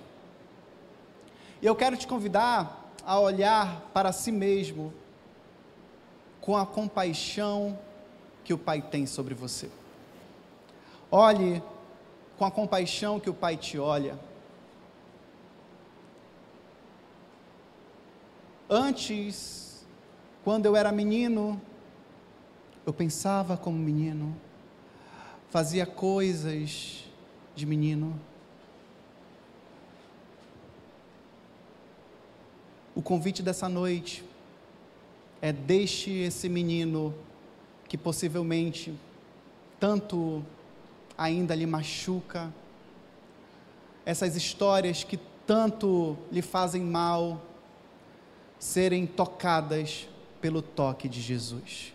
E 1.59 1.65
eu 1.65 1.75
quero 1.75 1.97
te 1.97 2.05
convidar 2.05 2.78
a 3.05 3.19
olhar 3.19 3.81
para 3.93 4.11
si 4.11 4.31
mesmo 4.31 4.93
com 6.41 6.55
a 6.55 6.65
compaixão 6.65 7.77
que 8.43 8.53
o 8.53 8.57
Pai 8.57 8.81
tem 8.81 9.05
sobre 9.05 9.33
você. 9.33 9.69
Olhe 11.11 11.61
com 12.37 12.45
a 12.45 12.51
compaixão 12.51 13.19
que 13.19 13.29
o 13.29 13.33
Pai 13.33 13.57
te 13.57 13.77
olha. 13.77 14.17
Antes, 18.69 19.85
quando 20.43 20.65
eu 20.65 20.75
era 20.75 20.91
menino, 20.91 21.59
eu 22.85 22.93
pensava 22.93 23.57
como 23.57 23.77
menino, 23.77 24.35
fazia 25.49 25.85
coisas 25.85 27.03
de 27.55 27.65
menino. 27.65 28.19
O 32.99 33.01
convite 33.01 33.41
dessa 33.41 33.69
noite 33.69 34.25
é 35.41 35.53
deixe 35.53 36.11
esse 36.11 36.49
menino 36.49 37.15
que 37.87 37.97
possivelmente 37.97 38.93
tanto 39.79 40.43
ainda 41.17 41.55
lhe 41.55 41.65
machuca, 41.65 42.53
essas 44.05 44.35
histórias 44.35 45.05
que 45.05 45.17
tanto 45.47 46.17
lhe 46.29 46.41
fazem 46.41 46.81
mal, 46.81 47.41
serem 48.59 49.07
tocadas 49.07 50.05
pelo 50.41 50.61
toque 50.61 51.07
de 51.07 51.21
Jesus. 51.21 51.93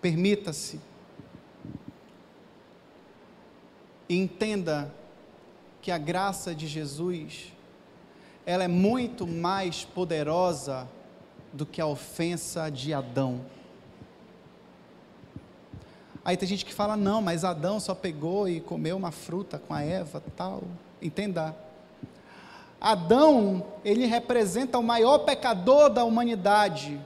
Permita-se. 0.00 0.80
E 4.08 4.14
entenda 4.14 4.94
que 5.82 5.90
a 5.90 5.98
graça 5.98 6.54
de 6.54 6.68
Jesus, 6.68 7.55
ela 8.46 8.64
é 8.64 8.68
muito 8.68 9.26
mais 9.26 9.84
poderosa 9.84 10.88
do 11.52 11.66
que 11.66 11.80
a 11.80 11.86
ofensa 11.86 12.70
de 12.70 12.94
Adão. 12.94 13.40
Aí 16.24 16.36
tem 16.36 16.48
gente 16.48 16.64
que 16.64 16.72
fala, 16.72 16.96
não, 16.96 17.20
mas 17.20 17.44
Adão 17.44 17.78
só 17.78 17.94
pegou 17.94 18.48
e 18.48 18.60
comeu 18.60 18.96
uma 18.96 19.10
fruta 19.10 19.58
com 19.58 19.74
a 19.74 19.82
Eva, 19.82 20.22
tal. 20.36 20.62
Entenda. 21.02 21.54
Adão, 22.80 23.66
ele 23.84 24.06
representa 24.06 24.78
o 24.78 24.82
maior 24.82 25.18
pecador 25.18 25.90
da 25.90 26.04
humanidade. 26.04 26.98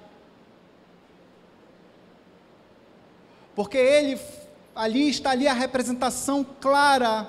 porque 3.61 3.77
ele 3.77 4.19
ali 4.75 5.11
está 5.11 5.33
ali 5.33 5.47
a 5.47 5.53
representação 5.53 6.43
clara 6.63 7.29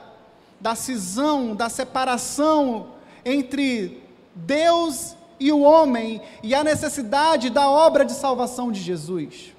da 0.62 0.76
cisão, 0.76 1.54
da 1.54 1.68
separação 1.68 2.94
entre 3.26 4.01
Deus 4.36 5.16
e 5.40 5.52
o 5.52 5.62
homem 5.62 6.22
e 6.42 6.54
a 6.54 6.64
necessidade 6.64 7.50
da 7.50 7.70
obra 7.70 8.06
de 8.06 8.14
salvação 8.14 8.72
de 8.72 8.80
Jesus. 8.80 9.54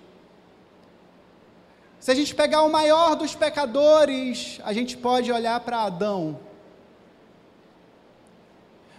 Se 1.99 2.11
a 2.11 2.15
gente 2.15 2.35
pegar 2.35 2.63
o 2.63 2.73
maior 2.73 3.15
dos 3.15 3.35
pecadores, 3.35 4.61
a 4.65 4.73
gente 4.73 4.97
pode 4.97 5.31
olhar 5.31 5.59
para 5.61 5.83
Adão. 5.83 6.39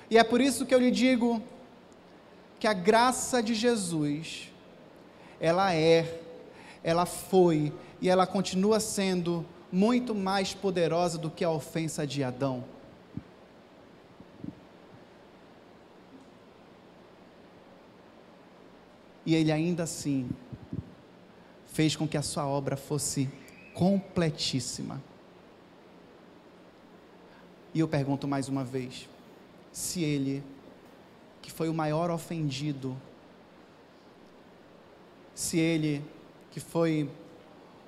E 0.09 0.17
é 0.17 0.23
por 0.23 0.39
isso 0.39 0.65
que 0.65 0.73
eu 0.73 0.79
lhe 0.79 0.91
digo 0.91 1.41
que 2.59 2.67
a 2.67 2.73
graça 2.73 3.43
de 3.43 3.53
Jesus, 3.53 4.49
ela 5.39 5.73
é 5.73 6.21
ela 6.83 7.05
foi 7.05 7.73
e 8.01 8.09
ela 8.09 8.27
continua 8.27 8.79
sendo 8.79 9.45
muito 9.71 10.13
mais 10.13 10.53
poderosa 10.53 11.17
do 11.17 11.31
que 11.31 11.43
a 11.43 11.49
ofensa 11.49 12.05
de 12.05 12.23
Adão. 12.23 12.63
E 19.25 19.35
ele 19.35 19.51
ainda 19.51 19.83
assim 19.83 20.29
fez 21.67 21.95
com 21.95 22.07
que 22.07 22.17
a 22.17 22.21
sua 22.21 22.45
obra 22.45 22.75
fosse 22.75 23.29
completíssima. 23.73 25.01
E 27.73 27.79
eu 27.79 27.87
pergunto 27.87 28.27
mais 28.27 28.47
uma 28.47 28.63
vez: 28.63 29.09
se 29.71 30.03
ele, 30.03 30.43
que 31.41 31.51
foi 31.51 31.69
o 31.69 31.73
maior 31.73 32.11
ofendido, 32.11 32.95
se 35.33 35.57
ele 35.57 36.03
que 36.51 36.59
foi 36.59 37.09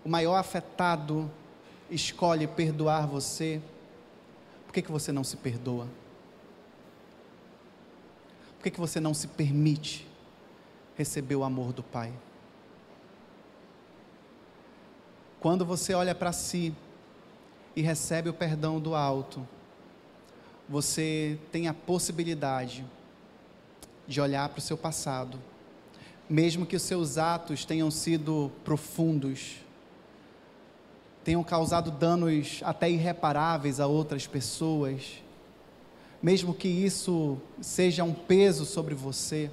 o 0.04 0.10
maior 0.10 0.38
afetado, 0.38 1.32
escolhe 1.90 2.48
perdoar 2.48 3.06
você, 3.06 3.62
por 4.66 4.74
que, 4.74 4.82
que 4.82 4.92
você 4.92 5.12
não 5.12 5.24
se 5.24 5.38
perdoa? 5.38 5.88
Por 8.58 8.64
que, 8.64 8.72
que 8.72 8.80
você 8.80 9.00
não 9.00 9.14
se 9.14 9.28
permite 9.28 10.08
receber 10.96 11.36
o 11.36 11.43
amor 11.43 11.74
do 11.74 11.84
Pai? 11.84 12.14
Quando 15.39 15.66
você 15.66 15.93
olha 15.93 16.16
para 16.16 16.32
si 16.32 16.74
e 17.76 17.82
recebe 17.82 18.30
o 18.30 18.34
perdão 18.34 18.80
do 18.80 18.96
alto, 18.96 19.48
você 20.68 21.38
tem 21.52 21.68
a 21.68 21.74
possibilidade 21.74 22.86
de 24.08 24.20
olhar 24.20 24.50
para 24.50 24.60
o 24.60 24.62
seu 24.62 24.78
passado 24.78 25.39
mesmo 26.30 26.66
que 26.66 26.76
os 26.76 26.82
seus 26.82 27.18
atos 27.18 27.66
tenham 27.66 27.91
sido 27.91 28.52
profundos, 28.64 29.58
tenham 31.24 31.43
causado 31.43 31.91
danos 31.91 32.62
até 32.64 32.89
irreparáveis 32.89 33.80
a 33.80 33.88
outras 33.88 34.26
pessoas, 34.26 35.24
mesmo 36.22 36.54
que 36.54 36.68
isso 36.68 37.38
seja 37.62 38.04
um 38.04 38.14
peso 38.14 38.66
sobre 38.66 38.96
você, 38.96 39.52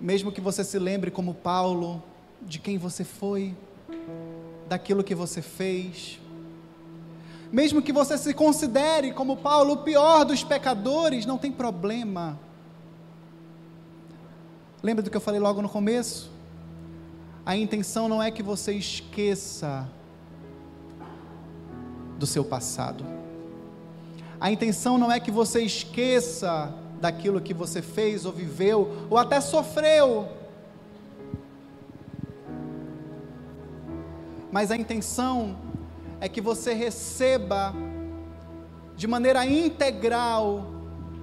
mesmo 0.00 0.32
que 0.32 0.40
você 0.40 0.64
se 0.64 0.78
lembre 0.78 1.10
como 1.10 1.34
Paulo 1.34 2.02
de 2.40 2.58
quem 2.58 2.78
você 2.78 3.04
foi, 3.04 3.54
daquilo 4.68 5.04
que 5.04 5.14
você 5.14 5.42
fez, 5.42 6.18
mesmo 7.52 7.82
que 7.82 7.92
você 7.92 8.16
se 8.16 8.32
considere 8.32 9.12
como 9.12 9.36
Paulo 9.36 9.72
o 9.74 9.76
pior 9.78 10.24
dos 10.24 10.44
pecadores, 10.44 11.26
não 11.26 11.36
tem 11.36 11.50
problema. 11.50 12.38
Lembra 14.82 15.02
do 15.02 15.10
que 15.10 15.16
eu 15.16 15.20
falei 15.20 15.40
logo 15.40 15.60
no 15.60 15.68
começo? 15.68 16.30
A 17.44 17.56
intenção 17.56 18.08
não 18.08 18.22
é 18.22 18.30
que 18.30 18.42
você 18.42 18.72
esqueça 18.72 19.88
do 22.16 22.26
seu 22.26 22.44
passado. 22.44 23.04
A 24.40 24.50
intenção 24.50 24.96
não 24.96 25.10
é 25.10 25.18
que 25.18 25.30
você 25.30 25.62
esqueça 25.62 26.72
daquilo 27.00 27.40
que 27.40 27.54
você 27.54 27.80
fez 27.80 28.26
ou 28.26 28.32
viveu 28.32 29.06
ou 29.08 29.16
até 29.16 29.40
sofreu. 29.40 30.28
Mas 34.52 34.70
a 34.70 34.76
intenção 34.76 35.56
é 36.20 36.28
que 36.28 36.40
você 36.40 36.74
receba 36.74 37.74
de 38.96 39.06
maneira 39.06 39.46
integral 39.46 40.66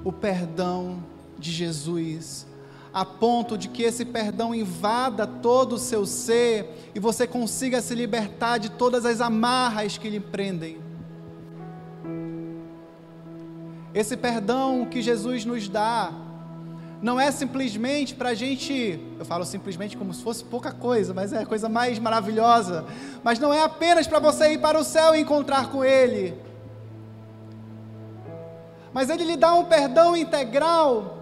o 0.03 0.11
perdão 0.11 1.03
de 1.38 1.51
Jesus, 1.51 2.47
a 2.93 3.05
ponto 3.05 3.57
de 3.57 3.67
que 3.67 3.84
esse 3.84 4.05
perdão 4.05 4.55
invada 4.55 5.28
todo 5.28 5.73
o 5.73 5.78
seu 5.78 6.05
ser 6.05 6.89
e 6.95 6.99
você 6.99 7.28
consiga 7.28 7.82
se 7.82 7.93
libertar 7.93 8.57
de 8.57 8.71
todas 8.71 9.05
as 9.05 9.21
amarras 9.21 9.97
que 9.97 10.09
lhe 10.09 10.19
prendem. 10.19 10.86
Esse 13.97 14.15
perdão 14.15 14.85
que 14.85 15.01
Jesus 15.01 15.43
nos 15.43 15.67
dá, 15.67 16.11
não 17.01 17.19
é 17.19 17.31
simplesmente 17.31 18.13
para 18.13 18.29
a 18.29 18.33
gente, 18.35 18.99
eu 19.17 19.25
falo 19.25 19.43
simplesmente 19.43 19.97
como 19.97 20.13
se 20.13 20.21
fosse 20.21 20.43
pouca 20.43 20.71
coisa, 20.71 21.15
mas 21.15 21.33
é 21.33 21.39
a 21.39 21.45
coisa 21.47 21.67
mais 21.67 21.97
maravilhosa, 21.97 22.85
mas 23.23 23.39
não 23.39 23.51
é 23.51 23.63
apenas 23.63 24.05
para 24.05 24.19
você 24.19 24.53
ir 24.53 24.59
para 24.59 24.77
o 24.77 24.83
céu 24.83 25.15
e 25.15 25.19
encontrar 25.19 25.71
com 25.71 25.83
Ele, 25.83 26.39
mas 28.93 29.09
Ele 29.09 29.23
lhe 29.23 29.35
dá 29.35 29.55
um 29.55 29.65
perdão 29.65 30.15
integral, 30.15 31.17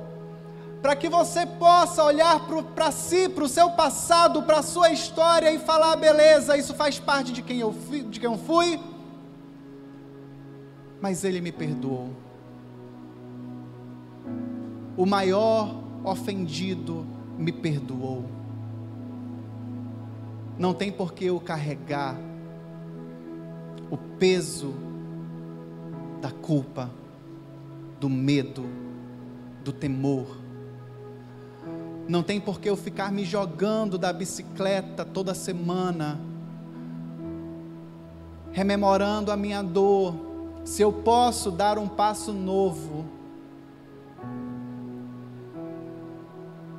para 0.82 0.98
que 0.98 1.08
você 1.08 1.46
possa 1.46 2.04
olhar 2.04 2.42
para 2.76 2.92
si, 2.92 3.30
para 3.30 3.46
o 3.46 3.50
seu 3.50 3.70
passado, 3.72 4.44
para 4.44 4.60
a 4.60 4.62
sua 4.62 4.90
história 4.90 5.50
e 5.50 5.60
falar: 5.60 5.96
beleza, 5.96 6.58
isso 6.58 6.74
faz 6.74 7.00
parte 7.00 7.32
de 7.32 7.42
quem 7.42 7.60
eu 7.62 7.72
fui, 7.72 8.02
de 8.02 8.20
quem 8.20 8.30
eu 8.30 8.38
fui 8.38 8.78
mas 11.02 11.24
Ele 11.24 11.40
me 11.40 11.52
perdoou 11.52 12.25
o 14.98 15.06
maior 15.06 15.76
ofendido 16.04 17.06
me 17.38 17.52
perdoou. 17.52 18.26
Não 20.58 20.74
tem 20.74 20.92
por 20.92 21.14
que 21.14 21.26
eu 21.26 21.40
carregar 21.40 22.18
o 23.92 23.98
peso 23.98 24.74
da 26.22 26.32
culpa, 26.32 26.90
do 28.00 28.10
medo, 28.10 28.64
do 29.64 29.74
temor. 29.74 30.38
Não 32.08 32.24
tem 32.24 32.40
por 32.40 32.60
que 32.60 32.70
eu 32.70 32.78
ficar 32.78 33.12
me 33.12 33.26
jogando 33.26 33.98
da 33.98 34.14
bicicleta 34.14 35.04
toda 35.04 35.34
semana, 35.34 36.20
rememorando 38.52 39.32
a 39.32 39.36
minha 39.36 39.62
dor. 39.62 40.16
Se 40.64 40.82
eu 40.82 40.94
posso 40.94 41.52
dar 41.52 41.78
um 41.78 41.88
passo 41.88 42.32
novo, 42.32 43.06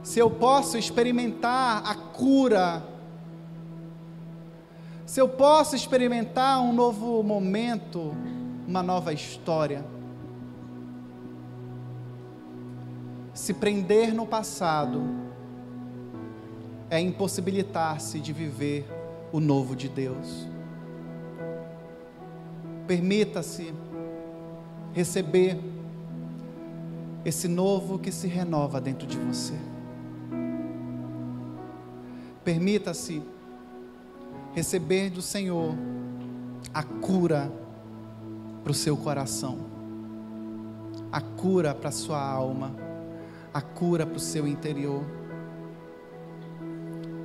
se 0.07 0.21
eu 0.21 0.31
posso 0.31 0.79
experimentar 0.79 1.85
a 1.85 1.93
cura, 1.97 2.81
se 5.05 5.21
eu 5.21 5.29
posso 5.29 5.75
experimentar 5.75 6.61
um 6.61 6.73
novo 6.73 7.25
momento, 7.25 8.15
uma 8.69 8.85
nova 8.85 9.13
história. 9.13 9.85
Se 13.35 13.53
prender 13.53 14.15
no 14.15 14.25
passado 14.25 15.03
é 16.89 17.01
impossibilitar-se 17.01 18.21
de 18.21 18.33
viver 18.33 18.87
o 19.33 19.41
novo 19.41 19.75
de 19.75 19.89
Deus. 19.89 20.47
Permita-se 22.87 23.75
receber 24.93 25.59
esse 27.25 27.49
novo 27.49 27.99
que 27.99 28.13
se 28.13 28.29
renova 28.29 28.81
dentro 28.81 29.05
de 29.05 29.19
você. 29.19 29.76
Permita-se 32.47 33.21
receber 34.55 35.11
do 35.11 35.21
Senhor 35.21 35.75
a 36.73 36.81
cura 36.81 37.51
para 38.63 38.71
o 38.71 38.75
seu 38.75 38.97
coração, 38.97 39.59
a 41.11 41.21
cura 41.21 41.75
para 41.75 41.89
a 41.89 41.93
sua 41.93 42.23
alma, 42.23 42.73
a 43.53 43.61
cura 43.61 44.07
para 44.07 44.17
o 44.17 44.21
seu 44.21 44.47
interior. 44.47 45.03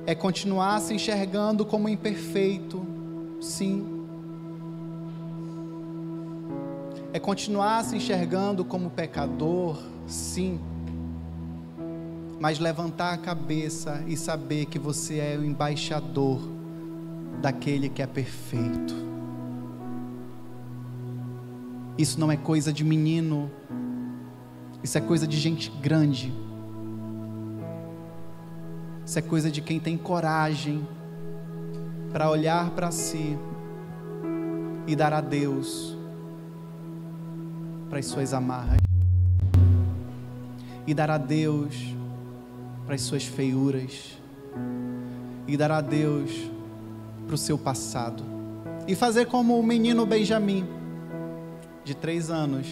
É 0.06 0.12
continuar 0.12 0.80
se 0.80 0.92
enxergando 0.92 1.64
como 1.64 1.88
imperfeito, 1.88 2.84
sim. 3.40 4.04
É 7.12 7.20
continuar 7.20 7.84
se 7.84 7.94
enxergando 7.94 8.64
como 8.64 8.90
pecador, 8.90 9.78
sim 10.04 10.58
mas 12.42 12.58
levantar 12.58 13.12
a 13.12 13.16
cabeça 13.16 14.02
e 14.04 14.16
saber 14.16 14.66
que 14.66 14.76
você 14.76 15.18
é 15.18 15.38
o 15.38 15.44
embaixador 15.44 16.40
daquele 17.40 17.88
que 17.88 18.02
é 18.02 18.06
perfeito. 18.06 18.96
Isso 21.96 22.18
não 22.18 22.32
é 22.32 22.36
coisa 22.36 22.72
de 22.72 22.82
menino, 22.82 23.48
isso 24.82 24.98
é 24.98 25.00
coisa 25.00 25.24
de 25.24 25.36
gente 25.36 25.70
grande. 25.70 26.32
Isso 29.06 29.20
é 29.20 29.22
coisa 29.22 29.48
de 29.48 29.60
quem 29.60 29.78
tem 29.78 29.96
coragem 29.96 30.84
para 32.10 32.28
olhar 32.28 32.70
para 32.70 32.90
si 32.90 33.38
e 34.84 34.96
dar 34.96 35.12
a 35.12 35.20
Deus 35.20 35.96
para 37.88 38.00
as 38.00 38.06
suas 38.06 38.34
amarras. 38.34 38.80
E 40.84 40.92
dar 40.92 41.08
a 41.08 41.18
Deus 41.18 42.01
para 42.84 42.94
as 42.94 43.02
suas 43.02 43.24
feiuras 43.24 44.18
e 45.46 45.56
dar 45.56 45.70
a 45.70 45.80
Deus 45.80 46.30
para 47.26 47.34
o 47.34 47.38
seu 47.38 47.56
passado. 47.56 48.22
E 48.86 48.94
fazer 48.94 49.26
como 49.26 49.58
o 49.58 49.62
menino 49.62 50.04
Benjamim, 50.04 50.66
de 51.84 51.94
três 51.94 52.30
anos, 52.30 52.66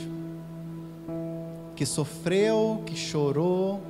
que 1.74 1.86
sofreu, 1.86 2.82
que 2.84 2.96
chorou, 2.96 3.80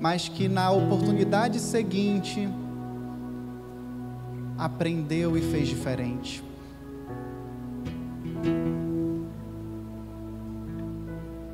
mas 0.00 0.28
que 0.28 0.48
na 0.48 0.70
oportunidade 0.70 1.60
seguinte 1.60 2.48
aprendeu 4.58 5.36
e 5.36 5.42
fez 5.42 5.68
diferente. 5.68 6.42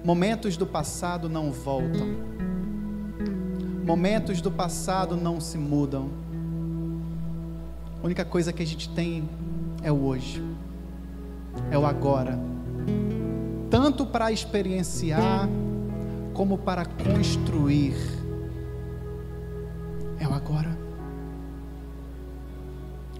Momentos 0.05 0.57
do 0.57 0.67
passado 0.67 1.29
não 1.29 1.53
voltam. 1.53 2.17
Momentos 3.85 4.41
do 4.41 4.51
passado 4.51 5.16
não 5.16 5.41
se 5.41 5.59
mudam. 5.59 6.09
A 8.01 8.07
única 8.07 8.24
coisa 8.24 8.53
que 8.53 8.62
a 8.62 8.66
gente 8.66 8.89
tem 8.89 9.28
é 9.83 9.91
o 9.91 10.05
hoje, 10.05 10.43
é 11.70 11.76
o 11.76 11.85
agora. 11.85 12.39
Tanto 13.68 14.07
para 14.07 14.30
experienciar, 14.30 15.49
como 16.33 16.59
para 16.59 16.85
construir. 16.85 17.95
É 20.18 20.28
o 20.28 20.33
agora. 20.33 20.78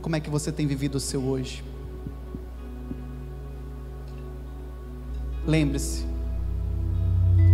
Como 0.01 0.15
é 0.15 0.21
que 0.21 0.31
você 0.31 0.53
tem 0.53 0.67
vivido 0.67 0.97
o 0.97 1.01
seu 1.01 1.23
hoje? 1.23 1.65
Lembre-se. 5.47 6.07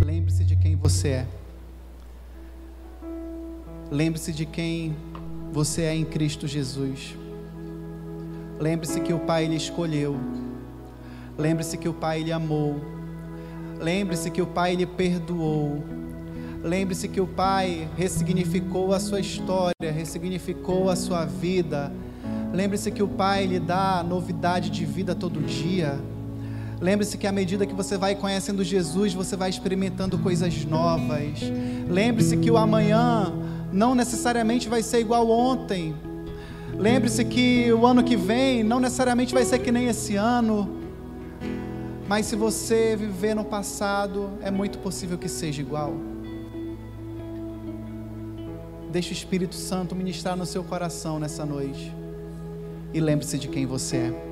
Lembre-se 0.05 0.43
de 0.43 0.55
quem 0.55 0.75
você 0.75 1.07
é. 1.09 1.38
Lembre-se 3.91 4.31
de 4.31 4.45
quem 4.45 4.95
você 5.51 5.81
é 5.81 5.95
em 5.95 6.05
Cristo 6.05 6.47
Jesus. 6.47 7.15
Lembre-se 8.59 9.01
que 9.01 9.11
o 9.11 9.19
Pai 9.19 9.47
lhe 9.47 9.55
escolheu. 9.55 10.15
Lembre-se 11.35 11.75
que 11.75 11.89
o 11.89 11.93
Pai 11.93 12.21
lhe 12.21 12.31
amou. 12.31 12.79
Lembre-se 13.79 14.29
que 14.29 14.43
o 14.43 14.45
Pai 14.45 14.75
lhe 14.75 14.85
perdoou. 14.85 15.83
Lembre-se 16.63 17.07
que 17.07 17.19
o 17.19 17.25
Pai 17.25 17.87
ressignificou 17.97 18.93
a 18.93 18.99
sua 18.99 19.19
história, 19.21 19.91
ressignificou 19.91 20.89
a 20.91 20.95
sua 20.95 21.25
vida. 21.25 21.91
Lembre-se 22.53 22.91
que 22.91 23.01
o 23.01 23.07
Pai 23.07 23.47
lhe 23.47 23.59
dá 23.59 24.05
novidade 24.07 24.69
de 24.69 24.85
vida 24.85 25.15
todo 25.15 25.41
dia. 25.41 25.97
Lembre-se 26.79 27.17
que 27.17 27.25
à 27.25 27.31
medida 27.31 27.65
que 27.65 27.73
você 27.73 27.97
vai 27.97 28.13
conhecendo 28.13 28.63
Jesus, 28.63 29.13
você 29.15 29.35
vai 29.35 29.49
experimentando 29.49 30.19
coisas 30.19 30.63
novas. 30.63 31.39
Lembre-se 31.89 32.37
que 32.37 32.51
o 32.51 32.57
amanhã 32.57 33.33
não 33.71 33.95
necessariamente 33.95 34.67
vai 34.67 34.81
ser 34.81 34.99
igual 34.99 35.29
ontem. 35.29 35.95
Lembre-se 36.77 37.25
que 37.25 37.71
o 37.73 37.85
ano 37.85 38.03
que 38.03 38.15
vem 38.15 38.63
não 38.63 38.79
necessariamente 38.79 39.33
vai 39.33 39.43
ser 39.45 39.59
que 39.59 39.71
nem 39.71 39.87
esse 39.87 40.15
ano. 40.15 40.77
Mas 42.07 42.25
se 42.25 42.35
você 42.35 42.95
viver 42.95 43.35
no 43.35 43.45
passado, 43.45 44.31
é 44.41 44.49
muito 44.49 44.79
possível 44.79 45.17
que 45.17 45.27
seja 45.27 45.61
igual. 45.61 45.93
Deixe 48.91 49.11
o 49.11 49.13
Espírito 49.13 49.53
Santo 49.55 49.95
ministrar 49.95 50.35
no 50.35 50.45
seu 50.45 50.63
coração 50.63 51.19
nessa 51.19 51.45
noite. 51.45 51.93
E 52.91 52.99
lembre-se 52.99 53.37
de 53.37 53.47
quem 53.47 53.67
você 53.67 53.97
é. 53.97 54.25